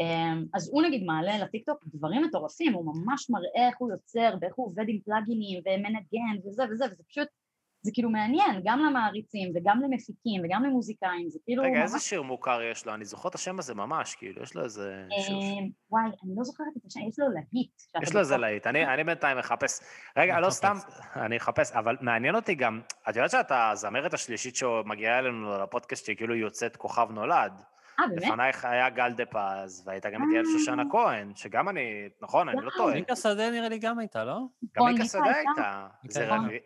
אה, 0.00 0.32
אז 0.54 0.70
הוא 0.72 0.82
נגיד 0.82 1.04
מעלה 1.04 1.38
לטיקטוק 1.38 1.84
דברים 1.86 2.24
מטורפים, 2.24 2.72
הוא 2.72 2.84
ממש 2.84 3.30
מראה 3.30 3.68
איך 3.68 3.76
הוא 3.78 3.90
יוצר 3.90 4.34
ואיך 4.40 4.54
הוא 4.56 4.66
עובד 4.66 4.84
עם 4.88 4.98
פלאגינים 5.04 5.62
ומנגן 5.66 6.48
וזה 6.48 6.64
וזה, 6.70 6.84
וזה 6.84 7.02
פשוט, 7.08 7.28
זה 7.82 7.90
כאילו 7.94 8.10
מעניין, 8.10 8.60
גם 8.64 8.78
למעריצים 8.78 9.52
וגם 9.54 9.80
למפיקים 9.82 10.42
וגם 10.44 10.64
למוזיקאים, 10.64 11.30
זה 11.30 11.38
כאילו 11.44 11.62
רגע, 11.62 11.72
ממש... 11.72 11.82
איזה 11.82 11.98
שיר 11.98 12.22
מוכר 12.22 12.62
יש 12.62 12.86
לו? 12.86 12.94
אני 12.94 13.04
זוכר 13.04 13.28
את 13.28 13.34
השם 13.34 13.58
הזה 13.58 13.74
ממש, 13.74 14.14
כאילו, 14.14 14.42
יש 14.42 14.54
לו 14.54 14.64
איזה 14.64 15.04
שיר. 15.20 15.36
אה, 15.36 15.40
וואי, 15.90 16.04
אני 16.04 16.32
לא 16.36 16.44
זוכרת 16.44 16.66
את 16.76 16.82
השם, 16.86 17.00
יש 17.08 17.18
לו 17.18 17.26
להיט. 17.28 18.02
יש 18.02 18.14
לו 18.14 18.20
איזה 18.20 18.36
להיט, 18.36 18.66
אני 18.66 18.86
אני 18.86 19.04
בינתיים 19.04 19.38
מחפש. 19.38 19.80
רגע, 20.16 20.40
לא. 20.40 20.50
סתם, 20.50 20.76
אני 21.16 21.36
אחפש, 21.36 21.72
אבל 21.72 21.96
מעניין 22.00 22.34
אותי 22.34 22.54
גם, 22.54 22.80
את 23.08 23.16
יודעת 23.16 23.30
שאת 23.30 23.50
הזמרת 23.50 24.14
השלישית 24.14 24.56
שמגיעה 24.56 25.18
אלינו 25.18 25.58
לפודקאסט, 25.62 26.04
שהיא 26.04 26.16
כאילו 26.16 26.34
יוצאת 26.34 26.76
כוכב 26.76 27.08
נולד. 27.10 27.52
אה, 28.00 28.08
באמת? 28.08 28.22
לפנייך 28.22 28.64
היה 28.64 28.90
גל 28.90 29.12
דה 29.12 29.24
פז, 29.26 29.82
והייתה 29.86 30.10
גם 30.10 30.22
איתי 30.22 30.38
על 30.38 30.44
שושנה 30.44 30.82
אה. 30.82 30.90
כהן, 30.90 31.32
שגם 31.34 31.68
אני, 31.68 32.08
נכון, 32.22 32.48
אני 32.48 32.64
לא. 32.64 32.70
טועה. 32.76 32.94
מיקה 32.94 33.16
שדה 33.16 33.50
נראה 33.50 33.68
לי 33.68 33.78
גם 33.78 33.98
הייתה, 33.98 34.24
לא? 34.24 34.34
גם 34.34 34.48
נכון, 34.76 34.92
מיקה 34.92 35.04
שדה 35.04 35.34
הייתה. 35.34 35.86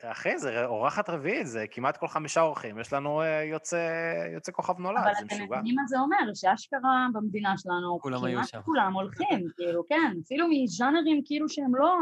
אחי, 0.02 0.38
זה 0.38 0.64
אורחת 0.64 1.10
רביעית, 1.10 1.46
זה 1.46 1.64
כמעט 1.70 1.96
כל 1.96 2.08
חמישה 2.08 2.40
אורחים. 2.40 2.78
יש 2.78 2.92
לנו 2.92 3.22
אה, 3.22 3.42
יוצא 3.44 3.88
יוצא 4.34 4.52
כוכב 4.52 4.78
נולד, 4.78 5.02
אבל 5.04 5.14
זה 5.14 5.26
אתם 5.26 5.26
משוגע. 5.26 5.56
מבינים 5.56 5.74
מה 5.74 5.82
זה 5.86 5.98
אומר, 5.98 6.34
שאשכרה 6.34 7.06
במדינה 7.12 7.54
שלנו, 7.58 7.98
כולם 8.00 8.24
היו 8.24 8.36
כמעט 8.36 8.48
שם. 8.48 8.60
כולם 8.64 8.92
הולכים, 8.92 9.46
כאילו, 9.56 9.82
כן, 9.88 10.12
אפילו 10.26 10.46
מז'אנרים 10.50 11.22
כאילו 11.24 11.48
שהם 11.48 11.74
לא, 11.74 11.96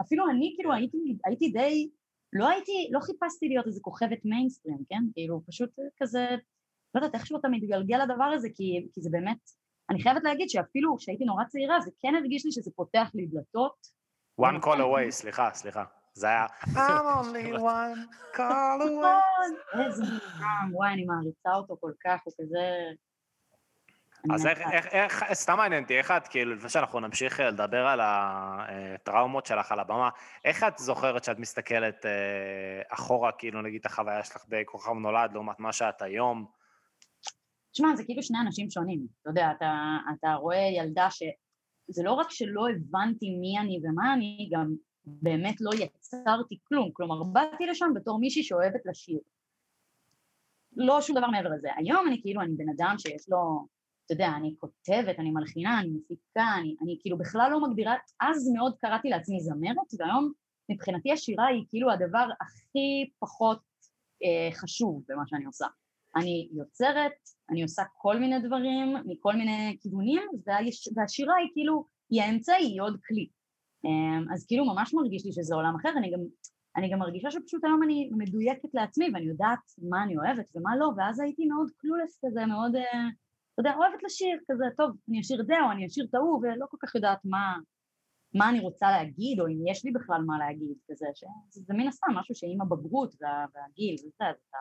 אפילו 0.00 0.30
אני 0.30 0.52
כאילו 0.56 0.72
הייתי, 0.72 0.98
הייתי 1.24 1.50
די, 1.50 1.88
לא 2.32 2.48
הייתי, 2.48 2.88
לא 2.90 3.00
חיפשתי 3.00 3.48
להיות 3.48 3.66
איזה 3.66 3.80
כוכבת 3.82 4.24
מיינסטרים, 4.24 4.78
כן? 4.88 5.02
כאילו, 5.14 5.42
פשוט 5.46 5.70
כזה, 6.02 6.26
לא 6.94 7.00
יודעת, 7.00 7.14
איכשהו 7.14 7.38
אתה 7.38 7.48
מתגלגל 7.48 7.98
לדבר 8.02 8.24
הזה, 8.24 8.48
כי, 8.54 8.88
כי 8.92 9.00
זה 9.00 9.10
באמת, 9.12 9.38
אני 9.90 10.02
חייבת 10.02 10.24
להגיד 10.24 10.48
שאפילו 10.48 10.96
כשהייתי 10.96 11.24
נורא 11.24 11.44
צעירה, 11.44 11.80
זה 11.80 11.90
כן 12.00 12.14
הרגיש 12.14 12.44
לי 12.44 12.52
שזה 12.52 12.70
פותח 12.76 13.10
לי 13.14 13.26
דלתות. 13.26 13.86
one 14.40 14.64
call 14.64 14.78
away, 14.78 15.10
סליחה, 15.10 15.50
סליחה. 15.54 15.84
זה 16.12 16.26
היה 16.26 16.46
I'm 16.62 16.76
only 16.76 17.58
one 17.58 18.36
call 18.36 18.80
away. 18.86 18.86
נכון, 18.86 19.80
איזה 19.84 20.02
מוקדם, 20.02 20.70
וואי, 20.72 20.92
אני 20.92 21.04
מעריצה 21.04 21.50
אותו 21.54 21.76
כל 21.80 21.92
כך, 22.04 22.20
הוא 22.24 22.32
כזה... 22.40 22.58
אז 24.34 24.46
איך. 24.46 24.58
איך, 24.72 24.86
איך, 24.86 25.24
סתם 25.32 25.56
מעניין 25.56 25.82
אותי, 25.82 25.98
איך 25.98 26.10
את, 26.10 26.28
כאילו, 26.28 26.54
לפני 26.54 26.68
שאנחנו 26.68 27.00
נמשיך 27.00 27.40
אה, 27.40 27.50
לדבר 27.50 27.86
על 27.86 28.00
הטראומות 28.02 29.46
שלך 29.46 29.72
על 29.72 29.80
הבמה, 29.80 30.08
איך 30.44 30.64
את 30.64 30.78
זוכרת 30.78 31.24
שאת 31.24 31.38
מסתכלת 31.38 32.06
אה, 32.06 32.82
אחורה, 32.88 33.32
כאילו, 33.32 33.62
נגיד, 33.62 33.80
החוויה 33.84 34.24
שלך 34.24 34.44
בכוכב 34.48 34.92
נולד, 34.92 35.32
לעומת 35.32 35.60
מה 35.60 35.72
שאת 35.72 36.02
היום? 36.02 36.59
תשמע, 37.72 37.96
זה 37.96 38.04
כאילו 38.04 38.22
שני 38.22 38.38
אנשים 38.46 38.70
שונים. 38.70 39.06
אתה 39.22 39.30
יודע, 39.30 39.50
אתה, 39.56 39.96
אתה 40.18 40.34
רואה 40.34 40.68
ילדה 40.76 41.10
ש... 41.10 41.22
זה 41.88 42.02
לא 42.02 42.12
רק 42.12 42.30
שלא 42.30 42.68
הבנתי 42.68 43.30
מי 43.30 43.58
אני 43.58 43.80
ומה 43.82 44.14
אני, 44.14 44.50
גם 44.52 44.74
באמת 45.04 45.60
לא 45.60 45.70
יצרתי 45.74 46.58
כלום. 46.64 46.90
כלומר, 46.92 47.22
באתי 47.22 47.66
לשם 47.66 47.90
בתור 47.94 48.20
מישהי 48.20 48.42
שאוהבת 48.42 48.80
לשיר. 48.86 49.18
לא 50.76 51.00
שום 51.00 51.18
דבר 51.18 51.26
מעבר 51.26 51.48
לזה. 51.48 51.68
היום 51.76 52.08
אני 52.08 52.22
כאילו, 52.22 52.40
אני 52.40 52.54
בן 52.56 52.68
אדם 52.68 52.94
שיש 52.98 53.28
לו, 53.28 53.66
אתה 54.06 54.14
יודע, 54.14 54.28
אני 54.36 54.54
כותבת, 54.58 55.18
אני 55.18 55.30
מלחינה, 55.30 55.80
אני 55.80 55.90
מפיקה, 55.90 56.44
אני, 56.58 56.76
אני 56.82 56.98
כאילו 57.00 57.18
בכלל 57.18 57.50
לא 57.50 57.68
מגדירה, 57.68 57.94
אז 58.20 58.48
מאוד 58.54 58.76
קראתי 58.78 59.08
לעצמי 59.08 59.40
זמרת, 59.40 59.94
והיום 59.98 60.32
מבחינתי 60.70 61.12
השירה 61.12 61.46
היא 61.46 61.64
כאילו 61.68 61.90
הדבר 61.90 62.28
הכי 62.40 63.10
פחות 63.18 63.60
אה, 64.24 64.52
חשוב 64.52 65.02
במה 65.08 65.22
שאני 65.26 65.44
עושה. 65.44 65.66
אני 66.16 66.48
יוצרת, 66.52 67.12
אני 67.50 67.62
עושה 67.62 67.82
כל 67.94 68.18
מיני 68.18 68.38
דברים 68.40 68.96
מכל 69.06 69.32
מיני 69.36 69.76
כיוונים, 69.80 70.22
והשירה 70.96 71.34
היא 71.36 71.48
כאילו, 71.52 71.84
היא 72.10 72.22
האמצעי, 72.22 72.64
היא 72.64 72.82
עוד 72.82 72.96
כלי. 73.06 73.28
אמ, 73.84 74.32
אז 74.32 74.46
כאילו 74.46 74.64
ממש 74.64 74.94
מרגיש 74.94 75.24
לי 75.24 75.32
שזה 75.32 75.54
עולם 75.54 75.76
אחר, 75.80 75.92
אני 75.96 76.10
גם, 76.12 76.20
אני 76.76 76.92
גם 76.92 76.98
מרגישה 76.98 77.30
שפשוט 77.30 77.64
היום 77.64 77.82
אני 77.82 78.10
מדויקת 78.12 78.74
לעצמי 78.74 79.10
ואני 79.14 79.26
יודעת 79.26 79.64
מה 79.90 80.02
אני 80.02 80.16
אוהבת 80.16 80.50
ומה 80.54 80.76
לא, 80.76 80.90
ואז 80.96 81.20
הייתי 81.20 81.46
מאוד 81.46 81.70
קלולס 81.76 82.18
כזה, 82.24 82.46
מאוד, 82.46 82.76
אה, 82.76 83.08
אתה 83.52 83.60
יודע, 83.60 83.74
אוהבת 83.76 84.02
לשיר 84.02 84.38
כזה, 84.50 84.64
טוב, 84.76 84.90
אני 85.08 85.20
אשיר 85.20 85.44
זה 85.44 85.54
או 85.64 85.70
אני 85.72 85.86
אשיר 85.86 86.06
את 86.10 86.14
ההוא, 86.14 86.40
ולא 86.42 86.66
כל 86.70 86.76
כך 86.80 86.94
יודעת 86.94 87.18
מה, 87.24 87.56
מה 88.34 88.48
אני 88.50 88.60
רוצה 88.60 88.90
להגיד, 88.90 89.40
או 89.40 89.46
אם 89.46 89.66
יש 89.70 89.84
לי 89.84 89.90
בכלל 89.92 90.22
מה 90.26 90.38
להגיד, 90.38 90.76
כזה, 90.90 91.06
שזה 91.14 91.74
מן 91.74 91.88
הסתם 91.88 92.12
משהו 92.14 92.34
שעם 92.34 92.60
הבגרות 92.62 93.14
וה, 93.20 93.44
והגיל 93.54 93.94
וזה, 93.94 94.24
אז 94.30 94.36
אתה 94.48 94.58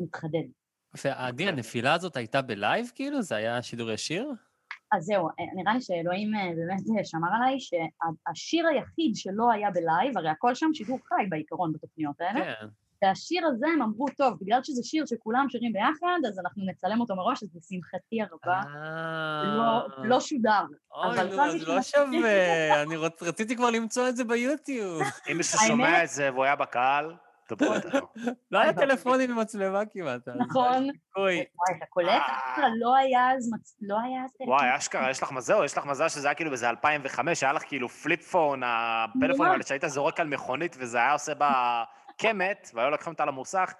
מתחדד. 0.00 0.44
ועדי, 1.04 1.48
הנפילה 1.48 1.94
הזאת 1.94 2.16
הייתה 2.16 2.42
ב 2.42 2.50
live, 2.50 2.90
כאילו? 2.94 3.22
זה 3.22 3.36
היה 3.36 3.62
שידור 3.62 3.90
ישיר? 3.90 4.32
אז 4.92 5.04
זהו, 5.04 5.28
אה, 5.28 5.44
נראה 5.54 5.74
לי 5.74 5.80
שאלוהים 5.80 6.34
אה, 6.34 6.50
באמת 6.56 6.98
אה, 6.98 7.04
שמר 7.04 7.28
עליי 7.36 7.56
שהשיר 7.60 8.66
היחיד 8.66 9.12
שלא 9.14 9.52
היה 9.52 9.70
ב 9.70 9.78
live, 9.78 10.18
הרי 10.18 10.28
הכל 10.28 10.54
שם 10.54 10.66
שידור 10.74 10.98
חי 11.08 11.26
בעיקרון 11.28 11.72
בתוכניות 11.72 12.20
האלה, 12.20 12.40
כן. 12.40 12.66
והשיר 13.02 13.46
הזה 13.46 13.66
הם 13.74 13.82
אמרו, 13.82 14.06
טוב, 14.16 14.38
בגלל 14.40 14.60
שזה 14.62 14.82
שיר 14.84 15.06
שכולם 15.06 15.46
שרים 15.48 15.72
ביחד, 15.72 16.18
אז 16.28 16.38
אנחנו 16.38 16.62
נצלם 16.66 17.00
אותו 17.00 17.16
מראש, 17.16 17.42
אז 17.42 17.48
לשמחתי 17.56 18.22
הרבה, 18.22 18.60
לא, 19.44 19.86
לא 20.08 20.20
שודר. 20.20 20.64
אבל 20.94 21.28
אוי, 21.28 21.36
נו, 21.36 21.42
אז 21.42 21.68
לא 21.68 21.82
שווה, 21.82 22.82
אני 22.82 22.96
רציתי 23.22 23.56
כבר 23.56 23.70
למצוא 23.70 24.08
את 24.08 24.16
זה 24.16 24.24
ב 24.24 24.33
YouTube. 24.33 25.02
אם 25.32 25.36
מישהו 25.36 25.58
שומע 25.66 26.04
את 26.04 26.08
זה 26.08 26.32
והוא 26.32 26.44
היה 26.44 26.56
בקהל, 26.56 27.14
דברו 27.52 27.74
איתנו. 27.74 28.00
לא 28.50 28.58
היה 28.58 28.72
טלפונים 28.72 29.30
עם 29.30 29.38
מצלמה 29.38 29.82
כמעט. 29.92 30.28
אז 30.28 30.34
נכון. 30.38 30.88
וואי, 31.16 31.44
אתה 31.76 31.86
קולט? 31.90 32.22
אה. 32.28 32.62
לא 32.80 32.96
היה 32.96 33.30
אז, 33.36 33.50
מצ- 33.54 33.76
לא 33.82 33.96
היה 34.04 34.24
אז... 34.24 34.30
טלפון. 34.38 34.48
וואי, 34.54 34.76
אשכרה, 34.76 35.10
יש 35.10 35.22
לך 35.22 35.32
מזל, 35.32 35.64
יש 35.64 35.78
לך 35.78 35.86
מזל 35.86 36.08
שזה 36.08 36.28
היה 36.28 36.34
כאילו 36.34 36.50
באיזה 36.50 36.70
2005, 36.70 37.42
היה 37.42 37.52
לך 37.52 37.62
כאילו 37.66 37.88
פליפ 37.88 38.22
פון, 38.30 38.62
הפלאפון 38.64 39.46
ממש. 39.46 39.52
האלה 39.52 39.62
שהיית 39.62 39.84
זורק 39.86 40.20
על 40.20 40.26
מכונית 40.26 40.76
וזה 40.80 40.98
היה 40.98 41.12
עושה 41.12 41.34
בה 41.34 41.84
קמת, 42.20 42.70
והיו 42.74 42.90
לוקחים 42.90 43.12
אותה 43.12 43.24
למוסך. 43.24 43.72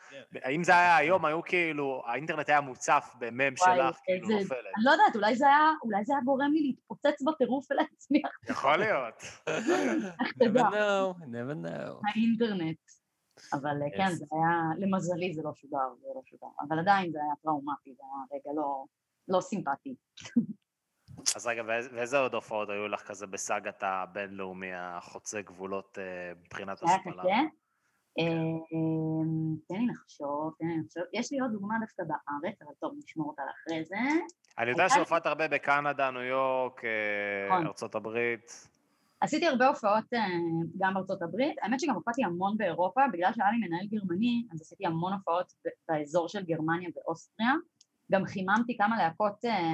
אם 0.50 0.64
זה 0.64 0.72
היה 0.72 0.96
היום, 0.96 1.24
היו 1.24 1.42
כאילו, 1.42 2.02
האינטרנט 2.06 2.48
היה 2.48 2.60
מוצף 2.60 3.14
במם 3.18 3.56
שלך, 3.56 3.96
כאילו 4.04 4.28
נופלת. 4.28 4.50
אני 4.76 4.84
לא 4.84 4.90
יודעת, 4.90 5.16
אולי 5.16 5.36
זה 5.36 5.46
היה, 5.46 6.20
גורם 6.24 6.52
לי 6.52 6.60
להתפוצץ 6.60 7.22
בטירוף 7.22 7.66
ולהצמיח 7.70 8.30
יכול 8.50 8.76
להיות. 8.76 9.22
איך 9.46 10.28
never 10.42 10.48
תדע, 10.48 10.68
know, 10.68 11.14
never 11.20 11.66
know. 11.66 12.00
האינטרנט. 12.14 12.76
אבל 13.52 13.82
אה, 13.82 13.96
כן. 13.96 14.10
זה 14.10 14.24
היה, 14.32 14.86
למזלי 14.86 15.32
זה 15.32 15.42
לא 15.44 15.50
שודר, 15.54 15.88
זה 16.00 16.08
לא 16.14 16.20
שודר. 16.24 16.46
אבל 16.68 16.78
עדיין 16.78 17.12
זה 17.12 17.18
היה 17.22 17.34
טראומטי, 17.42 17.94
זה 17.94 18.02
היה 18.04 18.40
רגע 18.40 18.50
לא, 18.56 18.84
לא 19.28 19.40
סימפטי. 19.40 19.94
אז 21.36 21.46
רגע, 21.46 21.62
ואיזה 21.66 22.18
עוד 22.18 22.34
הופעות 22.34 22.68
היו 22.68 22.88
לך 22.88 23.02
כזה 23.02 23.26
בסאגת 23.26 23.82
הבינלאומי 23.82 24.72
החוצה 24.74 25.42
גבולות 25.42 25.98
אה, 25.98 26.32
מבחינת 26.44 26.82
השפלה? 26.82 27.22
כזה. 27.22 27.30
אמ, 28.18 29.56
תן 29.68 29.74
לי 29.74 29.86
לחשוב, 29.86 30.54
תן 30.58 30.66
לי 30.66 30.76
לחשוב. 30.84 31.02
יש 31.12 31.32
לי 31.32 31.40
עוד 31.40 31.52
דוגמה 31.52 31.74
דווקא 31.80 32.02
בארץ, 32.02 32.62
אבל 32.62 32.72
טוב, 32.80 32.92
נשמור 32.98 33.28
אותה 33.28 33.42
לאחרי 33.46 33.84
זה. 33.84 33.96
אני 34.58 34.70
יודע 34.70 34.88
שהופעת 34.88 35.26
הרבה 35.26 35.48
בקנדה, 35.48 36.10
ניו 36.10 36.22
יורק, 36.22 36.84
אה, 36.84 37.48
נכון. 37.48 37.66
ארצות 37.66 37.94
הברית. 37.94 38.68
עשיתי 39.20 39.46
הרבה 39.46 39.68
הופעות 39.68 40.04
אה, 40.14 40.26
גם 40.78 40.94
בארצות 40.94 41.22
הברית, 41.22 41.56
האמת 41.62 41.80
שגם 41.80 41.94
הופעתי 41.94 42.24
המון 42.24 42.56
באירופה, 42.56 43.00
בגלל 43.12 43.32
שהיה 43.34 43.50
לי 43.50 43.66
מנהל 43.66 43.86
גרמני, 43.86 44.46
אז 44.52 44.60
עשיתי 44.60 44.86
המון 44.86 45.12
הופעות 45.12 45.52
באזור 45.88 46.28
של 46.28 46.44
גרמניה 46.44 46.90
ואוסטריה, 46.96 47.52
גם 48.12 48.24
חיממתי 48.24 48.76
כמה 48.76 48.98
להקות 48.98 49.44
אה, 49.44 49.72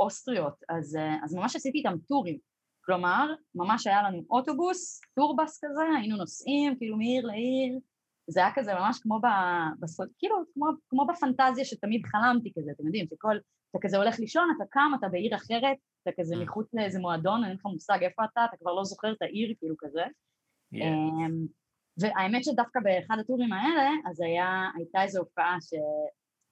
אוסטריות, 0.00 0.54
אז, 0.68 0.96
אה, 0.96 1.16
אז 1.24 1.34
ממש 1.34 1.56
עשיתי 1.56 1.78
איתם 1.78 1.98
טורים, 2.08 2.38
כלומר, 2.84 3.34
ממש 3.54 3.86
היה 3.86 4.02
לנו 4.02 4.22
אוטובוס, 4.30 5.00
טורבס 5.14 5.60
כזה, 5.64 5.82
היינו 5.98 6.16
נוסעים 6.16 6.76
כאילו 6.78 6.96
מעיר 6.96 7.26
לעיר, 7.26 7.78
זה 8.30 8.40
היה 8.40 8.54
כזה 8.54 8.74
ממש 8.74 8.98
כמו, 9.02 9.20
ב, 9.20 9.26
בסוד, 9.80 10.08
כאילו, 10.18 10.36
כמו, 10.54 10.66
כמו 10.88 11.06
בפנטזיה 11.06 11.64
שתמיד 11.64 12.06
חלמתי 12.06 12.52
כזה, 12.58 12.70
אתם 12.70 12.86
יודעים, 12.86 13.06
שכל, 13.06 13.36
אתה 13.70 13.78
כזה 13.82 13.96
הולך 13.96 14.18
לישון, 14.20 14.48
אתה 14.56 14.64
קם, 14.70 14.90
אתה 14.98 15.08
בעיר 15.08 15.34
אחרת, 15.36 15.76
אתה 16.02 16.10
כזה 16.20 16.34
Mm. 16.34 16.38
מחוץ 16.38 16.74
לאיזה 16.74 16.98
מועדון, 16.98 17.44
אין 17.44 17.52
לך 17.52 17.64
מושג 17.64 17.98
איפה 18.02 18.22
אתה, 18.24 18.44
אתה 18.44 18.56
כבר 18.56 18.72
לא 18.72 18.84
זוכר 18.84 19.12
את 19.12 19.22
העיר, 19.22 19.54
כאילו 19.58 19.74
כזה. 19.78 20.02
Yeah. 20.74 20.76
אמ, 20.76 21.46
והאמת 22.00 22.44
שדווקא 22.44 22.80
באחד 22.80 23.16
הטורים 23.20 23.52
האלה, 23.52 23.90
אז 24.10 24.20
היה, 24.20 24.64
הייתה 24.76 25.02
איזו 25.02 25.20
הופעה 25.20 25.56
ש, 25.60 25.74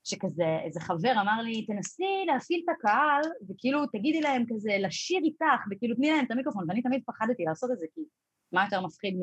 שכזה, 0.04 0.58
איזה 0.64 0.80
חבר 0.80 1.12
אמר 1.20 1.42
לי, 1.42 1.66
תנסי 1.66 2.24
להפעיל 2.26 2.62
את 2.64 2.74
הקהל, 2.78 3.20
וכאילו 3.48 3.86
תגידי 3.86 4.20
להם 4.20 4.44
כזה 4.48 4.70
לשיר 4.80 5.20
איתך, 5.24 5.62
וכאילו 5.70 5.96
תני 5.96 6.10
להם 6.10 6.24
את 6.24 6.30
המיקרופון, 6.30 6.64
ואני 6.68 6.82
תמיד 6.82 7.02
פחדתי 7.06 7.44
לעשות 7.44 7.70
את 7.70 7.78
זה, 7.78 7.86
כי 7.94 8.00
מה 8.52 8.64
יותר 8.64 8.80
מפחיד 8.86 9.16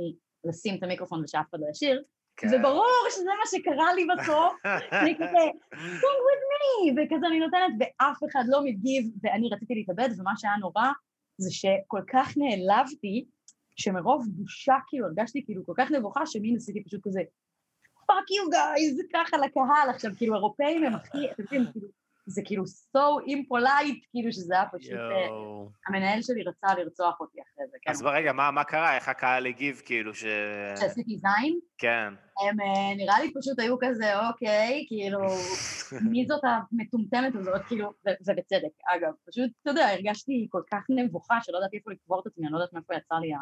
מלשים 0.46 0.78
את 0.78 0.84
המיקרופון 0.84 1.24
ושאף 1.24 1.46
אחד 1.50 1.60
לא 1.62 1.68
ישיר, 1.72 2.04
כן. 2.38 2.48
וברור 2.48 3.08
שזה 3.10 3.30
מה 3.40 3.46
שקרה 3.46 3.94
לי 3.94 4.06
בסוף, 4.06 4.54
אני 4.92 5.16
כזה, 5.22 5.46
sing 5.74 6.20
with 6.28 6.44
me, 6.54 6.94
וכזה 6.96 7.28
אני 7.28 7.40
נותנת, 7.40 7.74
ואף 7.80 8.18
אחד 8.32 8.44
לא 8.48 8.64
מגיב, 8.64 9.12
ואני 9.24 9.50
רציתי 9.50 9.76
להתאבד, 9.76 10.10
ומה 10.20 10.32
שהיה 10.38 10.56
נורא, 10.60 10.88
זה 11.38 11.52
שכל 11.52 12.02
כך 12.08 12.34
נעלבתי, 12.38 13.26
שמרוב 13.76 14.26
בושה 14.30 14.76
כאילו 14.88 15.08
הרגשתי 15.08 15.46
כאילו 15.46 15.66
כל 15.66 15.74
כך 15.78 15.92
נבוכה, 15.92 16.26
שמין 16.26 16.56
עשיתי 16.56 16.84
פשוט 16.84 17.02
כזה, 17.04 17.22
fuck 18.08 18.32
you 18.32 18.50
guys, 18.50 19.02
ככה 19.14 19.38
לקהל, 19.38 19.90
עכשיו 19.90 20.12
כאילו 20.18 20.36
אירופאים 20.36 20.84
הם 20.84 20.94
הכי, 20.96 21.32
אתם 21.32 21.44
יודעים, 21.44 21.64
כאילו, 21.72 21.88
זה 22.26 22.42
כאילו 22.46 22.64
so 22.64 23.26
impolite, 23.28 24.08
כאילו 24.12 24.34
שזה 24.34 24.54
היה 24.54 24.66
פשוט, 24.74 24.94
אה, 24.94 25.26
יואו. 25.28 25.70
המנהל 25.88 26.22
שלי 26.22 26.44
רצה 26.44 26.76
לרצוח 26.78 27.20
אותי 27.20 27.38
אחרי 27.42 27.66
זה, 27.72 27.78
כן, 27.82 27.92
אז 27.92 28.02
רגע, 28.02 28.34
מה 28.34 28.52
מה 28.52 28.64
קרה? 28.64 28.96
איך 28.96 29.08
הקהל 29.10 29.46
הגיב, 29.46 29.82
כאילו, 29.86 30.14
ש... 30.14 30.24
כשעשיתי 30.76 31.18
זין, 31.18 31.60
כן. 31.78 32.14
הם 32.42 32.62
אה, 32.62 32.96
נראה 32.96 33.20
לי 33.20 33.34
פשוט 33.34 33.60
היו 33.60 33.76
כזה, 33.82 34.20
אוקיי, 34.28 34.86
כאילו, 34.88 35.20
מי 36.12 36.26
זאת 36.26 36.42
המטומטמת 36.44 37.36
הזאת, 37.36 37.62
כאילו, 37.68 37.92
ובצדק, 38.06 38.74
אגב, 38.96 39.12
פשוט, 39.30 39.52
אתה 39.62 39.70
יודע, 39.70 39.88
הרגשתי 39.88 40.48
כל 40.50 40.62
כך 40.72 40.84
נבוכה 40.90 41.36
שלא 41.42 41.58
ידעתי 41.58 41.78
איפה 41.78 41.92
לקבור 41.92 42.22
את 42.22 42.28
עצמי, 42.28 42.46
אני 42.46 42.54
לא 42.54 42.58
יודעת 42.58 42.74
מאיפה 42.74 42.94
יצא 42.96 43.16
לי 43.16 43.34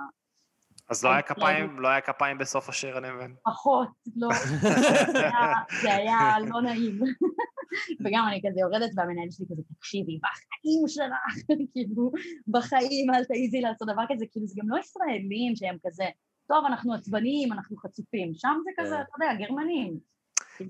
אז 0.90 1.04
לא 1.04 1.10
היה 1.10 1.18
אני- 1.18 1.24
כפיים, 1.28 1.80
לא 1.80 1.88
היה 1.88 2.02
כפיים 2.02 2.38
בסוף 2.38 2.70
השיר, 2.70 2.98
אני 2.98 3.12
מבין. 3.12 3.36
הפחות, 3.48 3.88
לא, 4.16 4.30
זה 5.14 5.20
היה- 5.20 5.54
זה 5.82 5.94
היה 5.96 6.40
לא 6.40 6.62
נעים. 6.62 7.00
וגם 8.06 8.26
אני 8.28 8.42
כזה 8.46 8.60
יורדת 8.60 8.90
והמנהל 8.96 9.32
שלי 9.32 9.46
כזה, 9.52 9.62
תקשיבי, 9.78 10.20
בחיים 10.24 10.88
שלך, 10.88 11.48
כאילו, 11.74 12.12
בחיים 12.48 13.14
אל 13.14 13.24
תעיזי 13.26 13.62
לעשות 13.62 13.88
דבר 13.94 14.04
כזה, 14.10 14.26
כאילו, 14.32 14.48
זה 14.48 14.56
גם 14.62 14.70
לא 14.70 14.80
ישראלים 14.80 15.56
שהם 15.56 15.78
כזה, 15.88 16.04
טוב, 16.48 16.66
אנחנו 16.66 16.94
עצבניים, 16.94 17.54
אנחנו 17.54 17.78
חצופים, 17.78 18.32
שם 18.36 18.58
זה 18.64 18.72
כזה, 18.78 18.96
כן. 18.96 19.02
אתה 19.02 19.26
יודע, 19.26 19.46
גרמנים. 19.46 20.00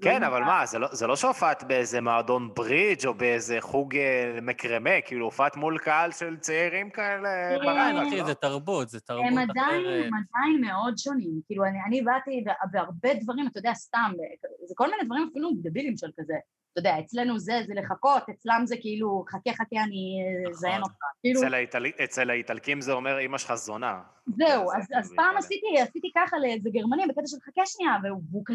כן, 0.01 0.23
אבל 0.23 0.43
מה, 0.43 0.65
זה 0.65 0.79
לא- 0.79 0.87
זה 0.91 1.07
לא 1.07 1.15
שהופעת 1.15 1.63
באיזה 1.63 2.01
מועדון 2.01 2.53
ברידג' 2.53 3.05
או 3.07 3.13
באיזה 3.13 3.57
חוג 3.59 3.95
אה, 3.95 4.39
מקרמה, 4.41 4.89
כאילו 5.05 5.25
הופעת 5.25 5.55
מול 5.57 5.77
קהל 5.77 6.11
של 6.11 6.37
צעירים 6.37 6.89
כאלה 6.89 7.29
כן, 7.57 7.65
בריינה, 7.65 8.07
אחי? 8.07 8.25
זה 8.25 8.33
תרבות, 8.33 8.89
זה 8.89 8.99
תרבות 8.99 9.25
הם 9.27 9.37
עדיין, 9.37 9.49
אחרת. 9.85 10.05
הם 10.05 10.11
עדיין 10.13 10.61
מאוד 10.61 10.97
שונים. 10.97 11.41
כאילו, 11.47 11.65
אני, 11.65 11.77
אני 11.87 12.01
באתי 12.01 12.43
בהרבה 12.71 13.13
דברים, 13.13 13.47
אתה 13.47 13.59
יודע, 13.59 13.73
סתם, 13.73 14.11
ב- 14.17 14.67
זה 14.67 14.73
כל 14.77 14.89
מיני 14.91 15.03
דברים 15.05 15.27
אפילו 15.31 15.49
דבילים 15.63 15.97
של 15.97 16.07
כזה. 16.19 16.33
אתה 16.73 16.79
יודע, 16.79 16.99
אצלנו 16.99 17.39
זה, 17.39 17.53
זה 17.67 17.73
לחכות, 17.73 18.23
אצלם 18.29 18.61
זה 18.65 18.75
כאילו, 18.81 19.25
חכה 19.29 19.51
חכה, 19.53 19.83
אני 19.83 20.17
נכון. 20.41 20.51
אזיין 20.53 20.81
אותך. 20.81 20.93
כאילו, 21.21 21.41
אצל 21.41 21.53
האיטל- 21.53 22.03
אצל 22.03 22.29
האיטלקים 22.29 22.81
זה 22.81 22.91
אומר, 22.93 23.19
אמא 23.19 23.37
שלך 23.37 23.53
זונה. 23.53 23.99
זהו, 24.27 24.37
זה 24.69 24.77
אז, 24.77 24.87
כאילו 24.87 24.99
אז 24.99 25.13
פעם. 25.15 25.37
עשיתי, 25.37 25.79
עשיתי 25.81 26.11
ככה 26.17 26.37
לאיזה 26.37 26.69
גרמני 26.73 27.03
בקטע 27.07 27.21
של 27.27 27.37
חכה 27.45 27.61
שנייה, 27.65 27.95
והוא 28.03 28.45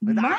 כזה, 0.00 0.12
מה? 0.20 0.38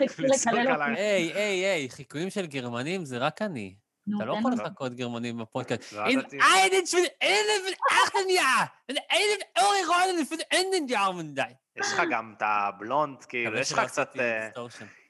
התחיל 0.00 0.26
לקלל 0.26 0.82
אותי. 0.90 1.00
היי, 1.00 1.32
היי, 1.34 1.64
היי, 1.66 1.90
חיקויים 1.90 2.30
של 2.30 2.46
גרמנים 2.46 3.04
זה 3.04 3.18
רק 3.18 3.42
אני. 3.42 3.74
אתה 4.16 4.24
לא 4.24 4.36
יכול. 4.38 4.52
לחכות 4.52 4.94
גרמנים 4.94 5.38
בפודקאסט. 5.38 5.92
לא 5.92 6.06
אין 6.06 6.20
einen 6.20 6.86
für 6.86 7.24
einen 7.24 7.74
achten 7.90 8.28
Jahr, 8.30 8.68
einen 8.88 9.40
eure 9.58 9.84
Rollen 9.88 10.26
für 10.32 10.56
einen 10.56 10.88
Jahr 10.88 11.22
די. 11.22 11.42
יש 11.76 11.92
לך 11.92 12.02
גם 12.10 12.34
את 12.36 12.42
הבלונד, 12.46 13.24
כאילו, 13.24 13.58
יש 13.58 13.72
לך 13.72 13.80
קצת... 13.80 14.16
אה, 14.18 14.48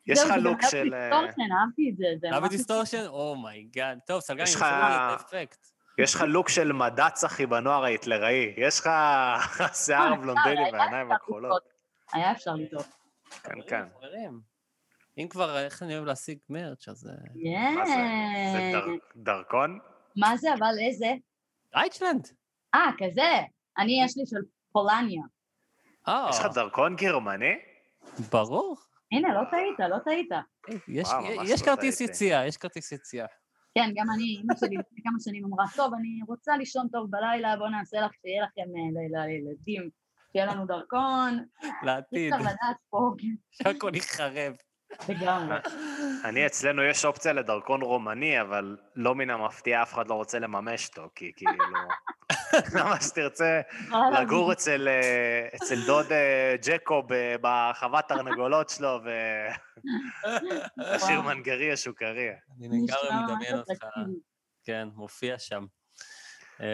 יש 0.07 0.19
לך 0.23 0.31
לוק 0.43 0.59
היה 0.61 0.71
של... 0.71 0.95
אה, 0.95 1.09
דיסטורשן, 1.11 1.53
אהבתי 1.53 1.91
את 1.93 1.97
זה. 1.97 2.05
זה 2.21 2.29
אהב 2.35 2.43
ממש- 2.43 2.51
דיסטורשן? 2.51 3.07
אומייגאד. 3.07 3.99
טוב, 4.07 4.21
סלגן, 4.21 4.43
יש 4.43 4.57
אני 4.57 4.61
לך- 4.61 4.66
את 4.66 5.21
האפקט. 5.21 5.66
יש 5.99 6.15
לך 6.15 6.25
לוק 6.29 6.49
של 6.49 6.73
מד"צ, 6.73 7.25
אחי, 7.25 7.47
בנוער 7.47 7.85
ההיטלראי. 7.85 8.55
יש 8.57 8.81
לך 8.81 8.91
שיער 9.85 10.13
אה, 10.13 10.17
בלונדיני 10.17 10.71
והעיניים 10.73 11.13
הכחולות. 11.13 11.63
היה 12.13 12.33
אפשר 12.33 12.55
לטעות. 12.55 12.87
כן, 13.43 13.55
כן. 13.69 13.85
אם 15.19 15.29
כבר, 15.31 15.59
איך 15.59 15.83
אני 15.83 15.95
אוהב 15.95 16.05
להשיג 16.07 16.39
מרץ', 16.49 16.89
אז... 16.89 17.09
אה, 17.47 17.71
מה 17.75 17.87
זה? 17.87 17.95
דרכון? 19.17 19.79
מה 20.17 20.37
זה, 20.37 20.55
אבל 20.55 20.75
איזה? 20.87 21.13
רייטשלנד. 21.77 22.29
אה, 22.75 22.91
כזה. 22.99 23.33
אני, 23.79 24.03
יש 24.05 24.17
לי 24.17 24.27
של 24.27 24.37
פולניה. 24.73 25.23
אה, 26.09 26.27
יש 26.31 26.39
לך 26.41 26.47
דרכון 26.55 26.97
גרמני? 26.97 27.55
ברור. 28.31 28.77
הנה, 29.13 29.29
לא 29.35 29.41
טעית, 29.51 29.91
לא 29.91 29.99
טעית. 30.05 30.29
יש- 30.89 31.09
לא 31.13 31.57
כרטיס. 31.65 32.01
יציאה, 32.01 32.47
יש 32.47 32.57
כרטיס 32.57 32.93
יציאה. 32.93 33.27
כן, 33.79 33.91
גם 33.95 34.07
אני, 34.14 34.41
אמא 34.45 34.55
שלי 34.61 34.76
לפני 34.76 35.03
כמה 35.05 35.18
שנים 35.24 35.45
אמרה, 35.45 35.64
טוב, 35.76 35.95
אני 35.95 36.20
רוצה 36.29 36.57
לישון 36.57 36.89
טוב 36.93 37.11
בלילה, 37.11 37.57
בואו 37.57 37.68
נעשה 37.70 38.01
לך, 38.01 38.11
שיהיה 38.22 38.43
לכם 38.43 38.61
אה, 38.61 39.22
ל- 39.22 39.26
לילדים, 39.26 39.91
שיהיה 40.33 40.47
לנו 40.47 40.66
דרכון. 40.66 41.45
אי 41.62 41.68
לעתיד, 41.83 42.33
אפשר 42.33 42.45
לדעת 42.45 42.76
פה, 42.91 43.11
כן, 43.18 43.35
שהכל 43.51 43.91
ייחרב. 43.95 44.53
לגמרי. 45.09 45.57
אני, 46.24 46.47
אצלנו 46.47 46.83
יש 46.83 47.05
אופציה 47.05 47.33
לדרכון 47.33 47.83
רומני, 47.83 48.41
אבל 48.41 48.76
לא 48.97 49.14
מן 49.14 49.31
המפתיע, 49.31 49.83
אף 49.83 49.95
אחד 49.95 50.09
לא 50.09 50.14
רוצה 50.14 50.39
לממש 50.39 50.89
אותו, 50.89 51.09
כי 51.14 51.33
כאילו... 51.37 51.64
למה 52.79 53.01
שתרצה 53.01 53.61
לגור 54.21 54.53
אצל, 54.53 54.89
אה, 54.89 55.49
אצל 55.57 55.87
דוד 55.87 56.13
אה, 56.13 56.55
ג'קוב 56.67 57.13
אה, 57.13 57.35
בחוות 57.41 58.05
תרנגולות 58.09 58.71
שלו 58.71 59.01
ולשיר. 60.77 61.21
מנגריה 61.27 61.77
שוקריה. 61.77 62.35
אני 62.59 62.69
לגמרי 62.69 62.85
נשמע 62.85 63.27
מדמיין 63.27 63.57
ממש 63.57 63.67
אותך. 63.71 63.87
כן, 64.65 64.89
מופיע 64.95 65.39
שם. 65.39 65.65
אמ, 66.61 66.67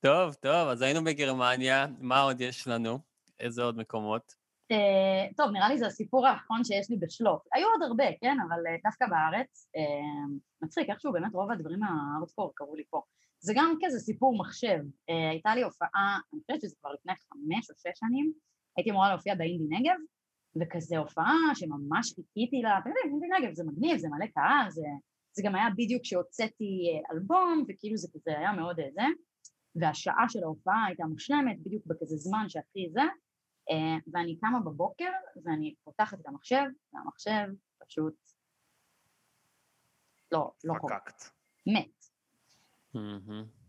טוב, 0.00 0.34
טוב, 0.34 0.68
אז 0.68 0.82
היינו 0.82 1.04
בגרמניה, 1.04 1.86
מה 1.98 2.20
עוד 2.20 2.40
יש 2.40 2.68
לנו? 2.68 2.98
איזה 3.40 3.62
עוד 3.62 3.78
מקומות? 3.78 4.34
אה, 4.70 5.26
טוב, 5.36 5.50
נראה 5.50 5.68
לי 5.68 5.78
זה 5.78 5.86
הסיפור 5.86 6.26
האחרון 6.26 6.64
שיש 6.64 6.90
לי 6.90 6.96
בשלוף. 6.96 7.42
היו 7.54 7.66
עוד 7.68 7.82
הרבה, 7.82 8.04
כן, 8.20 8.36
אבל 8.48 8.58
דווקא 8.84 9.06
בארץ, 9.06 9.70
אה, 9.76 10.36
מצחיק, 10.62 10.90
איכשהו 10.90 11.12
באמת 11.12 11.34
רוב 11.34 11.50
הדברים 11.50 11.80
מהארדקור 11.80 12.52
קרו 12.54 12.74
לי 12.76 12.82
פה. 12.90 13.02
זה 13.44 13.52
גם 13.56 13.74
כזה 13.84 13.98
סיפור 13.98 14.38
מחשב. 14.38 14.78
אה, 15.10 15.30
הייתה 15.30 15.54
לי 15.54 15.62
הופעה, 15.62 16.18
אני 16.32 16.40
חושבת 16.40 16.60
שזה 16.60 16.76
כבר 16.80 16.90
לפני 16.92 17.12
חמש 17.12 17.70
או 17.70 17.74
שש 17.76 17.98
שנים, 18.00 18.32
הייתי 18.76 18.90
אמורה 18.90 19.08
להופיע 19.08 19.34
באינדי 19.34 19.76
נגב, 19.76 19.98
וכזה 20.60 20.98
הופעה 20.98 21.54
שממש 21.54 22.14
חיכיתי 22.14 22.62
לה, 22.62 22.78
אתם 22.78 22.88
יודעים, 22.88 23.12
אינדי 23.12 23.26
נגב 23.38 23.54
זה 23.54 23.64
מגניב, 23.64 23.96
זה 23.98 24.08
מלא 24.08 24.26
קהל, 24.26 24.70
זה, 24.70 24.82
זה 25.32 25.42
גם 25.44 25.54
היה 25.54 25.66
בדיוק 25.76 26.02
כשהוצאתי 26.02 26.88
אה, 26.88 27.14
אלבום, 27.14 27.64
וכאילו 27.68 27.96
זה 27.96 28.08
כזה 28.14 28.38
היה 28.38 28.52
מאוד 28.52 28.80
אה, 28.80 28.88
זה, 28.94 29.02
והשעה 29.74 30.24
של 30.28 30.42
ההופעה 30.42 30.84
הייתה 30.86 31.04
מושלמת, 31.04 31.60
בדיוק 31.60 31.86
בכזה 31.86 32.16
זמן 32.16 32.48
שהכי 32.48 32.88
זה, 32.92 33.06
אה, 33.70 33.96
ואני 34.12 34.36
קמה 34.40 34.60
בבוקר 34.60 35.10
ואני 35.44 35.74
פותחת 35.84 36.20
את 36.20 36.26
המחשב, 36.26 36.64
והמחשב 36.92 37.46
פשוט 37.78 38.14
לא, 40.32 40.52
לא 40.64 40.74
קורה. 40.80 40.98
מת. 41.66 42.01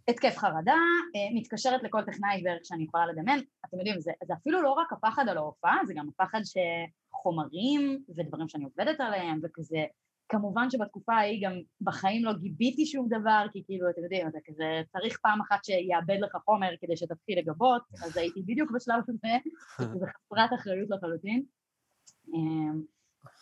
התקף 0.07 0.37
חרדה, 0.37 0.77
אה, 1.15 1.35
מתקשרת 1.35 1.83
לכל 1.83 2.01
טכנאי 2.01 2.43
בערך 2.43 2.61
שאני 2.63 2.83
יכולה 2.83 3.05
לדמיין, 3.05 3.39
אתם 3.65 3.77
יודעים, 3.77 4.01
זה, 4.01 4.11
זה 4.23 4.33
אפילו 4.33 4.61
לא 4.61 4.71
רק 4.71 4.93
הפחד 4.93 5.25
על 5.29 5.37
ההופעה, 5.37 5.77
זה 5.85 5.93
גם 5.97 6.09
הפחד 6.09 6.41
שחומרים 6.43 8.03
ודברים 8.17 8.49
שאני 8.49 8.63
עובדת 8.63 8.99
עליהם, 8.99 9.39
וכזה 9.43 9.85
כמובן 10.29 10.69
שבתקופה 10.69 11.13
ההיא 11.13 11.47
גם 11.47 11.53
בחיים 11.81 12.25
לא 12.25 12.33
גיביתי 12.33 12.85
שום 12.85 13.07
דבר, 13.09 13.45
כי 13.51 13.63
כאילו, 13.65 13.89
אתם 13.89 14.03
יודעים, 14.03 14.27
אתה 14.27 14.37
כזה 14.45 14.81
צריך 14.91 15.19
פעם 15.21 15.41
אחת 15.41 15.65
שיאבד 15.65 16.17
לך 16.19 16.35
חומר 16.45 16.69
כדי 16.81 16.97
שתתחיל 16.97 17.39
לגבות, 17.39 17.81
אז 18.05 18.17
הייתי 18.17 18.41
בדיוק 18.41 18.71
בשלב 18.71 19.03
הזה, 19.07 19.37
זה 19.99 20.05
חסרת 20.05 20.49
אחריות 20.59 20.89
לחלוטין. 20.89 21.43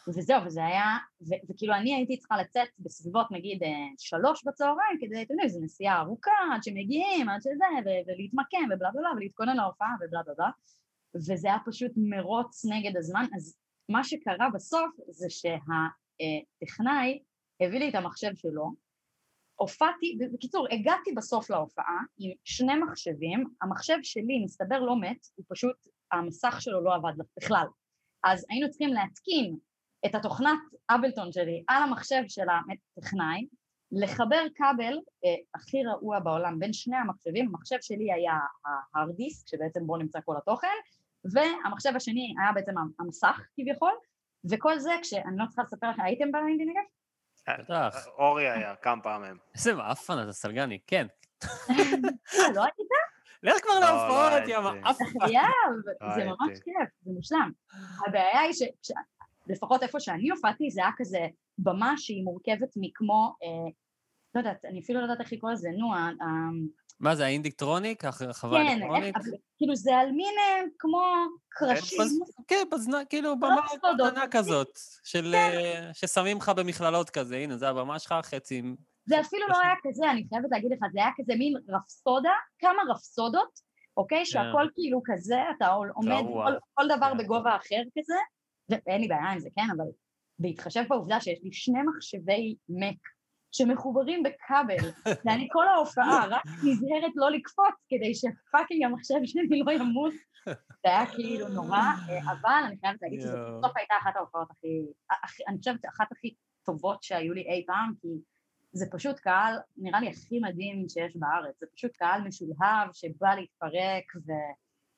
וזהו, 0.08 0.46
וזה 0.46 0.66
היה, 0.66 0.98
ו- 1.22 1.42
וכאילו 1.50 1.74
אני 1.74 1.96
הייתי 1.96 2.18
צריכה 2.18 2.38
לצאת 2.38 2.68
בסביבות 2.80 3.28
נגיד 3.32 3.64
אה, 3.64 3.70
שלוש 3.98 4.44
בצהריים 4.46 4.98
כדי, 5.02 5.22
אתם 5.22 5.34
יודעים, 5.34 5.50
זו 5.50 5.60
נסיעה 5.62 6.02
ארוכה 6.02 6.32
עד 6.54 6.64
שמגיעים, 6.64 7.30
עד 7.30 7.42
שזה, 7.42 7.66
ו- 7.86 8.02
ולהתמקם 8.08 8.66
ובלה 8.66 8.92
בלה 8.92 9.02
בלה, 9.02 9.10
ולהתכונן 9.16 9.56
להופעה 9.58 9.90
ובלה 9.96 10.24
בלה 10.24 10.34
בלה, 10.36 10.50
וזה 11.16 11.48
היה 11.48 11.58
פשוט 11.66 11.92
מרוץ 11.98 12.66
נגד 12.66 12.98
הזמן, 12.98 13.26
אז 13.36 13.58
מה 13.90 14.04
שקרה 14.04 14.50
בסוף 14.54 14.90
זה 15.10 15.28
שהטכנאי 15.30 17.20
הביא 17.62 17.80
לי 17.80 17.90
את 17.90 17.96
המחשב 17.96 18.32
שלו, 18.36 18.72
הופעתי, 19.56 20.18
בקיצור, 20.34 20.68
הגעתי 20.72 21.12
בסוף 21.18 21.50
להופעה 21.50 21.98
עם 22.18 22.32
שני 22.44 22.76
מחשבים, 22.76 23.44
המחשב 23.62 23.98
שלי 24.04 24.44
מסתבר 24.46 24.80
לא 24.80 25.00
מת, 25.00 25.28
הוא 25.36 25.46
פשוט, 25.50 25.76
המסך 26.12 26.58
שלו 26.60 26.84
לא 26.84 26.96
עבד 26.96 27.14
בכלל. 27.38 27.66
אז 28.24 28.46
היינו 28.50 28.70
צריכים 28.70 28.90
להתקין 28.90 29.58
את 30.06 30.16
התוכנת 30.16 30.60
אבלטון 30.89 31.32
שלי 31.32 31.64
על 31.68 31.84
המחשב 31.84 32.22
של 32.28 32.45
הטכנאי, 32.97 33.47
לחבר 33.91 34.41
כבל 34.56 34.93
אה, 35.26 35.36
הכי 35.56 35.84
רעוע 35.84 36.20
בעולם 36.20 36.60
בין 36.60 36.74
שני 36.74 36.97
המחשבים, 36.97 37.47
המחשב 37.47 37.76
שלי 37.82 38.14
היה 38.14 38.34
ההארד 38.66 39.16
דיסק 39.16 39.47
שבעצם 39.47 39.88
בו 39.88 39.97
נמצא 39.97 40.20
כל 40.26 40.38
התוכן, 40.38 40.68
והמחשב 41.34 41.91
השני 41.95 42.34
היה 42.41 42.52
בעצם 42.52 42.74
המסך 42.99 43.41
כביכול, 43.56 43.93
וכל 44.52 44.80
זה 44.80 44.91
כשאני 45.02 45.38
לא 45.38 45.45
צריכה 45.45 45.64
לספר 45.64 45.89
לכם, 45.89 46.02
הייתם 46.02 46.32
באינדי 46.32 46.66
נגב? 46.66 46.84
בטח. 47.60 48.08
אורי 48.08 48.49
היה 48.49 48.76
כמה 48.76 49.02
פעמים. 49.02 49.38
איזה 49.56 49.74
מאפן 49.74 50.24
אתה 50.24 50.34
סלגני, 50.34 50.80
כן. 50.88 51.08
אה, 51.43 51.84
לא 52.56 52.64
הייתי 52.64 52.84
לך 53.43 53.62
כבר 53.62 53.74
לא, 53.74 53.80
לא 53.80 53.88
להופעות, 53.88 54.47
יא 54.47 54.58
הייתי. 54.58 54.80
מאפן. 54.82 55.06
לא 56.02 56.16
זה 56.16 56.26
ממש. 56.26 56.60
כיף, 56.64 56.89
זה 57.02 57.12
מושלם. 57.12 57.52
הבעיה 58.08 58.39
היא 58.39 58.54
שלפחות 59.52 59.84
איפה 59.84 59.99
שאני 59.99 60.30
הופעתי 60.30 60.70
זה 60.70 60.82
היה 60.82 60.91
כזה 60.97 61.20
במה 61.58 61.93
שהיא 61.97 62.24
מורכבת 62.24 62.70
מכמו, 62.76 63.34
אה, 63.43 63.72
לא 64.36 64.39
יודעת, 64.39 64.66
אני 64.66 64.80
אפילו 64.80 64.99
לא 64.99 65.04
יודעת 65.06 65.20
איך 65.22 65.34
לקרוא 65.34 65.52
לזה, 65.52 65.70
נו, 65.78 65.93
ה- 65.95 65.97
ה- 65.97 66.82
מה 66.99 67.16
זה, 67.16 67.26
האינדיקטרוניק? 67.26 68.06
החוויה 68.06 68.64
כן, 68.64 68.70
האלקטרונית? 68.70 69.16
אבל 69.16 69.26
כאילו 69.58 69.76
זה 69.76 69.95
על 69.95 70.12
מין 70.12 70.34
אה, 70.39 70.64
כמו 70.80 71.02
קרשים, 71.49 71.99
בז- 72.02 72.43
כן, 72.47 72.64
בזנה, 72.72 73.06
כאילו, 73.10 73.39
במה. 73.39 73.62
קטנה 73.78 74.26
כזאת, 74.32 74.80
של, 75.04 75.36
אה, 75.36 75.89
ששמים 75.93 76.38
לך 76.38 76.49
במכללות 76.49 77.10
כזה, 77.10 77.38
הנה, 77.38 77.58
זה 77.58 77.70
הבמה 77.70 77.99
שלך, 77.99 78.16
חצי... 78.22 78.62
זה 79.06 79.20
אפילו 79.20 79.47
לא 79.47 79.58
היה 79.64 79.74
כזה, 79.84 80.12
אני 80.12 80.26
חייבת 80.30 80.52
להגיד 80.52 80.72
לך, 80.72 80.80
זה 80.93 80.99
היה 80.99 81.10
כזה 81.18 81.34
מין 81.36 81.54
רפסודה, 81.70 82.32
כמה 82.60 82.82
רפסודות, 82.89 83.60
אוקיי? 83.97 84.26
שהכל 84.26 84.68
כאילו 84.74 85.02
כזה, 85.06 85.38
אתה 85.58 85.68
עומד 85.95 86.24
כל 86.74 86.84
דבר 86.97 87.12
כן. 87.12 87.18
בגובה 87.18 87.56
אחר 87.56 87.82
כזה, 87.99 88.14
ואין 88.88 89.02
לי 89.02 89.08
בעיה 89.08 89.32
עם 89.32 89.40
זה, 89.40 89.50
כן, 89.56 89.68
אבל 89.78 89.86
בהתחשב 90.40 90.84
בעובדה 90.90 91.22
שיש 91.22 91.40
לי 91.44 91.50
שני 91.54 91.80
מחשבי 91.96 92.56
מק 92.70 92.98
שמחוברים 93.52 94.24
בכבל, 94.24 94.90
ואני 95.26 95.48
כל 95.52 95.68
ההופעה 95.68 96.26
רק 96.30 96.42
נזהרת 96.46 97.12
לא 97.16 97.32
לקפוץ 97.32 97.76
כדי 97.90 98.16
שפאקינג 98.16 98.84
המחשב 98.84 99.16
שלי 99.26 99.60
לא 99.66 99.72
ימות, 99.72 100.14
זה 100.84 100.90
היה 100.90 101.06
כאילו 101.06 101.48
נורא, 101.48 101.78
אה, 102.10 102.20
אבל 102.32 102.64
אני 102.68 102.76
חייבת 102.80 103.00
להגיד 103.02 103.22
שזו. 103.22 103.38
בסוף 103.58 103.78
הייתה 103.78 103.94
אחת 104.02 104.16
ההופעות 104.16 104.48
הכי- 105.12 105.44
אני 105.48 105.58
חושבת 105.58 105.80
אחת 105.96 106.12
הכי 106.12 106.34
טובות 106.66 107.04
שהיו 107.04 107.34
לי 107.34 107.42
אי 107.42 107.64
פעם, 107.68 107.94
כי 108.02 108.08
זה 108.74 108.86
פשוט 108.92 109.20
קהל, 109.20 109.56
נראה 109.78 110.00
לי 110.00 110.10
הכי 110.10 110.40
מדהים 110.40 110.86
שיש 110.90 111.16
בארץ, 111.16 111.60
זה 111.60 111.66
פשוט 111.76 111.92
קהל 111.96 112.22
משולהב 112.22 112.90
שבא 112.94 113.36
להתפרק, 113.36 114.06
ו... 114.16 114.32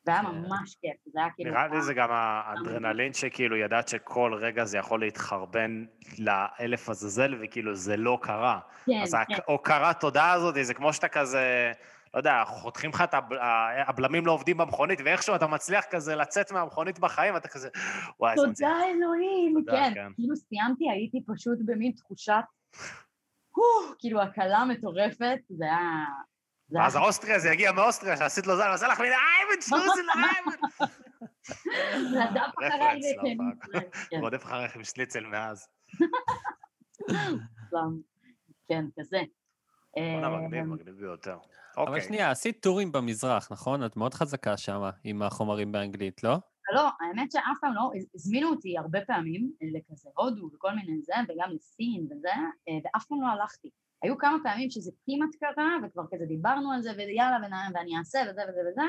והיה 0.06 0.22
כן. 0.22 0.28
ממש 0.28 0.76
כיף, 0.82 1.14
זה 1.14 1.20
היה 1.20 1.30
כאילו... 1.36 1.52
נראה 1.52 1.68
לי 1.68 1.82
זה 1.82 1.94
גם 1.94 2.10
האדרנלין 2.12 3.14
שכאילו 3.14 3.56
ידעת 3.56 3.88
שכל 3.88 4.34
רגע 4.42 4.66
זה 4.66 4.78
יכול 4.78 5.00
להתחרבן 5.00 5.86
לאלף 6.20 6.90
עזאזל, 6.90 7.36
וכאילו 7.42 7.76
זה 7.76 7.98
לא 7.98 8.20
קרה. 8.22 8.60
כן, 8.86 9.02
אז 9.04 9.16
כן, 9.28 9.34
ההוקרת 9.48 10.00
תודה 10.00 10.32
הזאת, 10.32 10.56
זה 10.62 10.74
כמו 10.74 10.94
שאתה 10.94 11.08
כזה, 11.08 11.72
לא 12.14 12.20
יודע, 12.20 12.44
חותכים 12.46 12.90
לך 12.90 13.02
את 13.02 13.14
הבלמים 13.88 14.26
לא 14.26 14.32
עובדים 14.32 14.58
במכונית, 14.58 15.00
ואיכשהו 15.06 15.36
אתה 15.36 15.48
מצליח 15.48 15.86
כזה 15.90 16.16
לצאת 16.16 16.52
מהמכונית 16.52 17.00
בחיים, 17.00 17.38
אתה 17.38 17.48
כזה, 17.48 17.70
וואי, 18.20 18.34
איזה 18.34 18.48
מצליח. 18.48 18.70
תודה 18.70 18.84
אלוהים, 18.90 19.56
כן, 19.72 19.92
כן. 19.94 20.12
כאילו 20.16 20.36
סיימתי, 20.36 20.90
הייתי 20.90 21.20
פשוט 21.28 21.60
במין 21.66 21.92
תחושת, 21.92 22.44
כאילו 24.00 24.22
הקלה 24.22 24.66
מטורפת, 24.66 25.40
זה 25.50 25.66
היה... 25.66 26.06
זה 26.68 26.78
היה 26.78 26.84
ואז 26.84 26.96
האוסטרי 26.96 27.34
הזה 27.34 27.50
יגיע 27.50 27.72
מאוסטריה, 27.72 28.18
שעשית 28.18 28.48
לו 28.48 28.58
זין, 28.58 28.68
ועושה 28.70 28.88
לך 28.88 29.00
מילה, 29.00 29.16
אייבן, 29.16 29.62
פוזן, 29.62 30.08
אייבן. 30.16 30.58
רדף 32.20 32.54
אחריי 32.60 33.02
רודף 34.22 34.44
אחריך 34.44 34.76
עם 34.76 34.84
שניצל 34.84 35.26
מאז. 35.26 35.68
כן, 38.68 38.86
כזה. 39.00 39.22
אה, 39.98 40.30
מגניב, 40.30 40.66
מגניב 40.66 40.96
ביותר. 40.96 41.38
אבל 41.78 41.88
אוקיי. 41.88 42.02
שנייה, 42.02 42.32
עשית 42.32 42.62
טורים 42.62 42.92
במזרח, 42.92 43.52
נכון? 43.52 43.86
את 43.86 43.98
מאוד 43.98 44.14
חזקה 44.14 44.58
שם 44.58 44.82
עם 45.04 45.22
החומרים 45.22 45.72
באנגלית, 45.72 46.24
לא? 46.24 46.36
לא, 46.74 46.90
האמת 47.02 47.32
שאף 47.32 47.58
פעם 47.62 47.74
לא, 47.74 47.92
הזמינו 48.16 48.50
אותי 48.50 48.78
הרבה 48.78 49.00
פעמים 49.08 49.52
לכזה 49.62 50.10
הודו 50.16 50.50
וכל 50.54 50.76
מיני 50.76 51.02
זה, 51.02 51.14
וגם 51.30 51.52
לסין 51.52 52.06
וזה, 52.06 52.30
אה, 52.70 52.74
ואף 52.84 53.06
פעם 53.06 53.22
לא 53.22 53.28
הלכתי. 53.28 53.70
היו 54.04 54.18
כמה 54.18 54.38
פעמים 54.44 54.70
שזה 54.70 54.92
כמעט 55.06 55.36
קרה, 55.40 55.76
וכבר 55.84 56.04
כזה 56.14 56.26
דיברנו 56.26 56.72
על 56.72 56.82
זה, 56.82 56.92
ויאללה, 56.98 57.38
ונ- 57.38 57.72
ואני 57.76 57.98
אעשה 57.98 58.20
וזה 58.30 58.42
וזה 58.50 58.60
וזה, 58.72 58.82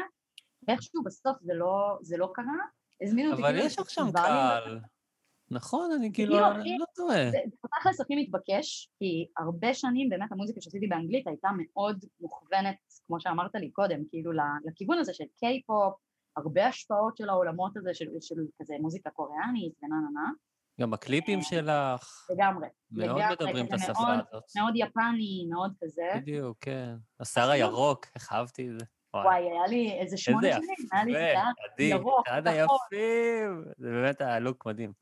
ואיכשהו 0.68 1.02
בסוף 1.02 1.36
זה 1.42 1.54
לא, 1.54 1.98
זה 2.02 2.16
לא 2.16 2.30
קרה. 2.34 2.56
הזמינו 3.02 3.30
אותי 3.30 3.42
אבל 3.42 3.50
כאילו 3.52 3.66
יש 3.66 3.78
לך 3.78 3.90
שם 3.90 4.06
קהל. 4.12 4.80
נכון, 5.50 5.90
אני 5.92 6.12
כאילו, 6.12 6.32
כאילו, 6.34 6.50
אני 6.50 6.78
לא 6.78 6.84
טועה. 6.94 7.30
זה 7.30 7.38
תכלס 7.80 8.00
הכי 8.00 8.14
מתבקש, 8.22 8.90
כי 8.98 9.26
הרבה 9.38 9.74
שנים 9.74 10.08
באמת 10.08 10.32
המוזיקה 10.32 10.60
שעשיתי 10.60 10.86
באנגלית 10.86 11.26
הייתה 11.26 11.48
מאוד 11.56 12.04
מוכוונת, 12.20 12.76
כמו 13.06 13.20
שאמרת 13.20 13.54
לי 13.54 13.70
קודם, 13.70 14.00
כאילו 14.08 14.32
לכיוון 14.64 14.98
הזה 14.98 15.14
של 15.14 15.24
קיי-פופ, 15.38 15.94
הרבה 16.36 16.66
השפעות 16.66 17.16
של 17.16 17.28
העולמות 17.28 17.76
הזה 17.76 17.94
של, 17.94 18.06
של 18.20 18.34
כזה 18.62 18.74
מוזיקה 18.80 19.10
קוריאנית 19.10 19.72
ונה 19.82 19.96
נה 19.96 20.20
נה, 20.20 20.30
גם 20.80 20.94
הקליפים 20.94 21.42
שלך 21.42 22.26
לגמרי. 22.30 22.68
מאוד 22.90 23.08
לגמרי, 23.16 23.34
מדברים 23.34 23.66
את 23.66 23.72
השפה 23.72 23.92
מאוד- 24.00 24.24
הזאת. 24.32 24.44
מאוד 24.56 24.72
יפני, 24.76 25.46
מאוד 25.50 25.72
כזה. 25.82 26.02
בדיוק, 26.16 26.56
כן. 26.60 26.94
השיער 27.20 27.50
הירוק, 27.50 28.06
איך 28.14 28.32
אהבתי 28.32 28.68
את 28.68 28.78
זה. 28.80 28.86
וואי, 29.14 29.42
היה 29.42 29.66
לי 29.68 29.92
איזה 30.00 30.16
שמונה 30.16 30.52
שנים, 30.52 30.88
היה 30.92 31.04
לי 31.04 31.12
שיער 31.12 31.98
ירוק, 31.98 32.28
אחד 32.28 32.42
כחול. 32.44 32.76
היפים. 32.92 33.64
זה 33.78 33.88
באמת 33.90 34.20
היה 34.20 34.38
לוק 34.38 34.66
מדהים. 34.66 34.92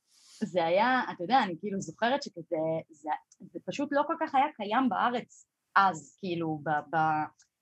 זה 0.44 0.64
היה, 0.64 1.00
אתה 1.14 1.24
יודע, 1.24 1.42
אני 1.42 1.54
כאילו 1.60 1.80
זוכרת 1.80 2.22
שכזה, 2.22 2.56
זה, 2.90 3.10
זה 3.52 3.58
פשוט 3.66 3.88
לא 3.92 4.02
כל 4.06 4.14
כך 4.20 4.34
היה 4.34 4.46
קיים 4.56 4.88
בארץ 4.88 5.46
אז, 5.76 6.16
כאילו, 6.20 6.60
ב... 6.64 6.68
ב... 6.70 6.96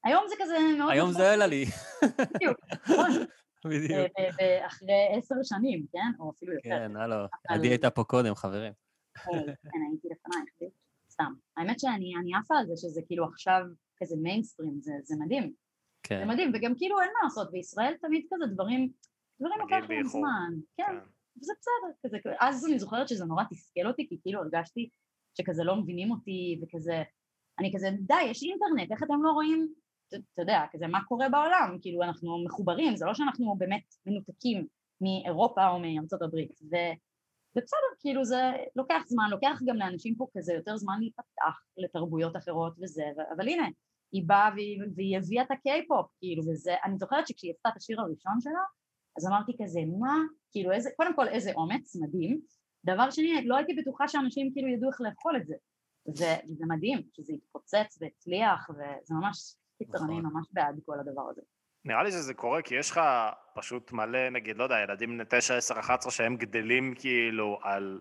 היום 0.04 0.24
זה 0.28 0.34
כזה 0.38 0.54
מאוד... 0.78 0.90
היום 0.90 1.12
זה 1.12 1.34
אלא 1.34 1.46
לי. 1.46 1.64
בדיוק, 2.34 2.56
נכון, 2.72 3.11
בדיוק. 3.64 3.92
ב- 3.92 4.22
ב- 4.22 4.42
ב- 4.42 4.62
אחרי 4.66 5.08
עשר 5.18 5.34
שנים, 5.42 5.86
כן? 5.92 6.12
או 6.20 6.30
אפילו 6.30 6.52
יותר. 6.52 6.68
כן, 6.68 6.96
הלו. 6.96 7.16
עדי 7.48 7.68
הייתה 7.68 7.90
פה 7.90 8.04
קודם, 8.04 8.34
חברים. 8.34 8.72
כן, 9.14 9.22
הייתי 9.90 10.08
לפנייך. 10.11 10.72
סתם. 11.11 11.32
האמת 11.56 11.80
שאני 11.80 12.12
אני 12.20 12.34
עפה 12.34 12.58
על 12.58 12.66
זה 12.66 12.72
שזה 12.76 13.00
כאילו 13.06 13.24
עכשיו 13.24 13.62
כזה 13.96 14.16
מיינסטרים, 14.22 14.80
זה, 14.80 14.92
זה 15.02 15.14
מדהים. 15.24 15.42
זה 15.42 15.52
כן. 16.02 16.28
מדהים, 16.28 16.52
וגם 16.54 16.72
כאילו 16.76 17.00
אין 17.00 17.11
מה 17.14 17.20
לעשות, 17.24 17.50
בישראל 17.52 17.94
תמיד 18.00 18.26
כזה 18.34 18.46
דברים, 18.54 18.92
דברים 19.40 19.61
לוקח 19.61 19.90
להם. 19.90 20.06
זמן. 20.06 20.52
כן, 20.76 20.84
כן. 20.86 20.96
וזה 21.40 21.52
בסדר. 21.61 22.18
כזה, 22.20 22.32
אז 22.40 22.66
אני 22.66 22.78
זוכרת 22.78 23.08
שזה 23.08 23.24
נורא 23.24 23.44
תסכל 23.50 23.86
אותי, 23.86 24.08
כי 24.08 24.18
כאילו 24.22 24.40
הרגשתי 24.40 24.88
שכזה 25.38 25.64
לא 25.64 25.76
מבינים 25.76 26.11
אותי, 26.11 26.61
וכזה, 26.62 27.02
אני 27.58 27.72
כזה, 27.74 27.88
די, 28.00 28.22
יש 28.22 28.42
אינטרנט, 28.42 28.92
איך 28.92 29.02
אתם 29.02 29.22
לא 29.22 29.30
רואים, 29.30 29.72
אתה 30.14 30.42
יודע, 30.42 30.62
כזה, 30.72 30.86
מה 30.86 31.04
קורה 31.04 31.28
בעולם? 31.28 31.78
כאילו, 31.80 32.02
אנחנו 32.02 32.44
מחוברים, 32.44 32.96
זה 32.96 33.06
לא 33.06 33.14
שאנחנו 33.14 33.54
באמת 33.58 33.94
מנותקים 34.06 34.66
מאירופה 35.00 35.68
או 35.68 35.78
מארצות 35.78 36.22
הברית. 36.22 36.61
ו... 36.72 36.76
ובסדר, 37.56 37.78
כאילו 38.00 38.24
זה 38.24 38.52
לוקח 38.76 39.02
זמן, 39.06 39.24
לוקח 39.30 39.61
גם 39.64 39.76
לאנשים 39.76 40.14
פה 40.14 40.26
כזה 40.36 40.52
יותר 40.54 40.76
זמן 40.76 41.00
להיפתח 41.00 41.62
לתרבויות 41.76 42.36
אחרות 42.36 42.72
וזה, 42.82 43.02
אבל 43.36 43.48
הנה, 43.48 43.68
היא 44.12 44.22
באה 44.26 44.50
והיא, 44.96 45.18
הביאה 45.18 45.42
את 45.42 45.50
הקיי-פופ, 45.50 46.06
כאילו, 46.18 46.42
וזה, 46.48 46.74
אני 46.84 46.98
זוכרת 46.98 47.28
שכשהיא 47.28 47.52
עשתה 47.56 47.68
את 47.68 47.76
השיר 47.76 48.00
הראשון 48.00 48.40
שלה, 48.40 48.61
אז 49.16 49.26
אמרתי 49.26 49.52
כזה, 49.62 49.80
מה, 50.00 50.16
כאילו, 50.52 50.72
איזה, 50.72 50.90
קודם 50.96 51.16
כל 51.16 51.28
איזה 51.28 51.52
אומץ, 51.54 51.96
מדהים, 51.96 52.40
דבר 52.84 53.11
שני, 53.11 53.46
לא 53.46 53.56
הייתי 53.56 53.74
בטוחה 53.74 54.08
שאנשים 54.08 54.52
כאילו 54.52 54.68
ידעו 54.68 54.90
איך 54.90 55.00
לאכול 55.00 55.36
את 55.36 55.46
זה, 55.46 55.54
ו- 56.08 56.40
וזה 56.50 56.64
מדהים, 56.68 57.02
שזה 57.12 57.32
התפוצץ 57.32 57.98
והצליח, 58.00 58.70
וזה 58.70 59.14
ממש, 59.14 59.54
קיצר, 59.85 59.99
נכון. 59.99 60.11
אני 60.11 60.20
ממש 60.20 60.47
בעד 60.53 60.81
כל 60.87 61.01
הדבר 61.01 61.22
הזה. 61.31 61.41
נראה 61.85 62.03
לי 62.03 62.11
שזה 62.11 62.35
קורה 62.35 62.62
כי 62.62 62.74
יש 62.74 62.91
לך 62.91 63.01
פשוט 63.55 63.93
מלא, 63.93 64.31
נגיד, 64.31 64.57
לא 64.57 64.64
יודע, 64.64 64.76
ילדים 64.81 65.11
בני 65.11 65.24
9, 65.28 65.57
10, 65.57 65.81
11 65.81 66.12
שהם 66.12 66.37
גדלים 66.37 66.95
כאילו 66.99 67.59
על 67.62 68.01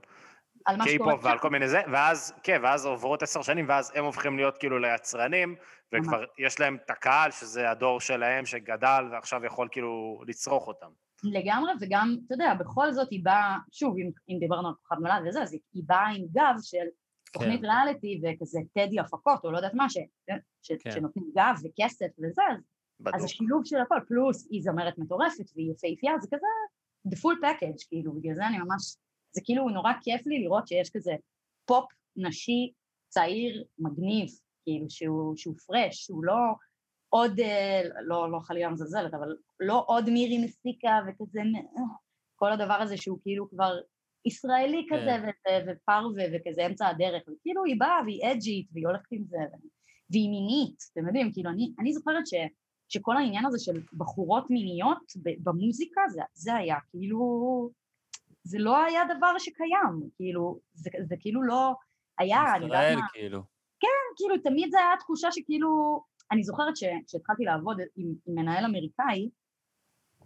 על 0.65 0.77
מה 0.77 0.87
שקורה 0.87 1.11
קיי-פופ 1.11 1.25
ועל 1.25 1.39
כל 1.39 1.49
מיני 1.49 1.67
זה, 1.67 1.81
ואז, 1.91 2.33
כן, 2.43 2.59
ואז 2.63 2.85
עוברות 2.85 3.23
עשר 3.23 3.41
שנים, 3.41 3.65
ואז 3.69 3.91
הם 3.95 4.05
הופכים 4.05 4.37
להיות 4.37 4.57
כאילו 4.57 4.79
ליצרנים, 4.79 5.55
וכבר 5.93 6.23
יש 6.37 6.59
להם 6.59 6.77
את 6.85 6.89
הקהל, 6.89 7.31
שזה 7.31 7.69
הדור 7.69 7.99
שלהם 7.99 8.45
שגדל, 8.45 9.05
ועכשיו 9.11 9.45
יכול 9.45 9.67
כאילו 9.71 10.21
לצרוך 10.27 10.67
אותם. 10.67 10.87
לגמרי, 11.23 11.71
וגם, 11.81 12.15
אתה 12.25 12.33
יודע, 12.33 12.53
בכל 12.53 12.91
זאת 12.91 13.07
היא 13.11 13.23
באה, 13.23 13.57
שוב, 13.71 13.95
אם, 13.97 14.11
אם 14.29 14.39
דיברנו 14.39 14.67
על 14.67 14.73
כוכב 14.73 15.01
נולד 15.01 15.27
וזה, 15.27 15.41
אז 15.41 15.53
היא 15.53 15.83
באה 15.85 16.07
עם 16.07 16.25
גב 16.31 16.55
של 16.61 16.85
תוכנית 17.33 17.61
כן. 17.61 17.65
ריאליטי 17.65 18.21
וכזה 18.23 18.59
טדי 18.73 18.99
הפקות, 18.99 19.45
או 19.45 19.51
לא 19.51 19.57
יודעת 19.57 19.73
מה, 19.73 19.89
ש, 19.89 19.97
ש, 20.61 20.71
כן. 20.71 20.91
שנותנים 20.91 21.31
גב 21.35 21.55
וכסף 21.63 22.07
וזה, 22.19 22.41
אז, 22.49 22.57
אז 23.05 23.13
בדוק. 23.13 23.23
השילוב 23.23 23.61
של 23.65 23.77
הכל, 23.77 23.99
פלוס 24.07 24.47
היא 24.51 24.61
זמרת 24.63 24.97
מטורפת 24.97 25.51
והיא 25.55 25.71
יפהפייה, 25.71 26.13
זה 26.21 26.27
כזה 26.27 26.47
the 27.07 27.17
full 27.17 27.43
package, 27.43 27.87
כאילו, 27.87 28.13
בגלל 28.13 28.35
זה 28.35 28.47
אני 28.47 28.57
ממש, 28.57 28.95
זה 29.31 29.41
כאילו 29.43 29.69
נורא 29.69 29.91
כיף 30.01 30.27
לי 30.27 30.43
לראות 30.43 30.67
שיש 30.67 30.89
כזה 30.89 31.11
פופ 31.65 31.85
נשי 32.15 32.73
צעיר, 33.09 33.63
מגניב, 33.79 34.29
כאילו, 34.63 34.89
שהוא, 34.89 35.37
שהוא 35.37 35.55
פרש, 35.67 35.95
שהוא 36.05 36.23
לא 36.23 36.35
עוד, 37.09 37.39
אה, 37.39 37.81
לא, 38.01 38.31
לא 38.31 38.39
חלילה 38.39 38.69
מזלזלת, 38.69 39.13
אבל 39.13 39.35
לא 39.59 39.83
עוד 39.87 40.09
מירי 40.09 40.37
מסיקה 40.45 40.99
וכזה, 41.07 41.39
אה, 41.39 41.83
כל 42.35 42.51
הדבר 42.51 42.73
הזה 42.73 42.97
שהוא 42.97 43.19
כאילו 43.21 43.49
כבר 43.49 43.79
ישראלי 44.25 44.85
כן. 44.89 44.95
כזה, 44.95 45.11
ו- 45.23 45.71
ופרווה 45.71 46.23
וכזה 46.33 46.65
אמצע 46.65 46.87
הדרך, 46.87 47.21
וכאילו 47.21 47.63
היא 47.63 47.79
באה 47.79 47.99
והיא 48.05 48.31
אג'ית 48.31 48.67
והיא 48.73 48.87
הולכת 48.87 49.11
עם 49.11 49.23
זה, 49.25 49.37
והיא 50.09 50.29
מינית, 50.29 50.83
אתם 50.93 51.07
יודעים, 51.07 51.31
כאילו 51.33 51.49
אני, 51.49 51.73
אני 51.79 51.93
זוכרת 51.93 52.27
ש, 52.27 52.33
שכל 52.89 53.17
העניין 53.17 53.45
הזה 53.45 53.57
של 53.59 53.81
בחורות 53.97 54.49
מיניות 54.49 54.97
במוזיקה, 55.43 56.01
זה, 56.09 56.21
זה 56.33 56.55
היה 56.55 56.75
כאילו, 56.91 57.19
זה 58.43 58.59
לא 58.59 58.83
היה 58.85 59.01
דבר 59.17 59.37
שקיים, 59.39 60.09
כאילו, 60.15 60.59
זה, 60.73 60.89
זה 61.07 61.15
כאילו 61.19 61.43
לא 61.43 61.73
היה, 62.19 62.55
אני 62.55 62.65
יודעת 62.65 62.81
ישראל, 62.81 62.95
מה, 62.95 63.07
כאילו. 63.13 63.41
כאילו 64.17 64.37
תמיד 64.43 64.71
זה 64.71 64.77
היה 64.79 64.97
תחושה 64.99 65.31
שכאילו, 65.31 66.01
אני 66.31 66.43
זוכרת 66.43 66.77
שכשהתחלתי 66.77 67.43
לעבוד 67.43 67.79
עם, 67.95 68.13
עם 68.27 68.35
מנהל 68.35 68.65
אמריקאי, 68.65 69.29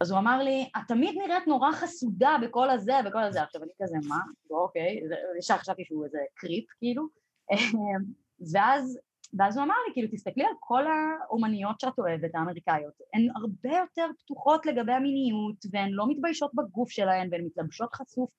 אז 0.01 0.11
הוא 0.11 0.19
אמר 0.19 0.43
לי, 0.43 0.69
את 0.77 0.81
תמיד 0.87 1.15
נראית 1.17 1.47
נורא 1.47 1.71
חסודה 1.71 2.35
בכל 2.41 2.69
הזה, 2.69 2.93
בכל 3.05 3.23
הזה. 3.23 3.43
עכשיו 3.43 3.63
אני 3.63 3.71
כזה, 3.83 3.97
מה? 4.07 4.19
אוקיי, 4.51 4.99
ישר 5.39 5.57
חשבתי 5.57 5.85
שהוא 5.85 6.05
איזה 6.05 6.19
קריפ, 6.35 6.65
כאילו. 6.79 7.03
ואז, 8.53 8.99
ואז 9.39 9.57
הוא 9.57 9.65
אמר 9.65 9.75
לי, 9.87 9.93
כאילו, 9.93 10.07
תסתכלי 10.11 10.43
על 10.43 10.53
כל 10.59 10.83
האומניות 10.87 11.79
שאת 11.79 11.99
אוהבת, 11.99 12.35
האמריקאיות, 12.35 12.93
הן 13.13 13.27
הרבה 13.35 13.77
יותר 13.77 14.07
פתוחות 14.19 14.65
לגבי 14.65 14.93
המיניות, 14.93 15.55
והן 15.71 15.89
לא 15.91 16.05
מתביישות 16.09 16.51
בגוף 16.53 16.89
שלהן, 16.89 17.29
והן 17.31 17.45
מתלבשות 17.45 17.93
חשוף, 17.93 18.29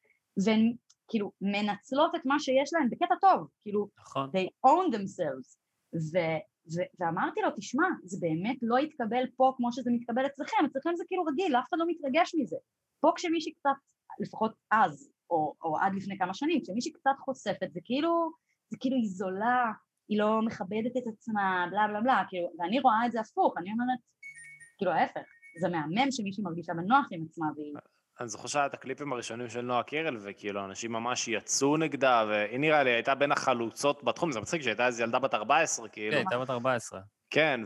והן 0.45 0.73
כאילו 1.09 1.33
מנצלות 1.41 2.15
את 2.15 2.21
מה 2.25 2.41
שיש 2.41 2.71
להן 2.73 2.91
בקטע 2.91 3.15
טוב, 3.21 3.49
כאילו, 3.63 3.89
נכון. 3.99 4.31
they 4.31 4.69
own 4.69 4.95
themselves. 4.95 5.57
ו, 6.13 6.19
ו, 6.73 6.77
ואמרתי 7.01 7.41
לו, 7.41 7.49
תשמע, 7.57 7.87
זה 8.05 8.19
באמת 8.21 8.57
לא 8.63 8.79
יתקבל 8.79 9.25
פה 9.37 9.53
כמו 9.57 9.73
שזה 9.73 9.91
מתקבל 9.91 10.27
אצלכם, 10.27 10.57
אצלכם 10.67 10.91
זה 10.97 11.05
כאילו 11.07 11.25
רגיל, 11.25 11.57
אף 11.57 11.65
אחד 11.69 11.77
לא 11.79 11.87
מתרגש 11.89 12.35
מזה. 12.39 12.57
פה 13.01 13.13
כשמישהי 13.17 13.53
קצת, 13.53 13.77
לפחות 14.21 14.53
אז, 14.71 15.11
או, 15.31 15.55
או 15.65 15.79
עד 15.79 15.93
לפני 15.95 16.19
כמה 16.19 16.35
שנים, 16.35 16.61
כשמישהי 16.63 16.93
קצת 16.93 17.17
חושפת, 17.19 17.73
זה 17.73 17.81
כאילו, 17.85 18.31
זה 18.71 18.77
כאילו 18.81 18.97
היא 18.97 19.09
זולה, 19.09 19.73
היא 20.09 20.19
לא 20.19 20.43
מכבדת 20.43 20.97
את 20.99 21.07
עצמה, 21.13 21.67
בלה 21.71 21.89
בלה 21.89 22.01
בלה, 22.01 22.23
כאילו, 22.29 22.49
ואני 22.59 22.81
רואה 22.81 23.07
את 23.07 23.13
זה 23.13 23.21
הפוך, 23.21 23.55
אני 23.59 23.73
אומרת, 23.73 23.99
כאילו 24.79 24.93
ההפך, 24.93 25.27
זה 25.61 25.69
מהמם 25.69 26.11
שמישהי 26.11 26.45
מרגישה 26.45 26.73
בנוח 26.75 27.07
עם 27.11 27.25
עצמה 27.29 27.47
והיא... 27.57 27.75
אני 28.21 28.29
זוכר 28.29 28.49
שהיה 28.49 28.67
את 28.67 28.75
הקליפים 28.75 29.13
הראשונים 29.13 29.49
של 29.49 29.61
נועה 29.61 29.83
קירל, 29.83 30.17
וכאילו 30.21 30.65
אנשים 30.65 30.93
ממש 30.93 31.29
יצאו 31.29 31.77
נגדה, 31.77 32.25
והיא 32.29 32.61
נראה 32.61 32.83
לי 32.83 32.91
הייתה 32.91 33.15
בין 33.15 33.33
החלוצות 33.33 34.05
בתחום, 34.05 34.33
זה 34.33 34.41
מצחיק 34.41 34.63
שהייתה 34.63 34.87
איזו 34.87 35.03
ילדה 35.03 35.19
בת 35.19 35.35
14, 35.35 35.89
כאילו. 35.89 36.13
כן, 36.13 36.17
הייתה 36.17 36.39
בת 36.39 36.51
14. 36.51 37.01
כן, 37.31 37.61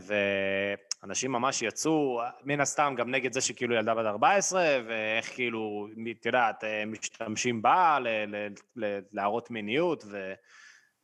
ואנשים 1.02 1.32
ממש 1.32 1.62
יצאו, 1.62 2.20
מן 2.44 2.60
הסתם 2.60 2.94
גם 2.96 3.10
נגד 3.10 3.32
זה 3.32 3.40
שכאילו 3.40 3.74
ילדה 3.74 3.94
בת 3.94 4.06
14, 4.06 4.78
ואיך 4.86 5.34
כאילו, 5.34 5.88
את 6.20 6.26
יודעת, 6.26 6.64
אה, 6.64 6.84
משתמשים 6.86 7.62
בה 7.62 7.98
ל- 7.98 8.08
ל- 8.08 8.48
ל- 8.76 8.98
להראות 9.12 9.50
מיניות 9.50 10.04
ו... 10.10 10.32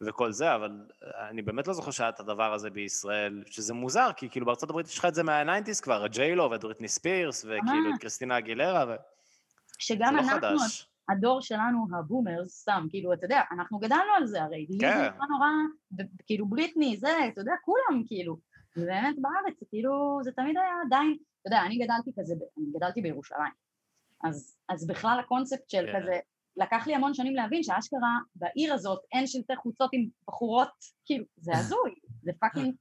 וכל 0.01 0.33
זה, 0.33 0.55
אבל 0.55 0.71
אני 1.31 1.43
באמת 1.43 1.69
לא 1.69 1.75
זוכר 1.75 1.91
שהיה 1.91 2.09
את 2.09 2.21
הדבר 2.21 2.53
הזה 2.53 2.71
בישראל, 2.71 3.43
שזה 3.47 3.75
מוזר, 3.75 4.11
כי 4.17 4.29
כאילו 4.29 4.47
בארצות 4.47 4.71
הברית 4.71 4.87
יש 4.87 4.99
לך 4.99 5.05
את 5.05 5.15
זה 5.15 5.23
מה 5.23 5.35
nineties 5.35 5.81
כבר, 5.81 6.07
את 6.07 6.13
ג'יילו 6.13 6.51
ואת 6.51 6.61
בריטני 6.61 6.89
ספירס, 6.89 7.45
וכאילו 7.45 7.91
את 7.95 8.01
קריסטינה 8.01 8.39
אגילרה, 8.39 8.85
וזה 8.85 8.97
שגם 9.79 10.17
לא 10.17 10.21
אנחנו, 10.21 10.59
חדש. 10.59 10.89
הדור 11.09 11.41
שלנו, 11.41 11.87
ה 11.99 12.06
boomers, 12.06 12.61
סתם, 12.61 12.87
כאילו, 12.91 13.13
אתה 13.13 13.25
יודע, 13.25 13.41
אנחנו 13.51 13.79
גדלנו 13.79 14.13
על 14.17 14.27
זה 14.27 14.43
הרי, 14.43 14.67
לי 14.69 14.77
זה 14.79 14.87
כן. 14.87 15.13
נורא 15.15 15.27
נורא, 15.29 16.09
כאילו 16.27 16.47
בריטני, 16.47 16.97
זה, 16.97 17.19
אתה 17.33 17.41
יודע, 17.41 17.53
כולם, 17.65 18.03
כאילו, 18.07 18.37
ובאמת 18.77 19.15
בארץ, 19.19 19.63
כאילו, 19.71 20.19
זה 20.23 20.33
תמיד 20.33 20.57
היה 20.57 20.75
עדיין, 20.87 21.17
אתה 21.41 21.49
יודע, 21.49 21.63
אני 21.67 21.79
גדלתי 21.79 22.11
כזה, 22.21 22.35
אני 22.59 22.67
גדלתי 22.77 23.03
בירושלים, 23.03 23.53
אז, 24.25 24.57
אז 24.69 24.87
בכלל 24.87 25.21
הקונספט 25.21 25.71
של 25.71 25.87
כן. 25.93 26.01
כזה, 26.01 26.19
לקח 26.57 26.87
לי 26.87 26.95
המון 26.95 27.15
שנים 27.15 27.35
להבין 27.35 27.63
שאשכרה 27.63 28.19
בעיר 28.35 28.75
הזאת 28.75 29.01
אין 29.13 29.27
שלטי 29.27 29.57
חוצות 29.57 29.91
עם 29.93 30.09
בחורות, 30.29 30.73
כאילו, 31.05 31.25
זה 31.37 31.53
הזוי, 31.55 31.95
זה 32.23 32.33
fucking, 32.41 32.75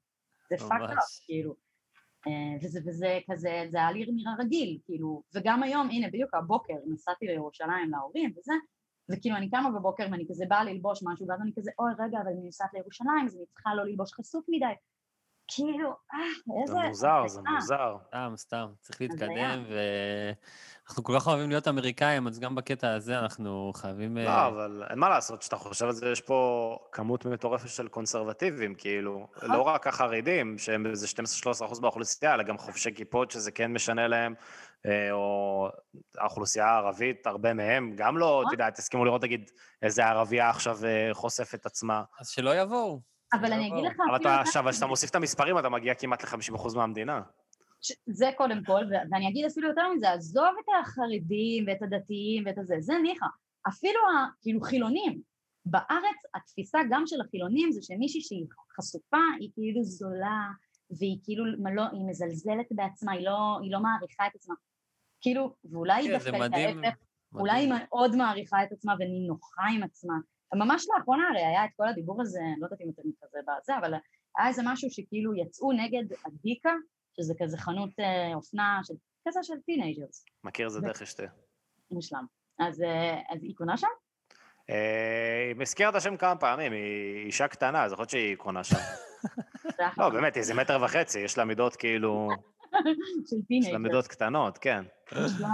זה 0.49 0.57
fucked 0.57 0.81
ממש. 0.81 0.91
up, 0.91 1.25
כאילו. 1.25 1.55
אה, 2.27 2.57
וזה, 2.63 2.79
וזה 2.85 3.19
כזה, 3.31 3.65
זה 3.69 3.77
היה 3.77 3.91
לי 3.91 4.05
נראה 4.15 4.33
רגיל, 4.39 4.79
כאילו, 4.85 5.23
וגם 5.35 5.63
היום, 5.63 5.89
הנה, 5.89 6.07
בדיוק 6.07 6.33
הבוקר 6.33 6.73
נסעתי 6.85 7.25
לירושלים 7.25 7.91
להורים 7.91 8.33
וזה, 8.37 8.53
וכאילו 9.11 9.35
אני 9.35 9.49
קמה 9.49 9.71
בבוקר 9.71 10.07
ואני 10.11 10.25
כזה 10.29 10.45
באה 10.47 10.63
ללבוש 10.63 11.03
משהו, 11.03 11.27
ואז 11.27 11.41
אני 11.41 11.51
כזה, 11.57 11.71
אוי 11.79 11.91
רגע, 11.99 12.17
אבל 12.21 12.31
אני 12.31 12.45
נוסעת 12.45 12.73
לירושלים, 12.73 13.25
אז 13.25 13.35
אני 13.35 13.45
צריכה 13.45 13.75
לא 13.75 13.83
ללבוש 13.85 14.13
חשוף 14.13 14.45
מדי. 14.49 14.73
כאילו, 15.55 15.89
אה, 15.89 16.61
איזה... 16.61 16.73
זה 16.73 16.79
מוזר, 16.87 17.27
זה 17.27 17.39
אה, 17.47 17.53
מוזר. 17.53 17.95
סתם, 18.07 18.33
סתם, 18.35 18.67
צריך. 18.81 19.01
להתקדם, 19.01 19.63
ואנחנו 19.69 21.03
כל 21.03 21.19
כך 21.19 21.27
אוהבים 21.27 21.49
להיות 21.49 21.67
אמריקאים, 21.67 22.27
אז 22.27 22.39
גם 22.39 22.55
בקטע 22.55 22.93
הזה 22.93 23.19
אנחנו 23.19 23.71
חייבים... 23.75 24.17
לא, 24.17 24.29
אה, 24.29 24.47
אבל 24.47 24.83
אין 24.89 24.99
מה 24.99 25.09
לעשות, 25.09 25.39
כשאתה 25.39 25.55
חושב 25.55 25.85
על 25.85 25.91
זה, 25.91 26.09
יש 26.09 26.21
פה 26.21 26.77
כמות 26.91 27.25
מטורפת 27.25 27.69
של 27.69 27.87
קונסרבטיבים, 27.87 28.75
כאילו, 28.75 29.27
נכון. 29.37 29.51
לא 29.51 29.61
רק 29.61 29.87
החרדים, 29.87 30.57
שהם 30.57 30.85
איזה 30.85 31.07
12-13 31.07 31.65
אחוז 31.65 31.79
באוכלוסייה, 31.79 32.33
אלא 32.33 32.43
גם 32.43 32.57
חובשי 32.57 32.95
כיפות, 32.95 33.31
שזה 33.31 33.51
כן 33.51 33.73
משנה 33.73 34.07
להם, 34.07 34.33
אה, 34.85 35.11
או 35.11 35.69
האוכלוסייה 36.17 36.65
הערבית, 36.65 37.27
הרבה 37.27 37.53
מהם, 37.53 37.91
גם 37.95 38.17
לא, 38.17 38.27
נכון. 38.27 38.47
את 38.47 38.51
יודעת, 38.51 38.75
תסכימו 38.75 39.05
לראות, 39.05 39.23
נגיד, 39.23 39.51
איזה 39.81 40.05
ערבייה 40.05 40.49
עכשיו 40.49 40.79
חושפת 41.13 41.65
עצמה. 41.65 42.03
אז 42.19 42.29
שלא 42.29 42.55
יבואו. 42.55 43.12
אבל 43.33 43.53
אני 43.53 43.67
אגיד 43.67 43.77
יבואו. 43.77 43.85
לך, 43.91 43.99
אבל 44.09 44.15
אתה 44.15 44.41
עכשיו, 44.41 44.63
כשאתה 44.69 44.87
מוסיף 44.87 45.09
את 45.09 45.15
המספרים, 45.15 45.59
אתה 45.59 45.69
מגיע 45.69 45.93
כמעט 45.93 46.23
ל-50 46.23 46.55
אחוז 46.55 46.75
מהמדינה. 46.75 47.21
ש- 47.81 47.91
זה 48.05 48.31
קודם 48.37 48.63
כל, 48.65 48.81
ואני 49.11 49.29
אגיד 49.29 49.45
אפילו 49.45 49.67
יותר 49.69 49.93
מזה, 49.95 50.11
עזוב 50.11 50.45
את 50.59 50.65
החרדים 50.81 51.65
ואת 51.67 51.81
הדתיים 51.81 52.43
ואת 52.45 52.57
הזה, 52.57 52.75
זה 52.79 52.93
ניחא. 53.03 53.25
אפילו 53.67 53.99
כאילו 54.41 54.61
חילונים. 54.61 55.21
בארץ 55.65 56.19
התפיסה 56.35 56.79
גם 56.91 57.03
של 57.05 57.21
החילונים 57.21 57.71
זה 57.71 57.79
שמישהי 57.81 58.21
שהיא 58.21 58.45
חשופה 58.77 59.17
היא 59.39 59.49
כאילו 59.53 59.83
זולה, 59.83 60.41
והיא 60.99 61.17
כאילו 61.23 61.45
לא, 61.75 61.83
היא 61.91 62.05
מזלזלת 62.09 62.65
בעצמה, 62.71 63.11
היא 63.11 63.25
לא, 63.25 63.59
היא 63.61 63.71
לא 63.71 63.79
מעריכה 63.79 64.27
את 64.27 64.35
עצמה. 64.35 64.55
כאילו, 65.21 65.55
ואולי 65.71 65.93
היא 65.93 66.11
כן, 66.11 66.19
זה 66.19 66.31
דווקא 66.31 66.45
את. 66.45 66.51
ההפך, 66.53 66.97
אולי 67.35 67.59
היא. 67.59 67.73
מאוד 67.73 68.15
מעריכה 68.15 68.63
את 68.63 68.71
עצמה 68.71 68.93
ונינוחה 68.99 69.63
עם 69.75 69.83
עצמה. 69.83 70.13
ממש 70.55 70.85
לאחרונה 70.97 71.23
הרי 71.29 71.45
היה 71.45 71.65
את 71.65 71.69
כל 71.77 71.87
הדיבור 71.87 72.21
הזה, 72.21 72.39
אני 72.39 72.59
לא 72.59 72.65
יודעת 72.65 72.81
אם 72.81 72.89
אתם 72.93 73.09
כזה 73.23 73.39
בזה, 73.47 73.77
אבל 73.77 73.93
היה 74.37 74.47
איזה 74.47 74.61
משהו 74.65 74.89
שכאילו 74.91 75.35
יצאו 75.35 75.71
נגד 75.71 76.03
עדיקה, 76.25 76.73
שזה 77.17 77.33
כזה 77.39 77.57
חנות 77.57 77.89
אה, 77.99 78.35
אופנה 78.35 78.79
של 78.83 78.93
כזה 79.27 79.39
של 79.43 79.53
teenagers, 79.65 80.25
מכיר 80.43 80.69
זה 80.69 80.79
ו- 80.79 80.81
דרך 80.81 81.01
אשתי. 81.01 81.23
מושלם. 81.91 82.25
אז, 82.59 82.81
אה, 82.81 83.21
אז 83.29 83.43
היא 83.43 83.55
קונה 83.55 83.77
שם? 83.77 83.87
אה, 84.69 85.51
היא 85.55 85.61
הזכירה 85.61 85.89
את 85.89 85.95
השם 85.95 86.17
כמה 86.17 86.35
פעמים, 86.35 86.71
היא 86.71 87.25
אישה 87.25 87.47
קטנה, 87.47 87.83
אז 87.83 87.91
יכול 87.91 88.01
להיות 88.01 88.09
שהיא 88.09 88.35
קונה 88.35 88.63
שם. 88.63 88.75
לא. 89.97 90.09
באמת, 90.09 90.37
איזה 90.37 90.53
מטר 90.53 90.83
וחצי, 90.83 91.19
יש 91.19 91.37
לה 91.37 91.45
מידות 91.45 91.75
כאילו, 91.75 92.29
של 93.27 93.35
לה 93.35 93.41
teenagers. 93.47 93.73
מידות 93.79 94.07
קטנות, 94.07 94.57
כן. 94.57 94.83
מושלם. 95.21 95.47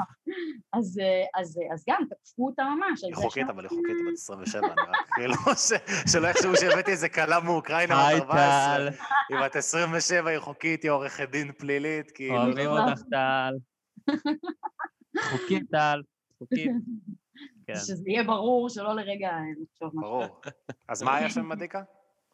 אז, 0.73 0.99
אה, 0.99 1.41
אז, 1.41 1.57
אה, 1.61 1.73
אז 1.73 1.83
גם 1.89 2.03
תקפו 2.09 2.45
אותה 2.47 2.63
ממש. 2.63 3.03
היא 3.03 3.15
חוקית, 3.15 3.49
אבל 3.49 3.61
היא 3.63 3.69
חוקית, 3.69 3.95
בת 4.07 4.13
27, 4.13 4.67
אני 4.67 4.81
רק 4.89 5.07
כאילו, 5.15 5.33
ש- 5.67 6.11
שלא 6.11 6.27
יחשבו 6.27 6.55
שהבאתי 6.55 6.91
איזה 6.91 7.09
כלה 7.09 7.39
מאוקראינה 7.39 8.07
היי 8.07 8.19
בת 8.19 8.25
14. 8.25 8.77
טל, 8.77 8.89
היא 9.29 9.45
בת 9.45 9.55
27, 9.55 10.29
היא 10.29 10.39
חוקית, 10.39 10.83
היא 10.83 10.91
עורכת 10.91 11.29
דין 11.29 11.51
פלילית, 11.51 12.11
כאילו. 12.11 12.35
אוהבים 12.35 12.65
לא. 12.65 12.79
אותך 12.89 13.01
טל. 13.11 13.53
חוקית 15.21 15.63
טל, 15.71 16.01
חוקית. 16.39 16.71
כן. 17.67 17.75
שזה 17.75 18.03
יהיה 18.07 18.23
ברור 18.23 18.69
שלא 18.69 18.95
לרגע 18.95 19.27
אה, 19.27 19.39
נחשוב 19.63 19.89
משהו. 19.89 20.01
ברור. 20.01 20.41
אז 20.89 21.03
מה 21.03 21.15
היה 21.15 21.29
שם 21.29 21.49
מדיקה? 21.49 21.81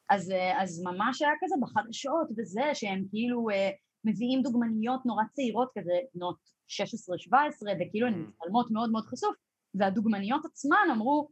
אז, 0.09 0.31
אה, 0.31 0.61
אז 0.63 0.83
ממש 0.83 1.21
היה 1.21 1.31
כזה 1.41 1.55
בחדשות 1.61 2.27
וזה, 2.37 2.61
שהם 2.73 3.03
כאילו 3.09 3.49
אה, 3.49 3.69
מביאים 4.05 4.41
דוגמניות 4.41 5.05
נורא 5.05 5.23
צעירות 5.33 5.71
כזה, 5.77 5.93
בנות 6.13 6.37
16-17, 6.67 7.35
וכאילו 7.79 8.07
הן 8.07 8.13
Mm. 8.13 8.17
מצטלמות 8.17 8.71
מאוד 8.71 8.91
מאוד 8.91 9.05
חשוף, 9.05 9.35
והדוגמניות 9.75 10.45
עצמן 10.45 10.87
אמרו, 10.91 11.29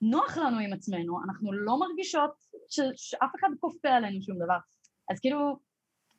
נוח 0.00 0.36
לנו 0.36 0.58
עם 0.58 0.72
עצמנו, 0.72 1.18
אנחנו 1.24 1.52
לא 1.52 1.80
מרגישות 1.80 2.30
ש, 2.68 2.80
שאף 2.96 3.30
אחד 3.40 3.48
כופה 3.60 3.88
עלינו 3.88 4.22
שום 4.22 4.36
דבר. 4.44 4.56
אז 5.10 5.20
כאילו, 5.20 5.58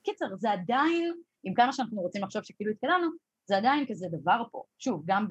קיצר, 0.04 0.26
זה 0.36 0.52
עדיין, 0.52 1.14
עם 1.44 1.54
כמה 1.54 1.74
שאנחנו 1.74 2.02
רוצים 2.02 2.24
לחשוב 2.24 2.44
שכאילו 2.44 2.72
התקדמנו, 2.72 3.08
זה 3.46 3.58
עדיין 3.58 3.86
כזה 3.90 4.08
דבר 4.12 4.44
פה. 4.52 4.64
שוב, 4.80 5.04
גם 5.06 5.28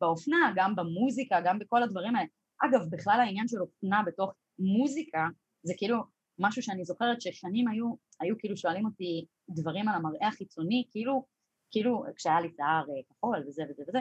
באופנה, 0.00 0.52
גם 0.56 0.76
במוזיקה, 0.76 1.40
גם 1.44 1.58
בכל 1.58 1.82
הדברים 1.82 2.16
האלה. 2.16 2.28
אגב, 2.64 2.80
בכלל 2.90 3.20
העניין 3.20 3.48
של 3.48 3.60
אופנה 3.60 4.02
בתוך 4.06 4.32
מוזיקה, 4.58 5.26
זה 5.62 5.74
כאילו 5.76 5.98
משהו 6.38 6.62
שאני 6.62 6.84
זוכרת 6.84 7.20
ששנים 7.20 7.68
היו, 7.68 7.94
היו 8.20 8.38
כאילו 8.38 8.56
שואלים 8.56 8.86
אותי 8.86 9.26
דברים 9.48 9.88
על 9.88 9.94
המראה 9.94 10.28
החיצוני, 10.28 10.84
כאילו, 10.90 11.26
כאילו 11.70 12.04
כשהיה 12.16 12.40
לי 12.40 12.48
שיער 12.56 12.84
אה, 12.90 13.02
כחול 13.10 13.44
וזה 13.48 13.62
וזה 13.70 13.82
וזה, 13.88 13.98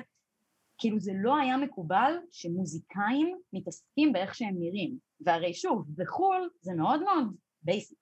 כאילו 0.78 1.00
זה 1.00 1.12
לא 1.16 1.38
היה 1.38 1.58
מקובל 1.58 2.14
שמוזיקאים 2.32 3.38
מתעסקים 3.54 4.14
באיך 4.14 4.36
שהם 4.36 4.56
נראים. 4.60 4.98
והרי 5.22 5.54
שוב, 5.54 5.86
בחו"ל 5.96 6.50
זה 6.62 6.74
מאוד 6.74 7.04
מאוד 7.04 7.36
basic. 7.64 7.98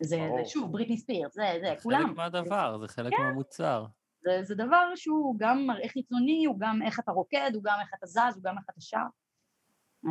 זה, 0.00 0.16
זה 0.36 0.44
שוב, 0.44 0.72
בריטני 0.72 0.96
ספירס, 0.96 1.34
זה, 1.34 1.42
זה, 1.60 1.74
כולם. 1.82 2.06
חלק 2.06 2.16
מהדבר, 2.16 2.78
זה 2.78 2.88
חלק 2.88 3.12
כן. 3.12 3.22
מהמוצר. 3.22 3.86
זה, 4.20 4.42
זה 4.42 4.54
דבר 4.54 4.92
שהוא 4.96 5.36
גם 5.38 5.66
מראה 5.66 5.88
חיצוני, 5.88 6.44
הוא 6.44 6.56
גם 6.58 6.82
איך 6.82 7.00
אתה 7.00 7.12
רוקד, 7.12 7.50
הוא 7.54 7.62
גם 7.62 7.78
איך 7.80 7.90
אתה 7.98 8.06
זז, 8.06 8.36
הוא 8.36 8.42
גם 8.42 8.58
איך 8.58 8.66
אתה 8.70 8.80
שר. 8.80 9.06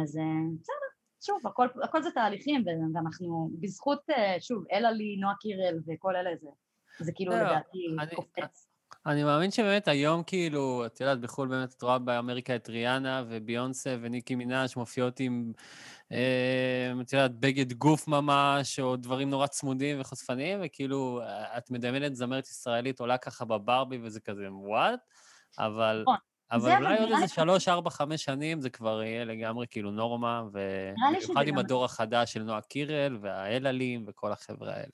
אז 0.01 0.17
אה, 0.17 0.23
בסדר, 0.61 0.94
שוב, 1.25 1.47
הכל, 1.47 1.67
הכל 1.83 2.03
זה 2.03 2.11
תהליכים, 2.11 2.63
ואנחנו 2.95 3.49
בזכות, 3.59 3.99
אה, 4.09 4.35
שוב, 4.39 4.63
אלה 4.71 4.91
לי, 4.91 5.17
נועה 5.19 5.35
קירל 5.39 5.79
וכל 5.87 6.15
אלה, 6.15 6.29
זה, 6.41 6.49
זה 6.99 7.11
כאילו 7.15 7.31
לא, 7.31 7.37
לדעתי 7.39 7.77
אני- 7.99 8.15
קופץ. 8.15 8.67
אני 9.05 9.23
מאמין 9.23 9.51
שבאמת 9.51 9.87
היום 9.87 10.23
כאילו, 10.23 10.85
את 10.85 11.01
יודעת, 11.01 11.19
בחו"ל 11.21 11.47
באמת 11.47 11.73
את 11.77 11.81
רואה 11.81 11.99
באמריקה 11.99 12.55
את 12.55 12.69
ריאנה 12.69 13.23
וביונסה 13.29 13.95
וניקי 14.01 14.35
מנאז' 14.35 14.75
מופיעות 14.77 15.19
עם, 15.19 15.51
אה, 16.11 16.91
את 17.01 17.13
יודעת, 17.13 17.39
בגד 17.39 17.73
גוף 17.73 18.07
ממש, 18.07 18.79
או 18.79 18.95
דברים 18.95 19.29
נורא 19.29 19.47
צמודים 19.47 20.01
וחושפניים, 20.01 20.59
וכאילו, 20.63 21.21
אה, 21.21 21.57
את 21.57 21.71
מדמיינת 21.71 22.15
זמרת 22.15 22.47
ישראלית 22.47 22.99
עולה 22.99 23.17
ככה 23.17 23.45
בברבי 23.45 23.99
וזה 24.03 24.19
כזה, 24.19 24.47
וואט? 24.51 24.99
אבל... 25.59 26.01
נכון. 26.01 26.17
אבל 26.51 26.71
אולי 26.77 26.99
עוד 26.99 27.09
איזה 27.11 27.27
שלוש, 27.27 27.67
ארבע, 27.67 27.89
חמש 27.89 28.23
שנים 28.23 28.61
זה 28.61 28.69
כבר 28.69 29.03
יהיה 29.03 29.25
לגמרי 29.25 29.65
כאילו 29.69 29.91
נורמה, 29.91 30.43
ובמיוחד 30.47 31.47
עם 31.47 31.57
הדור 31.57 31.85
החדש 31.85 32.33
של 32.33 32.43
נועה 32.43 32.61
קירל 32.61 33.17
והאלעלים 33.21 34.05
וכל 34.07 34.31
החבר'ה 34.31 34.73
האלה. 34.73 34.91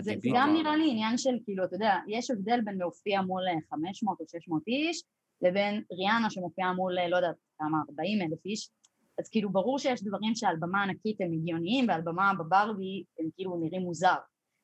זה. 0.00 0.14
גם 0.34 0.52
נראה 0.52 0.76
לי 0.76 0.90
עניין 0.90 1.18
של, 1.18 1.30
כאילו, 1.44 1.64
אתה 1.64 1.76
יודע, 1.76 1.94
יש 2.08 2.30
הבדל 2.30 2.60
בין 2.64 2.78
להופיע 2.78 3.22
מול 3.22 3.42
אה, 3.48 3.54
500 3.70 4.20
או 4.20 4.24
600 4.28 4.62
איש, 4.66 5.02
לבין 5.42 5.82
ריאנה 5.92 6.30
שמופיעה 6.30 6.72
מול, 6.72 6.98
אה, 6.98 7.08
לא 7.08 7.16
יודעת, 7.16 7.36
כמה, 7.58 7.78
40 7.90 8.22
אלף 8.22 8.44
איש, 8.46 8.70
אז 9.18 9.28
כאילו 9.28 9.52
ברור 9.52 9.78
שיש 9.78 10.02
דברים 10.02 10.34
שעל 10.34 10.56
במה 10.60 10.82
ענקית 10.82 11.20
הם 11.20 11.32
הגיוניים, 11.32 11.88
ועל 11.88 12.00
במה 12.04 12.32
בברבי 12.38 13.04
הם 13.18 13.26
כאילו 13.34 13.56
נראים 13.60 13.82
מוזר. 13.82 14.16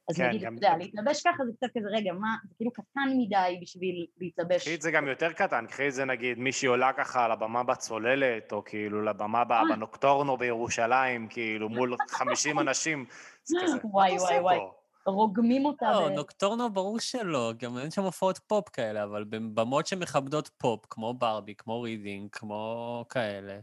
אז 0.09 0.17
כן, 0.17 0.29
נגיד, 0.29 0.43
גם- 0.43 0.57
אתה 0.59 0.67
יודע, 0.67 0.77
להתלבש 0.79 1.23
ככה 1.23 1.45
זה 1.47 1.53
קצת 1.57 1.67
כזה, 1.77 1.89
רגע, 1.93 2.13
מה, 2.13 2.37
זה 2.49 2.55
כאילו 2.57 2.71
קטן 2.71 3.09
מדי 3.19 3.59
בשביל 3.63 4.07
להתלבש. 4.21 4.63
קחי 4.63 4.75
את 4.75 4.83
זה 4.83 4.91
גם 4.91 5.09
יותר 5.09 5.33
קטן, 5.33 5.67
קחי 5.67 5.89
את 5.89 5.95
זה 5.95 6.05
נגיד 6.05 6.39
מישהי 6.39 6.69
עולה 6.69 6.93
ככה 6.93 7.25
על 7.25 7.33
הבמה 7.33 7.63
בצוללת, 7.63 8.53
או 8.53 8.65
כאילו 8.65 9.03
לבמה. 9.05 9.45
בנוקטורנו 9.45 10.37
בירושלים, 10.37 11.29
כאילו 11.29 11.69
מול 11.69 11.97
50 12.11 12.59
אנשים, 12.59 13.05
זה 13.45 13.57
כזה, 13.63 13.75
מה 13.77 13.81
וואי, 13.85 14.09
אתה 14.15 14.23
עושה 14.23 14.35
וואי, 14.35 14.41
וואי. 14.41 14.57
פה? 14.59 15.11
רוגמים 15.11 15.65
אותה. 15.65 15.91
לא, 15.93 16.09
ב- 16.09 16.13
נוקטורנו 16.13 16.71
ברור 16.73 16.99
שלא, 16.99 17.53
גם 17.59 17.79
אין 17.79 17.91
שם 17.91 18.03
הופעות 18.03 18.39
פופ 18.39 18.69
כאלה, 18.69 19.05
אבל 19.05 19.25
בבמות 19.25 19.87
שמכבדות 19.87 20.51
פופ, 20.59 20.87
כמו 20.91 21.15
ברבי, 21.15 21.55
כמו 21.55 21.83
רידינג, 21.83 22.29
כמו 22.33 23.05
כאלה, 23.09 23.59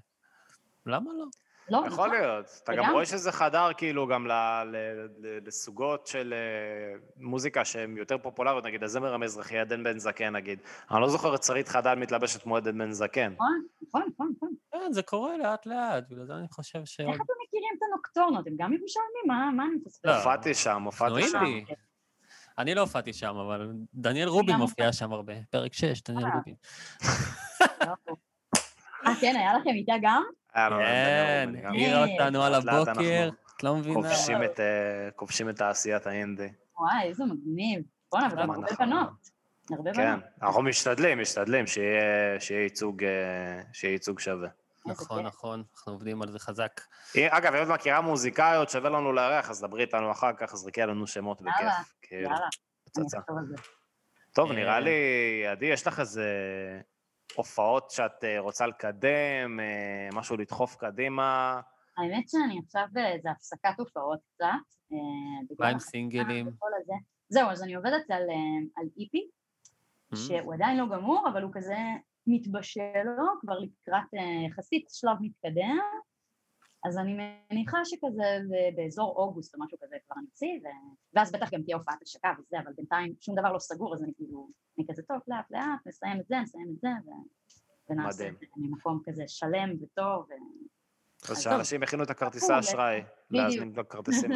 למה 0.86 1.12
לא? 1.20 1.26
לא, 1.72 1.78
יכול 1.78 1.88
נכון. 1.88 2.10
להיות. 2.12 2.60
אתה 2.64 2.72
גם 2.72 2.78
לגמרי. 2.78 2.94
רואה 2.94 3.06
שזה 3.06 3.32
חדר 3.32 3.74
כאילו 3.78 4.08
גם 4.08 4.28
ל- 4.28 4.32
ל- 4.64 5.08
ל- 5.20 5.48
לסוגות 5.48 6.08
של 6.08 6.34
אה, 6.34 7.00
מוזיקה 7.18 7.66
שהן 7.66 7.98
יותר 7.98 8.18
פופולריות, 8.18 8.66
נגיד 8.66 8.84
הזמר 8.84 9.14
המזרחי, 9.14 9.58
עדן 9.60 9.84
בן 9.84 10.00
זקן 10.00 10.36
נגיד. 10.36 10.60
אני 10.92 11.02
לא 11.02 11.10
זוכר 11.10 11.36
את 11.36 11.44
שרית 11.44 11.68
חדד 11.68 11.96
מתלבשת 11.98 12.42
כמו 12.44 12.58
עדן 12.58 12.78
בן 12.78 12.92
זקן. 12.92 13.34
נכון, 13.34 13.62
נכון, 13.88 14.04
נכון, 14.14 14.32
נכון. 14.38 14.50
כן, 14.72 14.92
זה 14.94 15.02
קורה 15.02 15.38
לאט 15.38 15.66
לאט, 15.66 16.04
בגלל 16.10 16.26
זה 16.26 16.34
אני 16.34 16.48
חושב 16.52 16.86
ש... 16.86 17.00
איך 17.00 17.08
אתם 17.16 17.34
מכירים 17.48 17.74
את 17.78 17.84
הנוקטורנות? 17.92 18.48
הם 18.48 18.54
גם 18.58 18.74
ירושלמים? 18.74 19.24
מה 19.28 19.50
מה 19.56 19.64
אני 19.64 19.76
מפספסת? 19.76 20.06
לא. 20.06 20.16
הופעתי 20.18 20.54
שם, 20.54 20.84
הופעתי 20.84 21.24
שם. 21.28 21.44
לי. 21.44 21.66
אני 22.58 22.76
לא 22.76 22.82
הופעתי 22.82 23.14
שם, 23.14 23.36
אבל 23.36 23.72
דניאל 23.94 24.28
רובין 24.28 24.54
גם 24.56 24.60
מופיע 24.62 24.94
שם 24.94 25.14
הרבה. 25.14 25.34
פרק 25.50 25.74
6, 25.74 26.02
דניאל 26.02 26.26
אה. 26.26 26.32
רובין. 26.36 26.56
אה, 29.10 29.16
כן, 29.22 29.36
היה 29.36 29.54
לכם 29.58 29.70
איתה 29.70 29.94
גם? 30.02 30.24
כן, 30.54 31.50
העירה. 31.64 32.06
אותנו 32.06 32.44
על 32.44 32.54
הבוקר, 32.54 33.30
את 33.58 33.64
לא 33.64 33.76
מבינה. 33.76 33.96
כובשים 35.16 35.50
את, 35.50 35.52
אה, 35.52 35.54
תעשיית 35.54 36.08
האינדי. 36.08 36.50
וואי, 36.80 37.04
איזה 37.04 37.24
מגניב. 37.26 37.82
בואנה, 38.12 38.28
מה 38.28 38.42
הרבה. 38.42 38.68
בנות. 38.80 39.10
הרבה 39.72 39.94
כן, 39.94 40.12
בנות. 40.12 40.24
אנחנו 40.42 40.62
משתדלים, 40.62 41.22
משתדלים 41.22 41.68
שיהיה 41.68 42.40
שיהיה 42.40 42.64
ייצוג, 42.64 43.04
אה, 43.04 43.62
שיהיה 43.74 43.92
ייצוג 43.92 44.20
שווה. 44.20 44.50
נכון. 44.86 45.26
נכון, 45.26 45.64
אנחנו 45.76 45.94
עובדים 45.94 46.22
על 46.22 46.32
זה 46.32 46.40
חזק. 46.40 46.82
אגב, 47.30 47.54
אם 47.54 47.64
את 47.64 47.68
מכירה 47.68 48.02
מוזיקאיות, 48.02 48.70
שווה 48.70 48.90
לנו 48.90 49.14
לארח, 49.14 49.50
אז 49.50 49.62
דברי 49.62 49.82
איתנו 49.82 50.12
אחר 50.12 50.34
כך, 50.34 50.56
זרקי 50.56 50.82
עלינו 50.82 51.08
שמות 51.08 51.42
יאללה, 51.42 51.54
בכיף. 51.54 51.94
כאילו, 52.02 52.22
יאללה, 52.22 52.48
על 52.98 53.46
זה. 53.48 53.56
טוב, 54.34 54.52
אה, 54.52 54.56
נראה 54.56 54.80
לי, 54.80 54.92
עדי, 55.52 55.66
יש 55.66 55.88
לך 55.88 56.00
איזה 56.00 56.26
הופעות 57.36 57.92
שאת 57.92 58.24
אה, 58.24 58.40
רוצה 58.40 58.68
לקדם, 58.68 59.60
אה, 59.60 60.10
משהו 60.14 60.38
לדחוף 60.38 60.76
קדימה? 60.76 61.62
האמת 61.98 62.30
שאני 62.30 62.60
עכשיו 62.66 62.86
באיזה 62.92 63.32
הפסקת 63.32 63.80
הופעות 63.80 64.20
קצת. 64.36 64.46
אה, 64.94 65.56
מה 65.60 65.68
עם 65.68 65.80
סינגלים? 65.80 66.50
זהו, 67.30 67.50
אז 67.50 67.64
אני 67.64 67.74
עובדת 67.76 68.12
על, 68.12 68.24
אה, 68.30 68.82
על 68.82 68.88
איפי, 69.00 69.30
Mm. 70.14 70.18
שהוא 70.18 70.54
עדיין 70.54 70.78
לא 70.78 70.86
גמור, 70.98 71.28
אבל 71.34 71.44
הוא 71.44 71.52
כזה 71.54 71.76
מתבשל 72.28 73.04
לו, 73.06 73.24
כבר 73.42 73.60
לקראת 73.60 74.14
אה, 74.18 74.48
יחסית 74.48 74.86
שלב 74.90 75.16
מתקדם, 75.22 75.78
אז 76.86 76.98
אני 76.98 77.18
מניחה 77.52 77.78
שכזה 77.86 78.24
באזור 78.76 79.16
אוגוסט 79.18 79.56
או 79.56 79.60
משהו 79.66 79.78
כזה 79.82 79.96
כבר 80.08 80.16
נוציא, 80.22 80.60
ו... 80.64 80.68
ואז 81.14 81.32
בטח 81.32 81.54
גם 81.54 81.64
תהיה 81.64 81.78
הופעת 81.78 82.02
השקה 82.04 82.30
וזה, 82.40 82.58
אבל 82.64 82.74
בינתיים 82.78 83.14
שום 83.22 83.36
דבר 83.40 83.54
לא 83.54 83.60
סגור, 83.60 83.94
אז 83.94 84.04
אני 84.04 84.12
כאילו, 84.18 84.50
אני 84.78 84.86
כזה 84.90 85.02
טוב, 85.08 85.18
לאט 85.28 85.52
לאט, 85.52 85.88
נסיים 85.88 86.20
את 86.20 86.28
זה, 86.28 86.36
נסיים 86.44 86.68
את 86.76 86.82
זה, 86.82 86.90
ו... 87.06 87.10
ונעשה. 87.90 88.28
את 88.28 88.34
זה 88.40 88.46
ממקום 88.58 89.02
כזה 89.06 89.24
שלם 89.28 89.76
וטוב, 89.82 90.26
ו... 90.30 90.34
אז 91.32 91.42
שאנשים 91.42 91.84
יכינו 91.84 92.04
את 92.04 92.10
הכרטיסי 92.10 92.46
מעולה. 92.46 92.60
אשראי, 92.60 93.02
בדיוק. 93.30 93.46
להזמין 93.46 93.72
את 93.74 93.78
הכרטיסים 93.78 94.32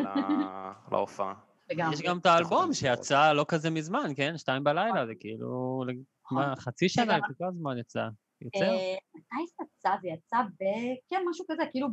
להופעה. 0.91 1.33
יש 1.69 2.01
גם 2.01 2.17
את 2.17 2.25
האלבום 2.25 2.73
שיצא 2.73 3.31
לא 3.31 3.45
כזה 3.47 3.69
מזמן, 3.69 4.11
כן? 4.15 4.37
שתיים 4.37 4.63
בלילה, 4.63 5.05
זה 5.05 5.13
כאילו... 5.19 5.83
מה, 6.31 6.55
חצי 6.55 6.89
שנה, 6.89 7.03
וגם- 7.03 7.19
לפני 7.23 7.35
כמה 7.39 7.51
זמן 7.51 7.77
יצא? 7.77 8.09
יוצא? 8.41 8.65
אה, 8.65 8.95
מתי 9.15 9.47
זה 9.47 9.63
יצא? 9.63 9.89
זה 10.01 10.07
יצא 10.07 10.37
ב... 10.37 10.63
כן, 11.09 11.21
משהו 11.29 11.45
כזה, 11.51 11.63
כאילו 11.71 11.87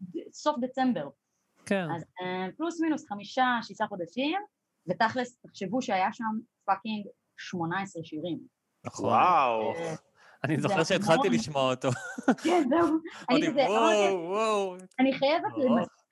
בסוף 0.00 0.56
דצמבר. 0.60 1.08
כן. 1.66 1.86
אז 1.96 2.02
אה, 2.02 2.48
פלוס 2.56 2.80
מינוס 2.80 3.08
חמישה, 3.08 3.58
שישה 3.62 3.86
חודשים, 3.86 4.38
ותכלס, 4.88 5.38
תחשבו 5.46 5.82
שהיה 5.82 6.12
שם 6.12 6.24
פאקינג 6.64 7.06
18 7.36 8.04
שירים. 8.04 8.38
נכון. 8.86 9.06
וואו, 9.06 9.74
אה, 9.74 9.94
אני 10.44 10.60
זוכר 10.60 10.84
שהתחלתי. 10.84 11.28
לשמוע 11.28 11.70
אותו. 11.70 11.88
כן, 12.44 12.64
זהו. 12.68 12.98
אני 14.98 15.12
חייבת 15.12 15.52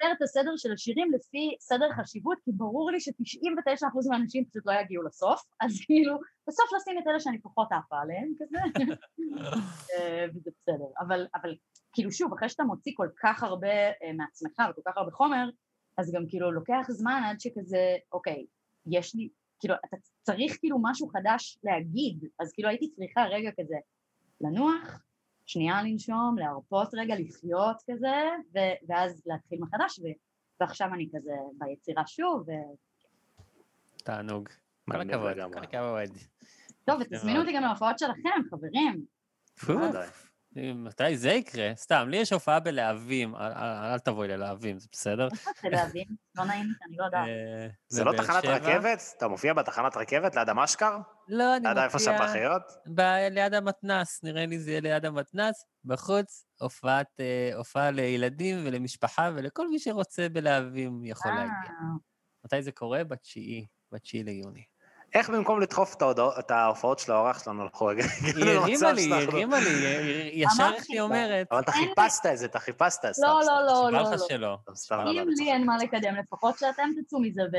למספר 0.03 0.13
את 0.17 0.23
הסדר 0.23 0.57
של 0.57 0.73
השירים 0.73 1.13
לפי 1.13 1.57
סדר 1.61 1.93
חשיבות, 1.93 2.39
כי 2.45 2.51
ברור 2.53 2.91
לי 2.91 3.01
ש-99% 3.01 4.11
מהאנשים 4.11 4.45
פשוט 4.45 4.67
לא 4.67 4.73
יגיעו 4.73 5.03
לסוף, 5.03 5.43
אז 5.61 5.81
כאילו, 5.87 6.19
בסוף 6.49 6.67
לשים 6.77 6.99
את 6.99 7.07
אלה 7.07 7.21
שאני 7.21 7.41
פחות 7.41 7.69
עפה 7.73 7.97
עליהם, 8.01 8.33
כזה, 8.39 8.59
אה, 9.93 10.27
וזה 10.35 10.51
בסדר. 10.61 10.87
אבל, 11.01 11.27
אבל 11.35 11.55
כאילו 11.93 12.13
שוב, 12.13 12.33
אחרי 12.33 12.49
שאתה 12.49 12.65
מוציא 12.65 12.93
כל 12.97 13.09
כך 13.23 13.43
הרבה 13.43 13.69
אה, 13.69 14.13
מעצמך 14.17 14.63
וכל 14.71 14.83
כך 14.87 14.97
הרבה 14.97 15.11
חומר, 15.11 15.49
אז 15.99 16.13
גם 16.15 16.25
כאילו 16.29 16.53
לוקח 16.53 16.87
זמן 16.89 17.23
עד 17.25 17.41
שכזה, 17.41 17.97
אוקיי, 18.13 18.47
יש 18.87 19.15
לי, 19.15 19.29
כאילו, 19.61 19.75
אתה 19.89 19.97
צריך 20.23 20.57
כאילו 20.59 20.79
משהו 20.83 21.09
חדש 21.09 21.59
להגיד, 21.65 22.25
אז 22.41 22.53
כאילו 22.53 22.69
הייתי 22.69 22.91
צריכה 22.91 23.25
רגע 23.25 23.51
כזה 23.61 23.77
לנוח, 24.41 25.03
שנייה 25.49 25.83
לנשום, 25.83 26.37
להרפות 26.39 26.89
רגע, 26.95 27.15
לחיות 27.19 27.77
כזה, 27.91 28.17
ו- 28.55 28.87
ואז 28.89 29.23
להתחיל 29.27 29.59
מחדש, 29.61 29.99
ו- 29.99 30.19
ועכשיו 30.61 30.95
אני 30.95 31.09
כזה 31.17 31.33
ביצירה 31.59 32.07
שוב, 32.07 32.49
ו... 32.49 32.53
תענוג. 33.97 34.49
כל 34.91 35.01
הכבוד. 35.01 35.37
כל 35.53 35.63
הכבוד. 35.63 36.17
טוב, 36.85 37.01
ותזמינו 37.01 37.41
אותי 37.41 37.53
גם 37.53 37.63
להופעות 37.63 37.99
שלכם, 37.99 38.41
חברים. 38.51 39.05
פו, 39.61 39.73
בוודאי. 39.73 40.09
מתי 40.57 41.17
זה 41.17 41.31
יקרה? 41.31 41.71
סתם, 41.77 42.09
לי 42.09 42.17
יש 42.17 42.33
הופעה 42.33 42.61
בלהבים, 42.61 43.37
אל- 43.37 43.99
תבואי 43.99 44.29
ללהבים, 44.29 44.79
זה 44.79 44.89
בסדר? 44.93 45.29
להבין? 45.65 46.05
לא 46.39 46.45
נעים 46.45 46.65
לי, 46.65 46.73
אני 46.89 46.97
לא 46.97 47.05
יודעת. 47.05 47.29
אה, 47.29 47.69
זה 47.89 48.05
לא 48.05 48.13
תחנת. 48.17 48.45
רכבת? 48.45 48.99
אתה 49.17 49.29
מופיע 49.29 49.55
בתחנת 49.55 49.97
רכבת 49.97 50.37
ליד 50.37 50.49
המשקר? 50.49 50.99
לא, 51.29 51.57
אני 51.57 51.69
ליד 51.69 51.79
איפה 51.79 51.99
מופיע 51.99 52.19
שהפחיות? 52.19 52.63
ליד 53.31 53.55
המתנ"ס, 53.55 54.25
נראה 54.25 54.47
לי 54.47 54.59
זה 54.59 54.71
יהיה 54.71 54.81
ליד 54.81 55.05
המתנ"ס, 55.05 55.65
בחוץ, 55.85 56.47
אה, 57.21 57.51
הופעה 57.57 57.91
לילדים 57.91 58.57
ולמשפחה 58.65 59.31
ולכל 59.35 59.69
מי 59.69 59.79
שרוצה 59.79 60.29
בלהבים 60.29 61.05
יכול 61.05 61.31
להגיע. 61.33 61.71
אה, 61.71 61.97
מתי 62.45 62.63
זה 62.63 62.73
קורה? 62.73 63.05
בתשיעי, 63.05 63.67
בתשיעי 63.93 64.23
ליוני. 64.23 64.65
איך 65.15 65.31
במקום 65.31 65.61
לדחוף 65.61 65.97
את 66.39 66.51
ההופעות 66.51 66.99
של 66.99 67.13
האורח 67.13 67.45
שלנו, 67.45 67.63
אנחנו 67.63 67.91
הגענו 67.91 68.11
היא 68.37 68.59
הרימה 68.59 68.93
לי, 68.93 69.03
היא 69.03 69.15
הרימה 69.15 69.61
לי, 69.61 70.31
ישר 70.33 70.71
איך 70.75 70.85
היא. 70.89 71.01
אומרת, 71.01 71.47
אבל 71.51 71.61
אתה 71.61 71.73
חיפשת 71.73 72.27
את 72.33 72.39
זה, 72.39 72.47
אתה 72.47 72.59
חיפשת, 72.59 72.99
סתם, 73.13 73.27
לא, 73.27 73.41
סתם, 73.43 73.53
לא, 73.53 73.67
לא, 73.67 73.89
שבא 73.89 73.91
לא, 73.91 74.03
לך 74.03 74.21
לא. 74.21 74.29
שלא. 74.29 74.39
לא, 74.91 75.05
לא, 75.05 75.11
אם 75.11 75.17
לא, 75.17 75.35
לי. 75.37 75.53
אין 75.53 75.67
מה 75.67 75.77
לקדם, 75.79 76.15
לפחות 76.15 76.59
שאתם 76.59 76.91
תצאו 77.03 77.21
מזה 77.21 77.43
ב... 77.53 77.57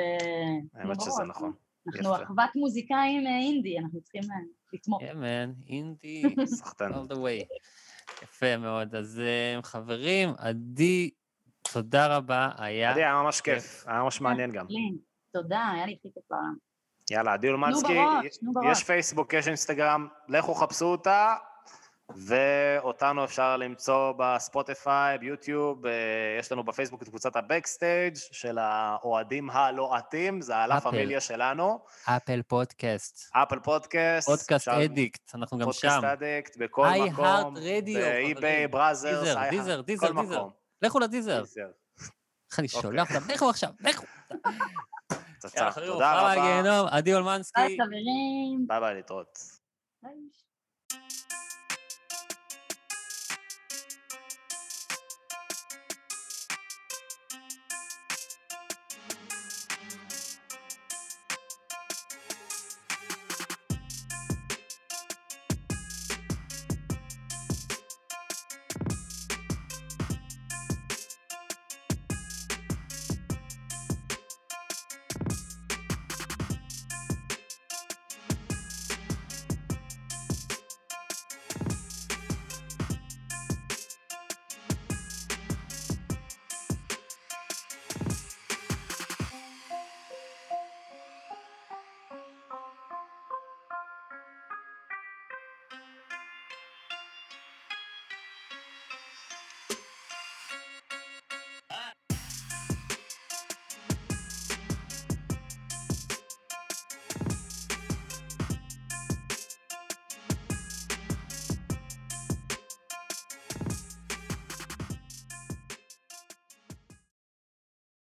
האמת 0.79 1.01
שזה. 1.01 1.23
נכון. 1.23 1.53
אנחנו. 1.87 2.15
אחוות 2.15 2.49
מוזיקאים 2.55 3.27
אה, 3.27 3.39
אינדי, 3.39 3.79
אנחנו 3.79 4.01
צריכים 4.01 4.21
אה, 4.23 4.37
לתמוך. 4.73 5.01
כן, 5.01 5.17
מן, 5.17 5.51
אינדי, 5.67 6.23
סחטן. 6.57 6.91
all 6.91 7.13
the 7.13 7.15
way. 7.15 7.45
יפה 8.23 8.57
מאוד. 8.57 8.95
אז 8.95 9.19
אה, 9.19 9.61
חברים, 9.63 10.29
עדי, 10.37 11.09
תודה 11.73 12.17
רבה, 12.17 12.49
היה... 12.57 12.91
עדי, 12.91 13.03
היה 13.03 13.13
ממש 13.13 13.41
כיף, 13.41 13.83
היה 13.87 14.03
ממש 14.03 14.21
מעניין 14.21 14.51
גם. 14.51 14.65
לין, 14.69 14.97
תודה, 15.31 15.69
היה 15.73 15.85
לי 15.85 15.97
הכי 15.99 16.09
כיף 16.13 16.23
בעולם. 16.29 16.68
יאללה, 17.11 17.33
עדי 17.33 17.47
אולמנסקי, 17.47 17.99
בראש. 18.41 18.71
יש 18.71 18.83
פייסבוק, 18.83 19.33
יש 19.33 19.47
אינסטגרם, 19.47 20.07
לכו 20.27 20.53
חפשו 20.53 20.85
אותה, 20.85 21.35
ואותנו 22.15 23.23
אפשר 23.23 23.57
למצוא 23.57 24.13
בספוטיפיי, 24.17 25.17
ביוטיוב, 25.17 25.85
אה, 25.85 25.91
יש 26.39 26.51
לנו 26.51 26.63
בפייסבוק 26.63 27.01
את 27.01 27.09
קבוצת 27.09 27.35
הבקסטייג' 27.35 28.15
של 28.15 28.57
האוהדים 28.57 29.49
הלוהטים, 29.49 30.41
זה 30.41 30.55
הלה. 30.55 30.81
פמיליה 30.81 31.21
שלנו, 31.21 31.79
אפל 32.05 32.41
פודקאסט, 32.47 33.29
אפל 33.31 33.59
פודקאסט, 33.59 34.27
פודקאסט 34.27 34.67
אדיקט, 34.67 35.35
אנחנו 35.35 35.57
גם 35.57 35.65
פודקאסט 35.65 36.01
שם. 36.01 36.05
אדיקט, 36.05 36.57
בכל 36.57 36.85
איי 36.85 37.09
מקום, 37.09 37.25
הארט 37.25 37.45
רדיו, 37.55 37.99
באי-ביי. 37.99 38.67
בראזרס, 38.67 39.19
דיזר, 39.19 39.39
איי 39.39 39.49
דיזר, 39.49 39.81
דיזר. 39.81 40.47
לכו 40.81 40.99
לדיזר. 40.99 41.41
דיזר. 41.41 41.67
איך 42.51 42.59
אני 42.59 42.67
אוקיי. 42.67 42.81
שולח 42.81 43.15
אותם? 43.15 43.31
לכו 43.31 43.49
עכשיו, 43.49 43.69
לכו. 43.79 44.05
פצצה. 45.39 45.59
יאללה, 45.59 45.71
חברים, 45.71 45.91
תודה 45.91 46.13
רבה. 46.19 46.35
מהגיהנום, 46.35 46.87
עדי 46.91 47.13
אולמנסקי. 47.13 47.61
ביי 47.61 47.77
חברים. 47.81 48.65
ביי 48.67 48.79
ביי, 48.79 48.95
להתראות. 48.95 49.58